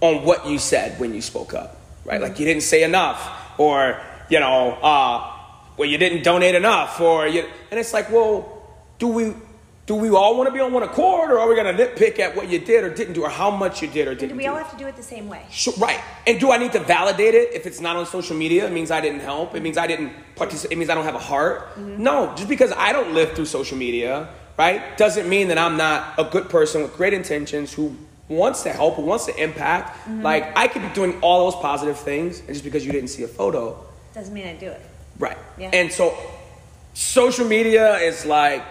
on 0.00 0.24
what 0.24 0.46
you 0.46 0.58
said 0.58 0.98
when 0.98 1.14
you 1.14 1.20
spoke 1.20 1.54
up, 1.54 1.80
right? 2.04 2.20
Like 2.20 2.38
you 2.38 2.46
didn't 2.46 2.62
say 2.62 2.82
enough, 2.82 3.58
or 3.58 4.00
you 4.28 4.40
know, 4.40 4.72
uh, 4.82 5.32
well 5.76 5.88
you 5.88 5.98
didn't 5.98 6.22
donate 6.22 6.54
enough, 6.54 7.00
or 7.00 7.26
you, 7.26 7.44
and 7.70 7.78
it's 7.80 7.92
like, 7.92 8.10
well, 8.10 8.62
do 8.98 9.08
we? 9.08 9.34
Do 9.86 9.96
we 9.96 10.08
all 10.10 10.36
want 10.36 10.46
to 10.46 10.52
be 10.52 10.60
on 10.60 10.72
one 10.72 10.84
accord, 10.84 11.32
or 11.32 11.40
are 11.40 11.48
we 11.48 11.56
going 11.56 11.76
to 11.76 11.84
nitpick 11.84 12.20
at 12.20 12.36
what 12.36 12.48
you 12.48 12.60
did 12.60 12.84
or 12.84 12.94
didn't 12.94 13.14
do, 13.14 13.24
or 13.24 13.28
how 13.28 13.50
much 13.50 13.82
you 13.82 13.88
did 13.88 14.06
or 14.06 14.14
didn't 14.14 14.28
do 14.28 14.36
we 14.36 14.44
do? 14.44 14.50
all 14.50 14.56
have 14.56 14.70
to 14.70 14.76
do 14.76 14.86
it 14.86 14.94
the 14.94 15.02
same 15.02 15.26
way? 15.26 15.44
Sure, 15.50 15.74
right. 15.78 16.00
And 16.28 16.38
do 16.38 16.52
I 16.52 16.58
need 16.58 16.70
to 16.72 16.78
validate 16.78 17.34
it 17.34 17.54
if 17.54 17.66
it's 17.66 17.80
not 17.80 17.96
on 17.96 18.06
social 18.06 18.36
media? 18.36 18.68
It 18.68 18.72
means 18.72 18.92
I 18.92 19.00
didn't 19.00 19.18
help. 19.18 19.56
It 19.56 19.64
means 19.64 19.76
I 19.76 19.88
didn't 19.88 20.12
participate. 20.36 20.76
It 20.76 20.78
means 20.78 20.90
I 20.90 20.94
don't 20.94 21.06
have 21.06 21.16
a 21.16 21.18
heart. 21.18 21.76
No, 21.76 22.32
just 22.36 22.48
because 22.48 22.72
I 22.76 22.92
don't 22.92 23.14
live 23.14 23.32
through 23.32 23.46
social 23.46 23.76
media, 23.76 24.28
right, 24.60 24.96
doesn't 24.98 25.28
mean 25.28 25.48
that 25.48 25.58
I'm 25.58 25.76
not 25.76 26.14
a 26.18 26.24
good 26.24 26.48
person 26.48 26.82
with 26.82 26.94
great 26.96 27.14
intentions 27.14 27.72
who 27.72 27.96
wants 28.28 28.62
to 28.64 28.70
help, 28.72 28.96
who 28.96 29.02
wants 29.02 29.26
to 29.26 29.42
impact. 29.42 30.08
Like, 30.08 30.56
I 30.56 30.68
could 30.68 30.82
be 30.82 30.88
doing 30.90 31.18
all 31.20 31.50
those 31.50 31.60
positive 31.60 31.98
things, 31.98 32.40
and 32.40 32.48
just 32.48 32.64
because 32.64 32.84
you 32.86 32.92
didn't 32.92 33.08
see 33.08 33.24
a 33.24 33.28
photo, 33.28 33.76
Doesn't 34.14 34.34
mean 34.34 34.46
I 34.46 34.54
do 34.54 34.66
it. 34.66 34.80
Right. 35.18 35.38
Yeah. 35.58 35.70
And 35.72 35.92
so 35.92 36.16
social 36.94 37.46
media 37.46 37.96
is 37.98 38.26
like 38.26 38.62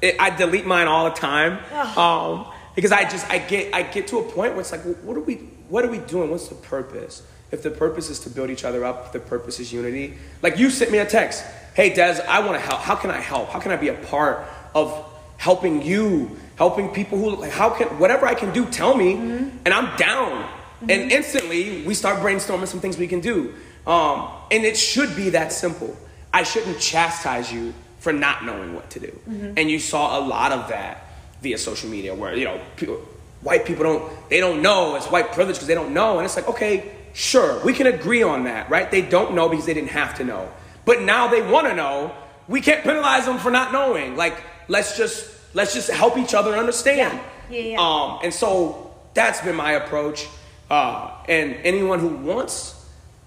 it, 0.00 0.16
I 0.18 0.30
delete 0.30 0.66
mine 0.66 0.88
all 0.88 1.04
the 1.04 1.16
time. 1.16 1.52
Um, 1.96 2.46
because 2.74 2.92
I 2.92 3.02
just 3.08 3.28
I 3.30 3.38
get 3.38 3.74
I 3.74 3.82
get 3.82 4.06
to 4.08 4.18
a 4.18 4.22
point 4.22 4.52
where 4.52 4.60
it's 4.60 4.72
like 4.72 4.84
well, 4.84 4.94
what 5.02 5.16
are 5.16 5.20
we 5.20 5.34
what 5.68 5.84
are 5.84 5.90
we 5.90 5.98
doing? 5.98 6.30
What's 6.30 6.48
the 6.48 6.54
purpose? 6.54 7.22
If 7.50 7.62
the 7.62 7.70
purpose 7.70 8.10
is 8.10 8.18
to 8.20 8.30
build 8.30 8.50
each 8.50 8.64
other 8.64 8.84
up, 8.84 9.06
if 9.06 9.12
the 9.12 9.20
purpose 9.20 9.60
is 9.60 9.72
unity. 9.72 10.14
Like 10.42 10.58
you 10.58 10.70
sent 10.70 10.90
me 10.90 10.98
a 10.98 11.06
text. 11.06 11.44
Hey 11.74 11.94
Des, 11.94 12.22
I 12.28 12.40
want 12.40 12.54
to 12.60 12.64
help. 12.68 12.80
How 12.80 12.96
can 12.96 13.10
I 13.10 13.20
help? 13.20 13.48
How 13.48 13.60
can 13.60 13.72
I 13.72 13.76
be 13.76 13.88
a 13.88 13.94
part 13.94 14.44
of 14.74 14.88
helping 15.36 15.82
you, 15.82 16.38
helping 16.56 16.88
people 16.90 17.18
who 17.18 17.36
like 17.36 17.52
how 17.52 17.70
can 17.70 17.88
whatever 17.98 18.26
I 18.26 18.34
can 18.34 18.52
do, 18.52 18.64
tell 18.66 18.96
me, 18.96 19.14
mm-hmm. 19.14 19.56
and 19.64 19.74
I'm 19.74 19.96
down. 19.96 20.42
Mm-hmm. 20.42 20.90
And 20.90 21.12
instantly 21.12 21.86
we 21.86 21.94
start 21.94 22.20
brainstorming 22.20 22.66
some 22.66 22.80
things 22.80 22.98
we 22.98 23.08
can 23.08 23.20
do. 23.20 23.54
Um, 23.86 24.28
and 24.50 24.64
it 24.64 24.76
should 24.76 25.14
be 25.14 25.30
that 25.30 25.52
simple. 25.52 25.96
I 26.34 26.42
shouldn't 26.42 26.80
chastise 26.80 27.52
you 27.52 27.72
for 27.98 28.12
not 28.12 28.44
knowing 28.44 28.74
what 28.74 28.90
to 28.90 29.00
do. 29.00 29.06
Mm-hmm. 29.06 29.54
And 29.56 29.70
you 29.70 29.78
saw 29.78 30.18
a 30.18 30.22
lot 30.24 30.52
of 30.52 30.68
that 30.68 31.06
via 31.40 31.58
social 31.58 31.88
media 31.88 32.14
where, 32.14 32.36
you 32.36 32.44
know, 32.44 32.60
people, 32.76 32.96
white 33.42 33.64
people 33.64 33.84
don't, 33.84 34.28
they 34.28 34.40
don't 34.40 34.60
know. 34.60 34.96
It's 34.96 35.06
white 35.06 35.32
privilege 35.32 35.56
because 35.56 35.68
they 35.68 35.74
don't 35.74 35.94
know. 35.94 36.18
And 36.18 36.24
it's 36.24 36.36
like, 36.36 36.48
okay, 36.48 36.92
sure, 37.14 37.64
we 37.64 37.72
can 37.72 37.86
agree 37.86 38.22
on 38.22 38.44
that, 38.44 38.68
right? 38.68 38.90
They 38.90 39.02
don't 39.02 39.34
know 39.34 39.48
because 39.48 39.66
they 39.66 39.74
didn't 39.74 39.90
have 39.90 40.16
to 40.18 40.24
know. 40.24 40.50
But 40.84 41.02
now 41.02 41.28
they 41.28 41.42
want 41.42 41.66
to 41.68 41.74
know. 41.74 42.14
We 42.48 42.60
can't 42.60 42.82
penalize 42.82 43.24
them 43.26 43.38
for 43.38 43.50
not 43.50 43.72
knowing. 43.72 44.16
Like, 44.16 44.40
let's 44.68 44.96
just, 44.96 45.30
let's 45.54 45.74
just 45.74 45.90
help 45.90 46.18
each 46.18 46.34
other 46.34 46.56
understand. 46.56 47.20
Yeah, 47.50 47.58
yeah, 47.58 47.72
yeah. 47.72 47.80
Um, 47.80 48.20
and 48.22 48.32
so 48.32 48.94
that's 49.14 49.40
been 49.40 49.56
my 49.56 49.72
approach. 49.72 50.26
Uh, 50.70 51.12
and 51.28 51.54
anyone 51.62 52.00
who 52.00 52.08
wants, 52.08 52.74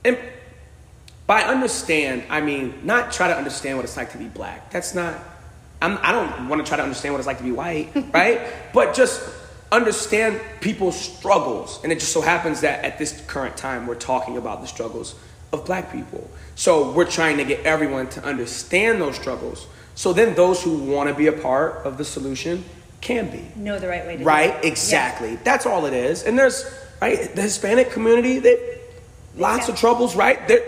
and 0.03 0.17
by 1.25 1.43
understand, 1.43 2.23
I 2.29 2.41
mean 2.41 2.81
not 2.83 3.11
try 3.11 3.27
to 3.27 3.35
understand 3.35 3.77
what 3.77 3.85
it's 3.85 3.95
like 3.95 4.11
to 4.11 4.17
be 4.17 4.25
black. 4.25 4.71
That's 4.71 4.93
not. 4.93 5.17
I'm, 5.81 5.97
I 6.01 6.11
don't 6.11 6.49
want 6.49 6.63
to 6.63 6.67
try 6.67 6.77
to 6.77 6.83
understand 6.83 7.13
what 7.13 7.19
it's 7.19 7.27
like 7.27 7.37
to 7.37 7.43
be 7.43 7.51
white, 7.53 7.91
right? 8.13 8.41
but 8.73 8.93
just 8.93 9.21
understand 9.71 10.41
people's 10.61 10.99
struggles. 10.99 11.79
And 11.83 11.91
it 11.91 11.99
just 11.99 12.11
so 12.11 12.21
happens 12.21 12.61
that 12.61 12.83
at 12.83 12.97
this 12.97 13.21
current 13.27 13.55
time, 13.55 13.87
we're 13.87 13.95
talking 13.95 14.37
about 14.37 14.61
the 14.61 14.67
struggles 14.67 15.15
of 15.53 15.65
black 15.65 15.91
people. 15.91 16.29
So 16.55 16.91
we're 16.91 17.09
trying 17.09 17.37
to 17.37 17.45
get 17.45 17.65
everyone 17.65 18.09
to 18.09 18.23
understand 18.23 19.01
those 19.01 19.15
struggles. 19.15 19.67
So 19.99 20.13
then 20.13 20.33
those 20.33 20.63
who 20.63 20.77
want 20.77 21.09
to 21.09 21.13
be 21.13 21.27
a 21.27 21.33
part 21.33 21.85
of 21.85 21.97
the 21.97 22.05
solution 22.05 22.63
can 23.01 23.29
be. 23.29 23.45
Know 23.57 23.79
the 23.79 23.89
right 23.89 24.05
way 24.05 24.13
to 24.13 24.19
do 24.19 24.23
Right, 24.23 24.63
exactly. 24.63 25.35
That's 25.43 25.65
all 25.65 25.85
it 25.87 25.93
is. 25.93 26.23
And 26.23 26.39
there's 26.39 26.63
right 27.01 27.35
the 27.35 27.41
Hispanic 27.41 27.91
community. 27.91 28.39
They 28.39 28.79
lots 29.35 29.67
of 29.67 29.75
troubles, 29.75 30.15
right? 30.15 30.47
They're, 30.47 30.63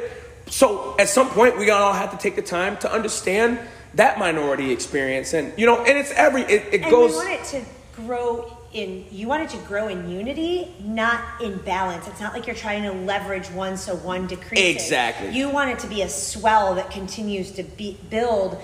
so 0.48 0.98
at 1.00 1.08
some 1.08 1.30
point, 1.30 1.58
we 1.58 1.70
all 1.70 1.94
have 1.94 2.12
to 2.12 2.18
take 2.18 2.36
the 2.36 2.42
time 2.42 2.76
to 2.80 2.92
understand 2.92 3.58
that 3.94 4.20
minority 4.20 4.70
experience, 4.74 5.34
and 5.34 5.58
you 5.58 5.66
know, 5.66 5.78
and 5.78 5.98
it's 5.98 6.12
every 6.12 6.42
it, 6.42 6.74
it 6.74 6.82
And 6.82 6.92
goes. 6.92 7.12
we 7.12 7.18
want 7.20 7.30
it 7.30 7.44
to 7.46 7.62
grow 7.96 8.58
in. 8.74 9.06
You 9.12 9.30
want 9.30 9.44
it 9.44 9.50
to 9.58 9.66
grow 9.66 9.88
in 9.88 10.10
unity, 10.10 10.76
not 10.84 11.42
in 11.42 11.58
balance. 11.60 12.06
It's 12.06 12.20
not 12.20 12.34
like 12.34 12.48
you're 12.48 12.56
trying 12.56 12.84
to 12.84 12.92
leverage 12.92 13.48
one 13.52 13.78
so 13.78 13.96
one 13.96 14.28
decreases. 14.28 14.76
Exactly. 14.76 15.30
You 15.30 15.50
want 15.50 15.72
it 15.72 15.80
to 15.80 15.88
be 15.88 16.02
a 16.02 16.10
swell 16.10 16.76
that 16.76 16.92
continues 16.92 17.52
to 17.52 17.64
be, 17.64 17.98
build 18.10 18.62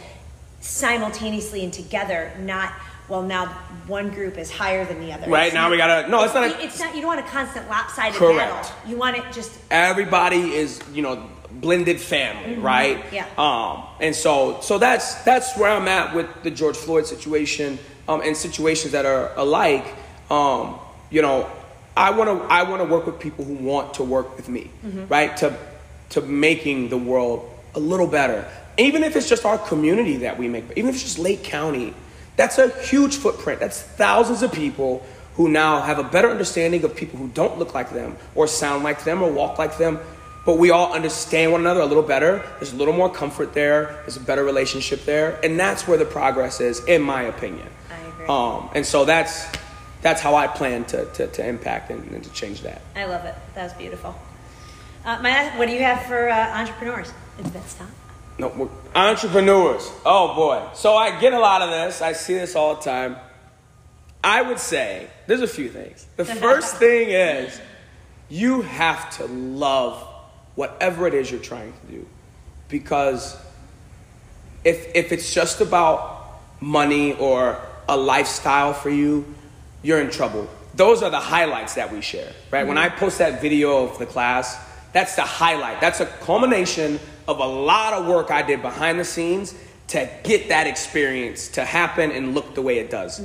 simultaneously 0.59 1.63
and 1.63 1.73
together, 1.73 2.31
not. 2.39 2.73
Well, 3.09 3.21
now 3.23 3.45
one 3.87 4.09
group 4.09 4.37
is 4.37 4.51
higher 4.51 4.83
than 4.83 4.99
the 4.99 5.13
other. 5.13 5.29
Right, 5.29 5.45
It's 5.47 5.53
now 5.53 5.61
not- 5.63 5.71
we 5.71 5.77
gotta- 5.77 6.09
no, 6.09 6.23
it's 6.23 6.33
not 6.33 6.43
a- 6.43 6.61
it's 6.63 6.77
not. 6.79 6.93
You 6.93 7.01
don't 7.01 7.15
want 7.15 7.19
a 7.21 7.29
constant 7.29 7.69
lopsided 7.69 8.15
Correct. 8.19 8.37
battle. 8.37 8.71
You 8.85 8.97
want 8.97 9.15
it 9.17 9.23
just 9.31 9.51
everybody 9.71 10.53
is 10.55 10.81
you 10.91 11.01
know 11.01 11.23
blended 11.49 11.99
family 12.01 12.55
right 12.55 12.97
Mm-hmm. 13.05 13.15
Yeah. 13.15 13.25
um 13.37 13.83
and 14.01 14.13
so 14.13 14.59
so 14.61 14.77
that's 14.77 15.15
that's 15.23 15.55
where 15.57 15.71
i'm 15.71 15.87
at 15.87 16.13
with 16.13 16.27
the 16.43 16.51
george 16.51 16.75
floyd 16.75 17.07
situation 17.07 17.79
um 18.07 18.21
and 18.21 18.35
situations 18.37 18.91
that 18.91 19.05
are 19.05 19.31
alike 19.37 19.85
um 20.29 20.77
you 21.09 21.21
know 21.21 21.47
i 21.95 22.11
want 22.11 22.29
to 22.29 22.45
i 22.53 22.61
want 22.63 22.81
to 22.81 22.87
work 22.87 23.05
with 23.07 23.17
people 23.17 23.43
who 23.45 23.55
want 23.55 23.93
to 23.95 24.03
work 24.03 24.35
with 24.35 24.49
me 24.49 24.69
Mm-hmm. 24.85 25.07
right 25.07 25.35
to 25.37 25.55
to 26.09 26.21
making 26.21 26.89
the 26.89 26.97
world 26.97 27.49
a 27.73 27.79
little 27.79 28.07
better 28.07 28.45
even 28.77 29.03
if 29.03 29.15
it's 29.15 29.27
just 29.27 29.45
our 29.45 29.57
community 29.57 30.17
that 30.17 30.37
we 30.37 30.47
make 30.47 30.63
even 30.75 30.89
if 30.89 30.95
it's 30.95 31.03
just 31.03 31.19
lake 31.19 31.43
county 31.43 31.93
that's 32.35 32.57
a 32.57 32.69
huge 32.81 33.15
footprint 33.17 33.59
that's 33.59 33.81
thousands 33.81 34.43
of 34.43 34.51
people 34.51 35.05
who 35.35 35.47
now 35.49 35.81
have 35.81 35.99
a 35.99 36.03
better 36.03 36.29
understanding 36.29 36.83
of 36.83 36.95
people 36.95 37.19
who 37.19 37.27
don't 37.29 37.57
look 37.59 37.73
like 37.73 37.91
them 37.91 38.15
or 38.35 38.47
sound 38.47 38.83
like 38.83 39.03
them 39.03 39.21
or 39.21 39.31
walk 39.31 39.57
like 39.57 39.77
them 39.77 39.99
but 40.45 40.57
we 40.57 40.71
all 40.71 40.93
understand 40.93 41.51
one 41.51 41.61
another 41.61 41.81
a 41.81 41.85
little 41.85 42.03
better 42.03 42.43
there's 42.59 42.73
a 42.73 42.75
little 42.75 42.93
more 42.93 43.09
comfort 43.11 43.53
there 43.53 43.99
there's 44.01 44.17
a 44.17 44.21
better 44.21 44.43
relationship 44.43 45.03
there 45.05 45.39
and 45.43 45.59
that's 45.59 45.87
where 45.87 45.97
the 45.97 46.05
progress 46.05 46.59
is 46.61 46.83
in 46.85 47.01
my 47.01 47.23
opinion 47.23 47.67
I 47.91 48.07
agree. 48.07 48.25
um, 48.27 48.69
and 48.75 48.85
so 48.85 49.05
that's 49.05 49.47
that's 50.01 50.21
how 50.21 50.35
i 50.35 50.47
plan 50.47 50.85
to, 50.85 51.05
to, 51.13 51.27
to 51.27 51.45
impact 51.45 51.89
and, 51.91 52.09
and 52.11 52.23
to 52.23 52.31
change 52.31 52.61
that 52.61 52.81
I 52.95 53.05
love 53.05 53.25
it. 53.25 53.35
That 53.53 53.63
was 53.63 53.73
beautiful. 53.73 54.15
Uh, 55.05 55.19
my, 55.21 55.55
what 55.57 55.67
do 55.67 55.73
you 55.73 55.83
have 55.83 56.01
for 56.07 56.27
uh, 56.29 56.59
entrepreneurs? 56.59 57.13
That 57.39 57.69
stop? 57.69 57.87
No, 58.39 58.49
we're- 58.49 58.69
entrepreneurs. 58.93 59.91
Oh 60.05 60.35
boy. 60.35 60.63
So 60.73 60.95
I 60.95 61.19
get 61.19 61.33
a 61.33 61.39
lot 61.39 61.61
of 61.61 61.69
this. 61.69 62.01
I 62.01 62.13
see 62.13 62.35
this 62.35 62.55
all 62.55 62.75
the 62.75 62.81
time. 62.81 63.17
I 64.23 64.41
would 64.41 64.59
say 64.59 65.07
there's 65.25 65.41
a 65.41 65.47
few 65.47 65.69
things. 65.69 66.05
The 66.17 66.25
first 66.45 66.77
thing 66.77 67.09
is 67.09 67.59
you 68.29 68.61
have 68.61 69.09
to 69.17 69.25
love 69.25 70.01
whatever 70.55 71.07
it 71.07 71.13
is 71.13 71.31
you're 71.31 71.39
trying 71.39 71.73
to 71.73 71.91
do. 71.91 72.07
Because 72.69 73.37
if 74.63 74.95
if 74.95 75.11
it's 75.11 75.33
just 75.33 75.61
about 75.61 76.25
money 76.59 77.13
or 77.13 77.59
a 77.87 77.97
lifestyle 77.97 78.73
for 78.73 78.89
you, 78.89 79.33
you're 79.81 80.01
in 80.01 80.09
trouble. 80.09 80.49
Those 80.75 81.01
are 81.01 81.09
the 81.09 81.19
highlights 81.19 81.75
that 81.75 81.91
we 81.91 82.01
share, 82.01 82.31
right? 82.51 82.67
When 82.67 82.77
mm-hmm. 82.77 82.93
I 82.93 82.99
post 82.99 83.17
that 83.17 83.41
video 83.41 83.83
of 83.85 83.97
the 83.97 84.05
class, 84.05 84.57
that's 84.93 85.15
the 85.15 85.23
highlight. 85.23 85.81
That's 85.81 86.01
a 86.01 86.05
culmination 86.05 86.99
of 87.27 87.39
a 87.39 87.45
lot 87.45 87.93
of 87.93 88.05
work 88.07 88.31
I 88.31 88.41
did 88.41 88.61
behind 88.61 88.99
the 88.99 89.05
scenes 89.05 89.53
to 89.87 90.09
get 90.23 90.49
that 90.49 90.67
experience 90.67 91.49
to 91.49 91.63
happen 91.63 92.11
and 92.11 92.33
look 92.33 92.55
the 92.55 92.61
way 92.61 92.77
it 92.79 92.89
does. 92.89 93.19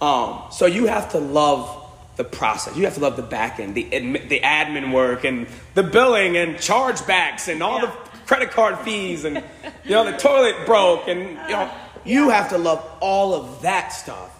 Um, 0.00 0.42
so 0.50 0.66
you 0.66 0.86
have 0.86 1.12
to 1.12 1.18
love 1.18 1.82
the 2.16 2.24
process. 2.24 2.76
You 2.76 2.84
have 2.84 2.94
to 2.94 3.00
love 3.00 3.16
the 3.16 3.22
back 3.22 3.60
end, 3.60 3.74
the, 3.74 3.84
admi- 3.84 4.28
the 4.28 4.40
admin 4.40 4.92
work, 4.92 5.24
and 5.24 5.46
the 5.74 5.82
billing 5.82 6.36
and 6.36 6.56
chargebacks 6.56 7.48
and 7.52 7.62
all 7.62 7.80
the 7.80 7.92
credit 8.26 8.50
card 8.50 8.78
fees, 8.78 9.24
and 9.24 9.42
you 9.84 9.90
know 9.90 10.10
the 10.10 10.16
toilet 10.16 10.64
broke, 10.64 11.08
and 11.08 11.20
you 11.20 11.34
know 11.54 11.70
you 12.04 12.30
have 12.30 12.48
to 12.50 12.58
love 12.58 12.84
all 13.00 13.34
of 13.34 13.62
that 13.62 13.88
stuff 13.90 14.30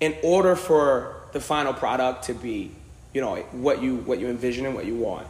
in 0.00 0.14
order 0.22 0.54
for 0.54 1.16
the 1.32 1.40
final 1.40 1.72
product 1.72 2.24
to 2.24 2.34
be, 2.34 2.70
you 3.12 3.20
know, 3.20 3.36
what 3.52 3.82
you 3.82 3.96
what 3.96 4.20
you 4.20 4.28
envision 4.28 4.66
and 4.66 4.74
what 4.74 4.86
you 4.86 4.94
want. 4.94 5.26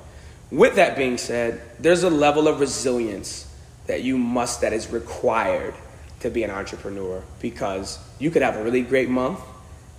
With 0.51 0.77
that 0.77 0.97
being 0.97 1.19
said, 1.19 1.61
there's 1.79 2.03
a 2.03 2.11
level 2.11 2.49
of 2.49 2.61
resilience 2.61 3.45
that 3.87 4.03
you 4.03 4.17
must 4.17 4.63
that 4.63 4.73
is 4.73 4.91
required 4.91 5.75
to 6.21 6.31
be 6.31 6.43
an 6.43 6.51
entrepreneur 6.51 7.23
because 7.41 7.99
you 8.19 8.31
could 8.31 8.43
have 8.43 8.57
a 8.57 8.65
really 8.65 8.83
great 8.83 9.09
month 9.09 9.41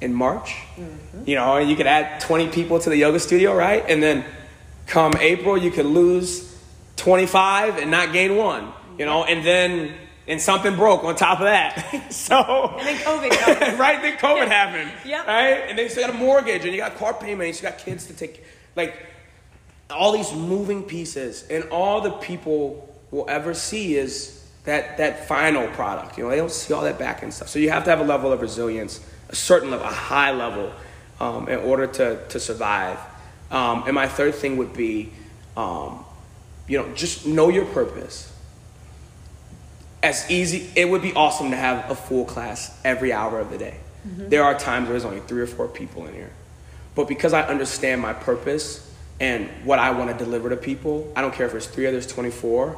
in 0.01 0.13
March, 0.13 0.55
mm-hmm. 0.75 1.23
you 1.25 1.35
know, 1.35 1.57
and 1.57 1.69
you 1.69 1.75
could 1.75 1.87
add 1.87 2.21
20 2.21 2.49
people 2.49 2.79
to 2.79 2.89
the 2.89 2.97
yoga 2.97 3.19
studio, 3.19 3.55
right? 3.55 3.83
And 3.87 4.01
then 4.01 4.25
come 4.87 5.13
April, 5.19 5.57
you 5.57 5.71
could 5.71 5.85
lose 5.85 6.57
25 6.95 7.77
and 7.77 7.91
not 7.91 8.13
gain 8.13 8.35
one, 8.35 8.71
you 8.97 9.05
know, 9.05 9.23
and 9.23 9.45
then 9.45 9.93
and 10.27 10.39
something 10.39 10.75
broke 10.75 11.03
on 11.03 11.15
top 11.15 11.39
of 11.39 11.45
that. 11.45 12.11
so 12.13 12.75
And 12.77 12.87
then 12.87 12.97
COVID 12.97 13.77
right? 13.79 14.01
Then 14.01 14.17
COVID 14.17 14.47
happened. 14.47 14.91
Yep. 15.05 15.27
Right? 15.27 15.65
And 15.67 15.77
then 15.77 15.85
you 15.85 15.89
still 15.89 16.05
got 16.05 16.15
a 16.15 16.17
mortgage 16.17 16.63
and 16.65 16.73
you 16.73 16.77
got 16.77 16.95
car 16.97 17.13
payments, 17.13 17.61
you 17.61 17.69
got 17.69 17.79
kids 17.79 18.05
to 18.07 18.13
take 18.13 18.43
like 18.75 18.95
all 19.89 20.11
these 20.11 20.31
moving 20.33 20.83
pieces. 20.83 21.45
And 21.49 21.65
all 21.69 22.01
the 22.01 22.11
people 22.11 22.87
will 23.11 23.25
ever 23.29 23.53
see 23.53 23.95
is 23.95 24.47
that 24.65 24.97
that 24.97 25.27
final 25.27 25.67
product. 25.69 26.17
You 26.17 26.25
know, 26.25 26.29
they 26.29 26.37
don't 26.37 26.51
see 26.51 26.73
all 26.73 26.83
that 26.83 26.99
back 26.99 27.23
end 27.23 27.33
stuff. 27.33 27.49
So 27.49 27.59
you 27.59 27.69
have 27.71 27.83
to 27.85 27.89
have 27.89 27.99
a 27.99 28.03
level 28.03 28.31
of 28.31 28.41
resilience, 28.41 28.99
a 29.29 29.35
certain 29.35 29.71
level, 29.71 29.87
a 29.87 29.91
high 29.91 30.31
level, 30.31 30.71
um, 31.19 31.47
in 31.49 31.59
order 31.59 31.87
to 31.87 32.27
to 32.29 32.39
survive. 32.39 32.99
Um, 33.51 33.83
and 33.85 33.95
my 33.95 34.07
third 34.07 34.35
thing 34.35 34.57
would 34.57 34.73
be, 34.73 35.11
um, 35.57 36.05
you 36.67 36.77
know, 36.77 36.93
just 36.93 37.25
know 37.25 37.49
your 37.49 37.65
purpose 37.65 38.31
as 40.01 40.29
easy 40.31 40.69
it 40.75 40.89
would 40.89 41.01
be 41.01 41.13
awesome 41.13 41.51
to 41.51 41.57
have 41.57 41.89
a 41.91 41.95
full 41.95 42.25
class 42.25 42.77
every 42.85 43.11
hour 43.11 43.39
of 43.39 43.49
the 43.49 43.57
day 43.57 43.77
there 44.29 44.43
are 44.43 44.57
times 44.57 44.85
where 44.85 44.93
there's 44.93 45.05
only 45.05 45.19
three 45.21 45.41
or 45.41 45.47
four 45.47 45.67
people 45.67 46.05
in 46.05 46.13
here 46.13 46.31
but 46.95 47.07
because 47.07 47.33
i 47.33 47.41
understand 47.43 48.01
my 48.01 48.13
purpose 48.13 48.88
and 49.19 49.47
what 49.65 49.79
i 49.79 49.91
want 49.91 50.09
to 50.09 50.23
deliver 50.23 50.49
to 50.49 50.57
people 50.57 51.11
i 51.15 51.21
don't 51.21 51.33
care 51.33 51.45
if 51.45 51.53
it's 51.53 51.65
three 51.67 51.85
or 51.85 51.91
there's 51.91 52.07
24 52.07 52.77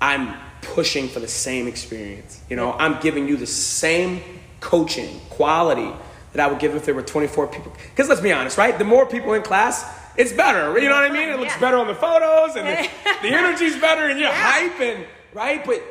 i'm 0.00 0.34
pushing 0.62 1.08
for 1.08 1.20
the 1.20 1.28
same 1.28 1.66
experience 1.66 2.40
you 2.50 2.56
know 2.56 2.72
i'm 2.74 3.00
giving 3.00 3.26
you 3.28 3.36
the 3.36 3.46
same 3.46 4.20
coaching 4.60 5.20
quality 5.30 5.90
that 6.32 6.40
i 6.46 6.50
would 6.50 6.58
give 6.58 6.74
if 6.74 6.84
there 6.84 6.94
were 6.94 7.02
24 7.02 7.46
people 7.48 7.72
because 7.90 8.08
let's 8.08 8.20
be 8.20 8.32
honest 8.32 8.58
right 8.58 8.78
the 8.78 8.84
more 8.84 9.06
people 9.06 9.32
in 9.34 9.42
class 9.42 9.84
it's 10.16 10.32
better 10.32 10.78
you 10.78 10.88
know 10.88 10.94
what 10.94 11.04
i 11.04 11.12
mean 11.12 11.28
it 11.28 11.38
looks 11.38 11.52
Yeah. 11.54 11.60
better 11.60 11.76
on 11.78 11.86
the 11.86 11.94
photos 11.94 12.56
and 12.56 12.66
the, 12.66 12.88
the 13.22 13.28
energy's 13.34 13.76
better 13.80 14.08
and 14.08 14.18
you're 14.18 14.28
Yeah. 14.30 14.68
hyping 14.68 15.04
right 15.32 15.64
but 15.64 15.82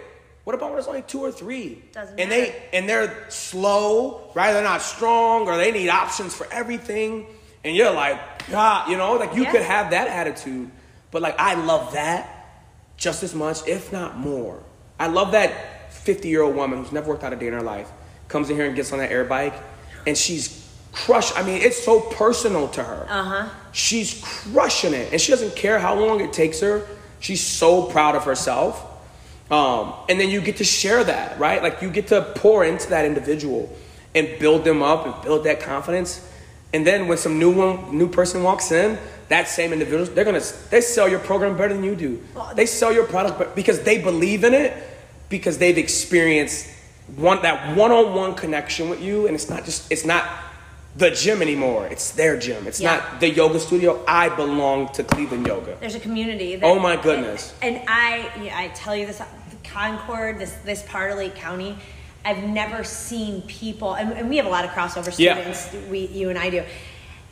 what 0.43 0.53
about 0.55 0.69
when 0.69 0.79
it's 0.79 0.87
only 0.87 1.01
two 1.01 1.19
or 1.19 1.29
three? 1.29 1.83
Doesn't 1.91 2.17
and 2.17 2.29
matter. 2.29 2.41
they 2.43 2.63
and 2.71 2.87
they're 2.87 3.25
slow, 3.29 4.31
right? 4.33 4.53
They're 4.53 4.63
not 4.63 4.81
strong, 4.81 5.45
or 5.45 5.57
they 5.57 5.73
need 5.73 5.89
options 5.89 6.33
for 6.33 6.47
everything. 6.53 7.25
And 7.65 7.75
you're 7.75 7.91
like, 7.91 8.17
God, 8.49 8.89
you 8.89 8.97
know, 8.97 9.13
like 9.13 9.35
you 9.35 9.43
Yeah. 9.43 9.51
could 9.51 9.61
have 9.61 9.91
that 9.91 10.07
attitude, 10.07 10.69
but 11.11 11.21
like 11.21 11.35
I 11.39 11.55
love 11.55 11.93
that 11.93 12.29
just 12.97 13.23
as 13.23 13.35
much, 13.35 13.67
if 13.67 13.91
not 13.91 14.17
more. 14.17 14.59
I 14.99 15.07
love 15.07 15.31
that 15.33 15.91
50 15.93 16.27
year 16.29 16.41
old 16.41 16.55
woman 16.55 16.79
who's 16.79 16.91
never 16.91 17.09
worked 17.09 17.23
out 17.23 17.33
a 17.33 17.35
day 17.35 17.47
in 17.47 17.53
her 17.53 17.61
life 17.61 17.89
comes 18.27 18.49
in 18.49 18.55
here 18.55 18.65
and 18.65 18.75
gets 18.75 18.91
on 18.91 18.99
that 18.99 19.11
air 19.11 19.23
bike, 19.23 19.53
and 20.05 20.17
she's 20.17 20.65
crushed. 20.91 21.37
I 21.37 21.43
mean, 21.43 21.61
it's 21.61 21.81
so 21.83 21.99
personal 22.01 22.67
to 22.69 22.83
her. 22.83 23.05
Uh 23.09 23.23
huh. 23.23 23.49
She's 23.71 24.21
crushing 24.23 24.93
it, 24.93 25.11
and 25.11 25.21
she 25.21 25.31
doesn't 25.31 25.55
care 25.55 25.79
how 25.79 25.95
long 25.95 26.19
it 26.21 26.33
takes 26.33 26.59
her. 26.61 26.85
She's 27.19 27.41
so 27.45 27.83
proud 27.83 28.15
of 28.15 28.23
herself. 28.25 28.83
Um, 29.49 29.93
and 30.09 30.19
then 30.19 30.29
you 30.29 30.41
get 30.41 30.57
to 30.57 30.65
share 30.65 31.03
that, 31.05 31.39
right? 31.39 31.63
Like 31.63 31.81
you 31.81 31.89
get 31.89 32.07
to 32.07 32.21
pour 32.35 32.65
into 32.65 32.89
that 32.89 33.05
individual 33.05 33.73
and 34.13 34.27
build 34.39 34.65
them 34.65 34.83
up 34.83 35.05
and 35.05 35.23
build 35.23 35.45
that 35.45 35.61
confidence. 35.61 36.19
And 36.74 36.86
then 36.86 37.07
when 37.07 37.18
some 37.18 37.39
new 37.39 37.51
one, 37.51 37.97
new 37.97 38.09
person 38.09 38.43
walks 38.43 38.72
in, 38.72 38.97
that 39.30 39.47
same 39.47 39.74
individual, 39.74 40.05
they're 40.05 40.26
gonna 40.26 40.41
they 40.70 40.82
sell 40.82 41.07
your 41.07 41.20
program 41.20 41.57
better 41.57 41.74
than 41.74 41.84
you 41.84 41.95
do. 41.95 42.24
They 42.55 42.65
sell 42.65 42.91
your 42.93 43.05
product 43.05 43.38
but 43.38 43.55
because 43.55 43.82
they 43.82 44.01
believe 44.01 44.43
in 44.43 44.53
it, 44.53 44.74
because 45.30 45.57
they've 45.57 45.78
experienced 45.78 46.68
one 47.15 47.41
that 47.41 47.76
one-on-one 47.76 48.36
connection 48.36 48.89
with 48.89 49.01
you, 49.01 49.28
and 49.28 49.36
it's 49.36 49.49
not 49.49 49.65
just 49.65 49.91
it's 49.91 50.05
not 50.05 50.24
the 50.97 51.11
gym 51.11 51.41
anymore. 51.41 51.88
It's 51.88 52.11
their 52.11 52.38
gym. 52.39 52.65
It's 52.68 52.82
Yeah. 52.82 52.95
not 52.97 53.20
the 53.20 53.30
yoga 53.30 53.59
studio. 53.59 54.03
I 54.07 54.30
belong 54.30 54.89
to 54.93 55.03
Cleveland 55.03 55.45
Yoga. 55.45 55.78
There's 55.80 55.95
a 55.95 55.99
community. 55.99 56.55
That, 56.55 56.65
Oh 56.65 56.80
my 56.80 56.95
goodness. 56.95 57.53
And, 57.61 57.78
and 57.78 57.86
I, 57.88 58.30
yeah, 58.41 58.57
I 58.57 58.70
tell 58.70 58.95
you 58.95 59.05
this, 59.05 59.22
Concord, 59.63 60.39
this 60.39 60.53
this 60.65 60.82
part 60.84 61.11
of 61.11 61.18
Lake 61.18 61.36
County, 61.36 61.78
I've 62.26 62.43
never 62.43 62.84
seen 62.84 63.41
people, 63.43 63.93
and, 63.93 64.11
and 64.13 64.30
we 64.30 64.38
have 64.38 64.45
a 64.45 64.49
lot 64.49 64.65
of 64.65 64.72
crossover 64.72 65.13
Yeah. 65.18 65.36
students. 65.53 65.89
We, 65.89 66.07
you 66.07 66.30
and 66.30 66.38
I 66.38 66.49
do. 66.49 66.63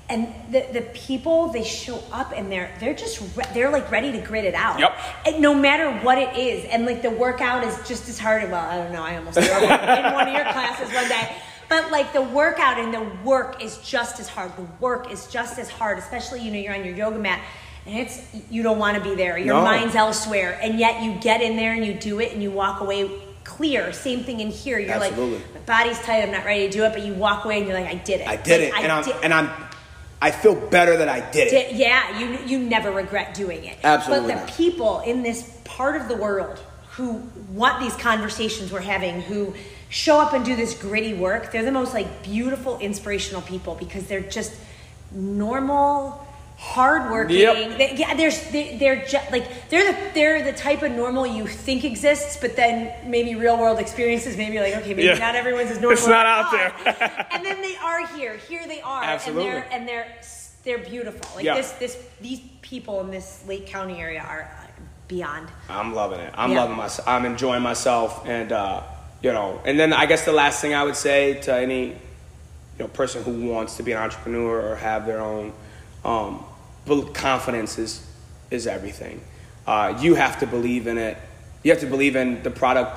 And 0.07 0.27
the, 0.51 0.63
the 0.71 0.81
people 0.93 1.47
they 1.49 1.63
show 1.63 2.01
up 2.11 2.31
and 2.35 2.51
they're 2.51 2.71
they're 2.79 2.93
just 2.93 3.19
re- 3.35 3.43
they're 3.55 3.71
like 3.71 3.89
ready 3.89 4.11
to 4.11 4.19
grit 4.19 4.45
it 4.45 4.53
out. 4.53 4.79
Yep. 4.79 4.95
And 5.25 5.41
no 5.41 5.53
matter 5.55 5.91
what 6.05 6.19
it 6.19 6.37
is, 6.37 6.63
and 6.65 6.85
like 6.85 7.01
the 7.01 7.09
workout 7.09 7.63
is 7.63 7.75
just 7.87 8.07
as 8.07 8.19
hard. 8.19 8.43
Well, 8.51 8.63
I 8.63 8.77
don't 8.77 8.93
know. 8.93 9.01
I 9.01 9.17
almost 9.17 9.35
in 9.37 9.43
one 9.45 10.27
of 10.27 10.33
your 10.35 10.43
classes 10.43 10.93
one 10.93 11.07
day. 11.09 11.35
But 11.67 11.91
like 11.91 12.13
the 12.13 12.21
workout 12.21 12.77
and 12.77 12.93
the 12.93 13.01
work 13.23 13.63
is 13.63 13.79
just 13.79 14.19
as 14.19 14.29
hard. 14.29 14.55
The 14.55 14.67
work 14.79 15.11
is 15.11 15.25
just 15.25 15.57
as 15.57 15.71
hard, 15.71 15.97
especially 15.97 16.41
you 16.41 16.51
know 16.51 16.59
you're 16.59 16.75
on 16.75 16.85
your 16.85 16.95
yoga 16.95 17.17
mat 17.17 17.41
and 17.87 17.97
it's 17.97 18.21
you 18.51 18.61
don't 18.61 18.77
want 18.77 18.97
to 18.97 19.03
be 19.03 19.15
there. 19.15 19.39
Your 19.39 19.55
No. 19.55 19.63
mind's 19.63 19.95
elsewhere, 19.95 20.59
and 20.61 20.79
yet 20.79 21.01
you 21.01 21.15
get 21.15 21.41
in 21.41 21.55
there 21.55 21.73
and 21.73 21.83
you 21.83 21.95
do 21.95 22.19
it 22.19 22.31
and 22.31 22.43
you 22.43 22.51
walk 22.51 22.79
away 22.81 23.09
clear. 23.55 23.91
Same 23.93 24.23
thing 24.23 24.39
in 24.39 24.49
here. 24.49 24.79
You're 24.79 24.91
Absolutely. 24.91 25.37
like, 25.37 25.53
my 25.53 25.59
body's 25.61 25.99
tight. 25.99 26.21
I'm 26.23 26.31
not 26.31 26.45
ready 26.45 26.67
to 26.67 26.71
do 26.71 26.83
it, 26.83 26.93
but 26.93 27.05
you 27.05 27.13
walk 27.13 27.45
away 27.45 27.57
and 27.59 27.67
you're 27.67 27.79
like, 27.79 27.87
I 27.87 27.95
did 27.95 28.21
it. 28.21 28.27
I 28.27 28.35
did 28.35 28.61
Like, 28.61 28.69
it, 28.69 28.73
I 28.75 28.81
and 28.83 28.91
I'm 28.91 29.03
did- 29.03 29.15
and 29.23 29.33
I'm 29.33 29.49
I 30.21 30.31
feel 30.31 30.55
better 30.55 30.97
that 30.97 31.09
I 31.09 31.19
did 31.31 31.51
it. 31.53 31.73
Yeah, 31.75 32.17
you 32.19 32.37
you 32.45 32.59
never 32.59 32.89
regret 32.91 33.33
doing 33.35 33.63
it. 33.65 33.77
Absolutely 33.83 34.33
But 34.33 34.39
the 34.39 34.45
not. 34.45 34.53
people 34.57 34.99
in 35.01 35.23
this 35.23 35.59
part 35.65 35.99
of 35.99 36.07
the 36.07 36.15
world 36.15 36.59
who 36.91 37.21
want 37.51 37.81
these 37.81 37.95
conversations 37.95 38.71
we're 38.71 38.79
having, 38.79 39.21
who 39.21 39.53
show 39.89 40.19
up 40.19 40.33
and 40.33 40.43
do 40.45 40.55
this 40.55 40.73
gritty 40.81 41.13
work, 41.13 41.51
they're 41.51 41.65
the 41.65 41.71
most 41.71 41.93
like 41.93 42.23
beautiful, 42.23 42.79
inspirational 42.79 43.41
people 43.41 43.75
because 43.75 44.07
they're 44.07 44.21
just 44.21 44.53
normal, 45.11 46.24
hardworking. 46.65 47.37
Yep. 47.37 47.77
They, 47.77 47.95
yeah, 47.95 48.13
there's 48.15 48.49
they, 48.51 48.77
they're 48.77 49.05
just 49.05 49.31
like 49.31 49.69
they're 49.69 49.91
the 49.93 49.97
they're 50.13 50.43
the 50.43 50.53
type 50.57 50.81
of 50.81 50.91
normal 50.91 51.25
you 51.25 51.45
think 51.47 51.83
exists, 51.85 52.37
but 52.41 52.55
then 52.55 52.91
maybe 53.09 53.35
real 53.35 53.57
world 53.57 53.79
experiences, 53.79 54.35
maybe 54.35 54.59
like 54.59 54.75
okay, 54.77 54.89
maybe 54.93 55.03
Yeah. 55.03 55.17
not 55.17 55.35
everyone's 55.35 55.71
as 55.71 55.79
normal. 55.79 55.97
It's 55.97 56.07
not 56.07 56.25
out 56.25 56.51
there. 56.51 57.27
and 57.31 57.45
then 57.45 57.61
they 57.61 57.75
are 57.77 58.05
here. 58.15 58.37
Here 58.49 58.65
they 58.67 58.81
are, 58.81 59.03
Absolutely. 59.03 59.47
and 59.47 59.53
they're 59.53 59.67
and 59.71 59.87
they're 59.87 60.07
they're 60.63 60.77
beautiful. 60.89 61.35
Like 61.35 61.45
Yeah. 61.45 61.55
this 61.55 61.71
this 61.73 61.97
these 62.19 62.41
people 62.61 62.99
in 63.01 63.11
this 63.11 63.43
Lake 63.47 63.67
County 63.67 63.99
area 64.01 64.21
are 64.27 64.41
uh, 64.41 64.67
beyond. 65.07 65.47
I'm 65.69 65.93
loving 65.93 66.19
it. 66.19 66.33
I'm 66.35 66.51
Yeah. 66.51 66.61
loving 66.61 66.77
myself. 66.77 67.07
I'm 67.07 67.25
enjoying 67.25 67.61
myself, 67.61 68.25
and 68.27 68.51
uh, 68.51 68.81
you 69.21 69.31
know. 69.31 69.61
And 69.65 69.79
then 69.79 69.93
I 69.93 70.07
guess 70.07 70.25
the 70.25 70.33
last 70.33 70.61
thing 70.61 70.73
I 70.73 70.83
would 70.83 70.95
say 70.95 71.35
to 71.41 71.53
any 71.55 71.89
you 71.89 71.95
know 72.79 72.87
person 72.87 73.23
who 73.23 73.45
wants 73.49 73.77
to 73.77 73.83
be 73.83 73.91
an 73.93 73.99
entrepreneur 73.99 74.71
or 74.71 74.75
have 74.75 75.05
their 75.05 75.21
own 75.21 75.53
um, 76.03 76.43
confidence 77.13 77.77
is 77.77 78.05
is 78.51 78.67
everything. 78.67 79.21
Uh, 79.65 79.97
you 80.01 80.15
have 80.15 80.39
to 80.39 80.47
believe 80.47 80.87
in 80.87 80.97
it. 80.97 81.17
You 81.63 81.71
have 81.71 81.79
to 81.81 81.87
believe 81.87 82.15
in 82.15 82.43
the 82.43 82.51
product 82.51 82.95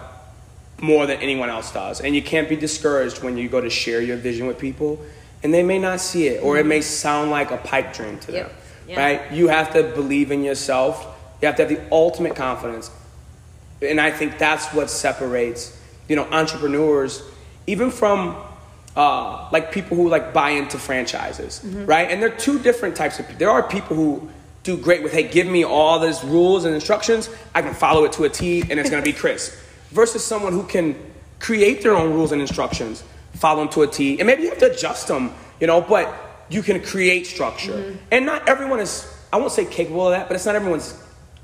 more 0.80 1.07
than 1.07 1.18
anyone 1.20 1.49
else 1.49 1.72
does, 1.72 2.01
and 2.01 2.14
you 2.14 2.22
can't 2.22 2.49
be 2.49 2.57
discouraged 2.57 3.22
when 3.22 3.36
you 3.36 3.49
go 3.49 3.61
to 3.61 3.70
share 3.70 4.01
your 4.01 4.16
vision 4.16 4.47
with 4.47 4.59
people, 4.59 5.01
and 5.43 5.53
they 5.53 5.62
may 5.62 5.78
not 5.78 6.01
see 6.01 6.28
it, 6.28 6.43
or 6.43 6.59
it 6.59 6.66
may 6.66 6.80
sound 6.80 7.30
like 7.30 7.51
a 7.51 7.57
pipe 7.57 7.95
dream 7.95 8.18
to 8.20 8.32
Yep. 8.32 8.47
them. 8.47 8.57
Yeah. 8.86 9.01
Right? 9.01 9.32
You 9.32 9.49
have 9.49 9.72
to 9.72 9.82
believe 9.82 10.30
in 10.30 10.45
yourself. 10.45 11.07
You 11.41 11.47
have 11.47 11.57
to 11.57 11.66
have 11.66 11.70
the 11.70 11.80
ultimate 11.93 12.36
confidence 12.36 12.91
and 13.82 14.01
I 14.01 14.11
think 14.11 14.39
that's 14.39 14.72
what 14.74 14.91
separates, 14.91 15.76
you 16.09 16.16
know, 16.16 16.24
entrepreneurs, 16.24 17.22
even 17.66 17.91
from 17.91 18.36
uh, 18.99 19.49
like 19.53 19.70
people 19.72 19.96
who 19.96 20.09
like 20.09 20.32
buy 20.34 20.51
into 20.51 20.76
franchises, 20.78 21.62
right? 21.64 22.11
And 22.11 22.20
there 22.20 22.32
are 22.32 22.36
two 22.36 22.59
different 22.59 22.96
types 22.96 23.18
of 23.20 23.26
people. 23.26 23.38
There 23.38 23.51
are 23.51 23.62
people 23.62 23.94
who 23.96 24.28
do 24.64 24.76
great 24.76 25.03
with, 25.03 25.12
hey, 25.12 25.22
give 25.28 25.46
me 25.46 25.64
all 25.64 25.99
these 26.01 26.22
rules 26.24 26.64
and 26.64 26.74
instructions, 26.74 27.30
I 27.55 27.62
can 27.62 27.72
follow 27.74 28.05
it 28.05 28.12
to 28.14 28.24
a 28.24 28.28
T, 28.28 28.62
and 28.68 28.78
it's 28.78 28.90
gonna 28.90 29.03
be 29.03 29.12
crisp. 29.24 29.55
Versus 29.90 30.24
someone 30.24 30.53
who 30.53 30.64
can 30.64 30.96
create 31.38 31.82
their 31.82 31.94
own 31.94 32.12
rules 32.12 32.32
and 32.32 32.40
instructions, 32.42 33.03
follow 33.34 33.61
them 33.61 33.68
to 33.70 33.82
a 33.82 33.86
T, 33.86 34.18
and 34.18 34.26
maybe 34.26 34.42
you 34.42 34.51
have 34.51 34.59
to 34.59 34.70
adjust 34.72 35.07
them, 35.09 35.32
you 35.61 35.66
know, 35.68 35.80
but 35.80 36.12
you 36.51 36.62
can 36.62 36.82
create 36.82 37.26
structure. 37.26 37.72
Mm-hmm. 37.72 37.96
And 38.11 38.26
not 38.26 38.49
everyone 38.49 38.80
is, 38.80 39.07
I 39.32 39.36
won't 39.36 39.53
say 39.53 39.64
capable 39.64 40.07
of 40.09 40.12
that, 40.12 40.28
but 40.28 40.34
it's 40.34 40.44
not 40.44 40.57
everyone's 40.57 40.92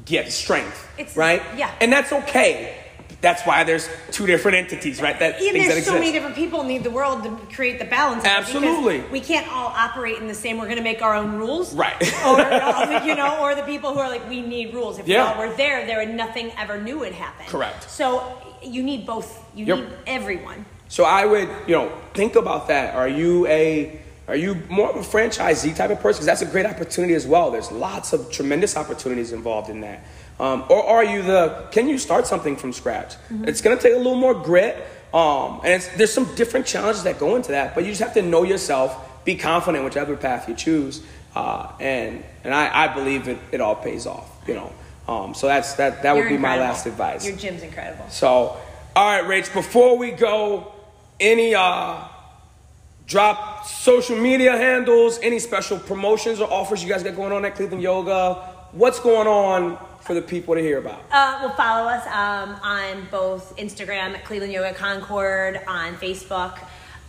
gift, 0.05 0.33
strength, 0.33 0.87
It's- 0.99 1.17
right? 1.17 1.41
yeah. 1.57 1.71
And 1.81 1.93
that's 1.93 2.13
okay. 2.13 2.84
That's 3.25 3.43
why 3.47 3.65
there's 3.65 3.89
two 4.11 4.27
different 4.27 4.59
entities, 4.59 5.01
right? 5.01 5.19
That 5.19 5.41
Even 5.41 5.55
things 5.55 5.69
that 5.69 5.75
there's 5.75 5.87
so 5.87 5.95
many 5.95 6.13
different 6.13 6.37
people 6.37 6.63
need 6.63 6.85
the 6.85 6.91
world 6.91 7.23
to 7.25 7.31
create 7.57 7.79
the 7.79 7.87
balance. 7.87 8.23
of 8.23 8.27
it, 8.27 8.47
because 8.47 8.55
Absolutely. 8.55 9.01
we 9.11 9.19
can't 9.21 9.51
all 9.51 9.69
operate 9.69 10.19
in 10.19 10.27
the 10.29 10.35
same. 10.35 10.59
We're 10.59 10.67
going 10.67 10.77
to 10.77 10.83
make 10.85 11.01
our 11.01 11.15
own 11.15 11.37
rules, 11.37 11.75
Right. 11.75 11.97
or 12.27 12.39
you 13.09 13.15
know, 13.17 13.39
or 13.41 13.55
the 13.55 13.63
people 13.63 13.95
who 13.95 13.99
are 14.01 14.11
like, 14.11 14.29
we 14.29 14.43
need 14.43 14.75
rules. 14.75 14.99
If 14.99 15.09
Yeah. 15.09 15.33
we 15.35 15.43
all 15.43 15.49
were 15.49 15.57
there, 15.57 15.87
there 15.87 15.99
would 16.05 16.15
nothing 16.15 16.53
ever 16.59 16.79
new 16.81 16.99
would 16.99 17.13
happen. 17.13 17.47
Correct. 17.47 17.91
So 17.91 18.37
you 18.63 18.83
need 18.83 19.07
both. 19.07 19.43
You 19.55 19.65
Yep. 19.65 19.79
need 19.79 19.89
everyone. 20.07 20.67
So 20.89 21.05
I 21.05 21.25
would, 21.25 21.49
you 21.67 21.75
know, 21.77 21.91
think 22.13 22.37
about 22.37 22.69
that. 22.69 22.95
Are 22.95 23.09
you 23.09 23.47
a 23.47 24.01
are 24.29 24.37
you 24.37 24.55
more 24.71 24.89
of 24.91 24.97
a 24.97 25.01
franchisee 25.01 25.75
type 25.77 25.91
of 25.91 26.01
person? 26.01 26.25
Because 26.25 26.27
that's 26.27 26.43
a 26.43 26.47
great 26.47 26.65
opportunity 26.67 27.15
as 27.15 27.27
well. 27.27 27.51
There's 27.51 27.71
lots 27.73 28.13
of 28.15 28.31
tremendous 28.31 28.75
opportunities 28.77 29.33
involved 29.33 29.69
in 29.71 29.81
that. 29.83 30.05
Um, 30.41 30.65
or 30.69 30.85
are 30.85 31.05
you 31.05 31.23
the? 31.23 31.69
Can 31.71 31.89
you 31.89 31.97
start 31.97 32.27
something 32.27 32.57
from 32.57 32.73
scratch? 32.73 33.15
It's 33.31 33.61
going 33.61 33.77
to 33.77 33.83
take 33.83 33.95
a 33.95 33.97
little 33.97 34.17
more 34.17 34.35
grit, 34.35 34.75
um, 35.13 35.61
and 35.63 35.75
it's, 35.75 35.89
there's 35.97 36.13
some 36.13 36.35
different 36.35 36.67
challenges 36.67 37.05
that 37.05 37.21
go 37.21 37.37
into 37.37 37.53
that. 37.53 37.75
But 37.75 37.85
you 37.85 37.91
just 37.91 38.03
have 38.03 38.15
to 38.15 38.23
know 38.23 38.43
yourself, 38.43 39.25
be 39.25 39.37
confident 39.37 39.85
whichever 39.85 40.17
path 40.17 40.49
you 40.49 40.57
choose, 40.57 41.03
uh, 41.37 41.71
and 41.79 42.25
and 42.43 42.53
I, 42.53 42.85
I 42.85 42.95
believe 42.95 43.29
it, 43.29 43.39
it 43.53 43.61
all 43.61 43.77
pays 43.77 44.07
off. 44.07 44.29
You 44.49 44.55
know, 44.55 44.73
um, 45.07 45.35
so 45.35 45.47
that's 45.47 45.75
that 45.75 46.03
that 46.03 46.15
You're 46.15 46.25
would 46.25 46.31
be 46.31 46.37
my 46.37 46.59
last 46.59 46.87
advice. 46.87 47.25
Your 47.25 47.37
gym's 47.37 47.63
incredible. 47.63 48.09
So, 48.11 48.57
all 48.97 49.23
right, 49.23 49.23
Rach, 49.23 49.55
before 49.55 49.97
we 49.97 50.11
go, 50.11 50.73
any 51.21 51.55
uh 51.55 52.09
drop 53.07 53.67
social 53.67 54.17
media 54.17 54.57
handles, 54.57 55.19
any 55.23 55.39
special 55.39 55.79
promotions 55.79 56.41
or 56.41 56.51
offers 56.51 56.83
you 56.83 56.89
guys 56.89 57.03
got 57.03 57.15
going 57.15 57.33
on 57.33 57.45
at 57.45 57.55
Cleveland 57.55 57.83
Yoga? 57.83 58.35
What's 58.73 58.99
going 58.99 59.29
on 59.29 59.79
for 60.05 60.15
the 60.15 60.23
people 60.23 60.55
to 60.55 60.61
hear 60.61 60.79
about? 60.79 61.01
Uh, 61.11 61.39
well, 61.41 61.55
follow 61.55 61.89
us 61.89 62.07
um, 62.09 62.57
on 62.63 63.07
both 63.11 63.57
Instagram 63.57 64.15
at 64.15 64.25
Cleveland 64.25 64.53
Yoga 64.53 64.75
Concord, 64.75 65.61
on 65.67 65.95
Facebook, 65.95 66.59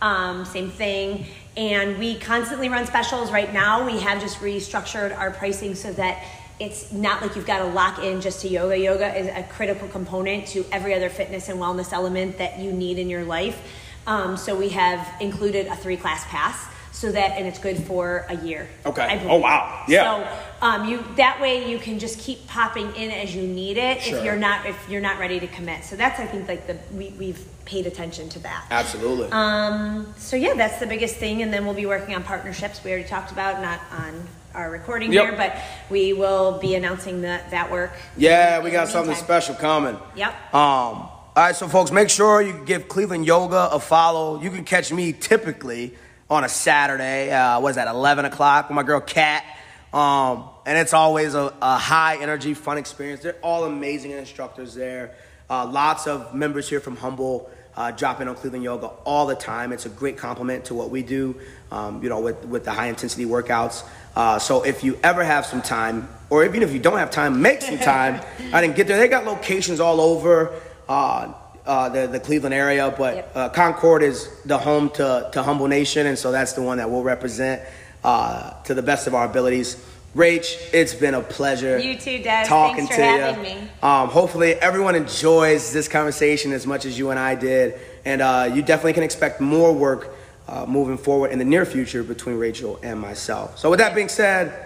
um, 0.00 0.44
same 0.44 0.70
thing. 0.70 1.26
And 1.56 1.98
we 1.98 2.18
constantly 2.18 2.68
run 2.68 2.86
specials. 2.86 3.30
Right 3.30 3.52
now, 3.52 3.84
we 3.84 4.00
have 4.00 4.20
just 4.20 4.38
restructured 4.40 5.16
our 5.16 5.30
pricing 5.30 5.74
so 5.74 5.92
that 5.92 6.24
it's 6.58 6.90
not 6.90 7.20
like 7.20 7.36
you've 7.36 7.46
got 7.46 7.58
to 7.58 7.66
lock 7.66 8.02
in 8.02 8.20
just 8.20 8.40
to 8.40 8.48
yoga. 8.48 8.78
Yoga 8.78 9.14
is 9.14 9.26
a 9.28 9.46
critical 9.50 9.88
component 9.88 10.46
to 10.48 10.64
every 10.72 10.94
other 10.94 11.10
fitness 11.10 11.48
and 11.48 11.58
wellness 11.58 11.92
element 11.92 12.38
that 12.38 12.58
you 12.58 12.72
need 12.72 12.98
in 12.98 13.10
your 13.10 13.24
life. 13.24 13.60
Um, 14.06 14.36
so 14.36 14.56
we 14.56 14.70
have 14.70 15.06
included 15.20 15.66
a 15.66 15.76
three 15.76 15.96
class 15.96 16.24
pass 16.26 16.66
so 16.96 17.12
that, 17.12 17.32
and 17.32 17.46
it's 17.46 17.58
good 17.58 17.76
for 17.76 18.24
a 18.30 18.36
year. 18.36 18.66
Okay. 18.86 19.20
Oh, 19.28 19.36
wow. 19.36 19.84
Yeah. 19.86 20.02
So 20.02 20.66
um, 20.66 20.88
you 20.88 21.04
that 21.16 21.38
way 21.42 21.70
you 21.70 21.78
can 21.78 21.98
just 21.98 22.18
keep 22.18 22.46
popping 22.46 22.90
in 22.96 23.10
as 23.10 23.36
you 23.36 23.42
need 23.42 23.76
it 23.76 24.00
Sure. 24.00 24.16
if 24.16 24.24
you're 24.24 24.36
not 24.36 24.64
if 24.64 24.88
you're 24.88 25.02
not 25.02 25.18
ready 25.18 25.38
to 25.38 25.46
commit. 25.46 25.84
So 25.84 25.94
that's 25.94 26.18
I 26.18 26.24
think 26.24 26.48
like 26.48 26.66
the 26.66 26.78
we, 26.94 27.10
we've 27.18 27.44
paid 27.66 27.86
attention 27.86 28.30
to 28.30 28.38
that. 28.38 28.64
Absolutely. 28.70 29.28
Um, 29.30 30.14
so 30.16 30.36
yeah, 30.36 30.54
that's 30.54 30.80
the 30.80 30.86
biggest 30.86 31.16
thing, 31.16 31.42
and 31.42 31.52
then 31.52 31.66
we'll 31.66 31.74
be 31.74 31.84
working 31.84 32.14
on 32.14 32.22
partnerships. 32.22 32.82
We 32.82 32.92
already 32.92 33.06
talked 33.06 33.30
about 33.30 33.60
not 33.60 33.80
on 33.90 34.26
our 34.54 34.70
recording 34.70 35.12
Yep. 35.12 35.24
here, 35.26 35.36
but 35.36 35.54
we 35.90 36.14
will 36.14 36.58
be 36.58 36.76
announcing 36.76 37.20
that 37.22 37.50
that 37.50 37.70
work. 37.70 37.92
Yeah, 38.16 38.62
we 38.62 38.70
got 38.70 38.88
something 38.88 39.14
special 39.16 39.54
coming. 39.54 39.98
Yep. 40.16 40.32
Um, 40.54 40.62
all 40.62 41.10
right, 41.36 41.54
so 41.54 41.68
folks, 41.68 41.90
make 41.90 42.08
sure 42.08 42.40
you 42.40 42.54
give 42.64 42.88
Cleveland 42.88 43.26
Yoga 43.26 43.68
a 43.70 43.78
follow. 43.78 44.40
You 44.40 44.50
can 44.50 44.64
catch 44.64 44.90
me 44.90 45.12
typically 45.12 45.92
on 46.28 46.44
a 46.44 46.48
Saturday. 46.48 47.30
Uh, 47.30 47.60
what 47.60 47.70
is 47.70 47.76
that? 47.76 47.88
Eleven 47.88 48.24
o'clock 48.24 48.68
with 48.68 48.76
my 48.76 48.82
girl 48.82 49.00
Kat. 49.00 49.44
Um, 49.92 50.48
and 50.66 50.76
it's 50.76 50.92
always 50.92 51.34
a, 51.34 51.54
a 51.62 51.78
high 51.78 52.20
energy, 52.20 52.54
fun 52.54 52.76
experience. 52.76 53.22
They're 53.22 53.36
all 53.42 53.64
amazing 53.64 54.10
instructors 54.10 54.74
there. 54.74 55.14
Uh, 55.48 55.66
lots 55.66 56.06
of 56.06 56.34
members 56.34 56.68
here 56.68 56.80
from 56.80 56.96
Humble 56.96 57.50
uh, 57.76 57.92
drop 57.92 58.20
in 58.20 58.28
on 58.28 58.34
Cleveland 58.34 58.64
Yoga 58.64 58.88
all 59.04 59.26
the 59.26 59.34
time. 59.34 59.72
It's 59.72 59.86
a 59.86 59.90
great 59.90 60.16
complement 60.16 60.66
to 60.66 60.74
what 60.74 60.90
we 60.90 61.02
do, 61.02 61.38
um, 61.70 62.02
you 62.02 62.08
know, 62.08 62.20
with, 62.20 62.44
with 62.46 62.64
the 62.64 62.72
high 62.72 62.88
intensity 62.88 63.26
workouts. 63.26 63.84
Uh, 64.16 64.38
so 64.38 64.64
if 64.64 64.82
you 64.82 64.98
ever 65.04 65.22
have 65.22 65.46
some 65.46 65.62
time, 65.62 66.08
or 66.30 66.44
even 66.44 66.62
if 66.62 66.72
you 66.72 66.80
don't 66.80 66.98
have 66.98 67.10
time, 67.10 67.42
make 67.42 67.60
some 67.62 67.78
time. 67.78 68.20
I 68.52 68.60
didn't 68.60 68.76
get 68.76 68.88
there. 68.88 68.96
They 68.96 69.08
got 69.08 69.24
locations 69.24 69.78
all 69.78 70.00
over 70.00 70.52
uh, 70.88 71.32
uh, 71.66 71.88
the, 71.88 72.06
the 72.06 72.20
Cleveland 72.20 72.54
area, 72.54 72.94
but 72.96 73.16
Yep. 73.16 73.32
uh, 73.34 73.48
Concord 73.50 74.02
is 74.02 74.28
the 74.44 74.58
home 74.58 74.90
to, 74.90 75.28
to 75.32 75.42
Humble 75.42 75.68
Nation, 75.68 76.06
and 76.06 76.18
so 76.18 76.30
that's 76.32 76.52
the 76.52 76.62
one 76.62 76.78
that 76.78 76.90
we'll 76.90 77.02
represent 77.02 77.62
uh, 78.04 78.52
to 78.64 78.74
the 78.74 78.82
best 78.82 79.06
of 79.06 79.14
our 79.14 79.26
abilities. 79.26 79.76
Rach, 80.14 80.70
it's 80.72 80.94
been 80.94 81.12
a 81.14 81.20
pleasure. 81.20 81.78
You 81.78 81.98
too, 81.98 82.22
Des. 82.22 82.44
Talking 82.46 82.86
Thanks 82.86 82.94
for 82.96 83.02
to 83.02 83.06
having 83.06 83.44
you. 83.44 83.60
me. 83.62 83.68
Um, 83.82 84.08
hopefully, 84.08 84.54
everyone 84.54 84.94
enjoys 84.94 85.72
this 85.72 85.88
conversation 85.88 86.52
as 86.52 86.66
much 86.66 86.86
as 86.86 86.98
you 86.98 87.10
and 87.10 87.18
I 87.18 87.34
did, 87.34 87.74
and 88.04 88.22
uh, 88.22 88.50
you 88.54 88.62
definitely 88.62 88.94
can 88.94 89.02
expect 89.02 89.40
more 89.42 89.74
work 89.74 90.14
uh, 90.48 90.64
moving 90.66 90.96
forward 90.96 91.32
in 91.32 91.38
the 91.38 91.44
near 91.44 91.66
future 91.66 92.02
between 92.02 92.36
Rachel 92.38 92.78
and 92.82 92.98
myself. 92.98 93.58
So, 93.58 93.68
with 93.68 93.78
that 93.80 93.94
being 93.94 94.08
said, 94.08 94.65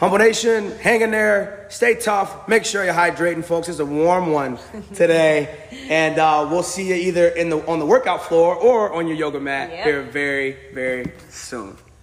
Humble 0.00 0.16
Nation, 0.16 0.70
hang 0.78 1.02
in 1.02 1.10
there, 1.10 1.66
stay 1.68 1.94
tough, 1.94 2.48
make 2.48 2.64
sure 2.64 2.82
you're 2.82 2.94
hydrating, 2.94 3.44
folks. 3.44 3.68
It's 3.68 3.80
a 3.80 3.84
warm 3.84 4.32
one 4.32 4.58
today, 4.94 5.68
and 5.90 6.18
uh, 6.18 6.48
we'll 6.50 6.62
see 6.62 6.88
you 6.88 6.94
either 6.94 7.28
in 7.28 7.50
the 7.50 7.58
on 7.66 7.78
the 7.78 7.84
workout 7.84 8.22
floor 8.24 8.54
or 8.54 8.94
on 8.94 9.06
your 9.06 9.16
yoga 9.18 9.38
mat 9.38 9.68
Yep. 9.70 9.84
here 9.84 10.02
very, 10.02 10.56
very 10.72 11.12
soon. 11.28 11.76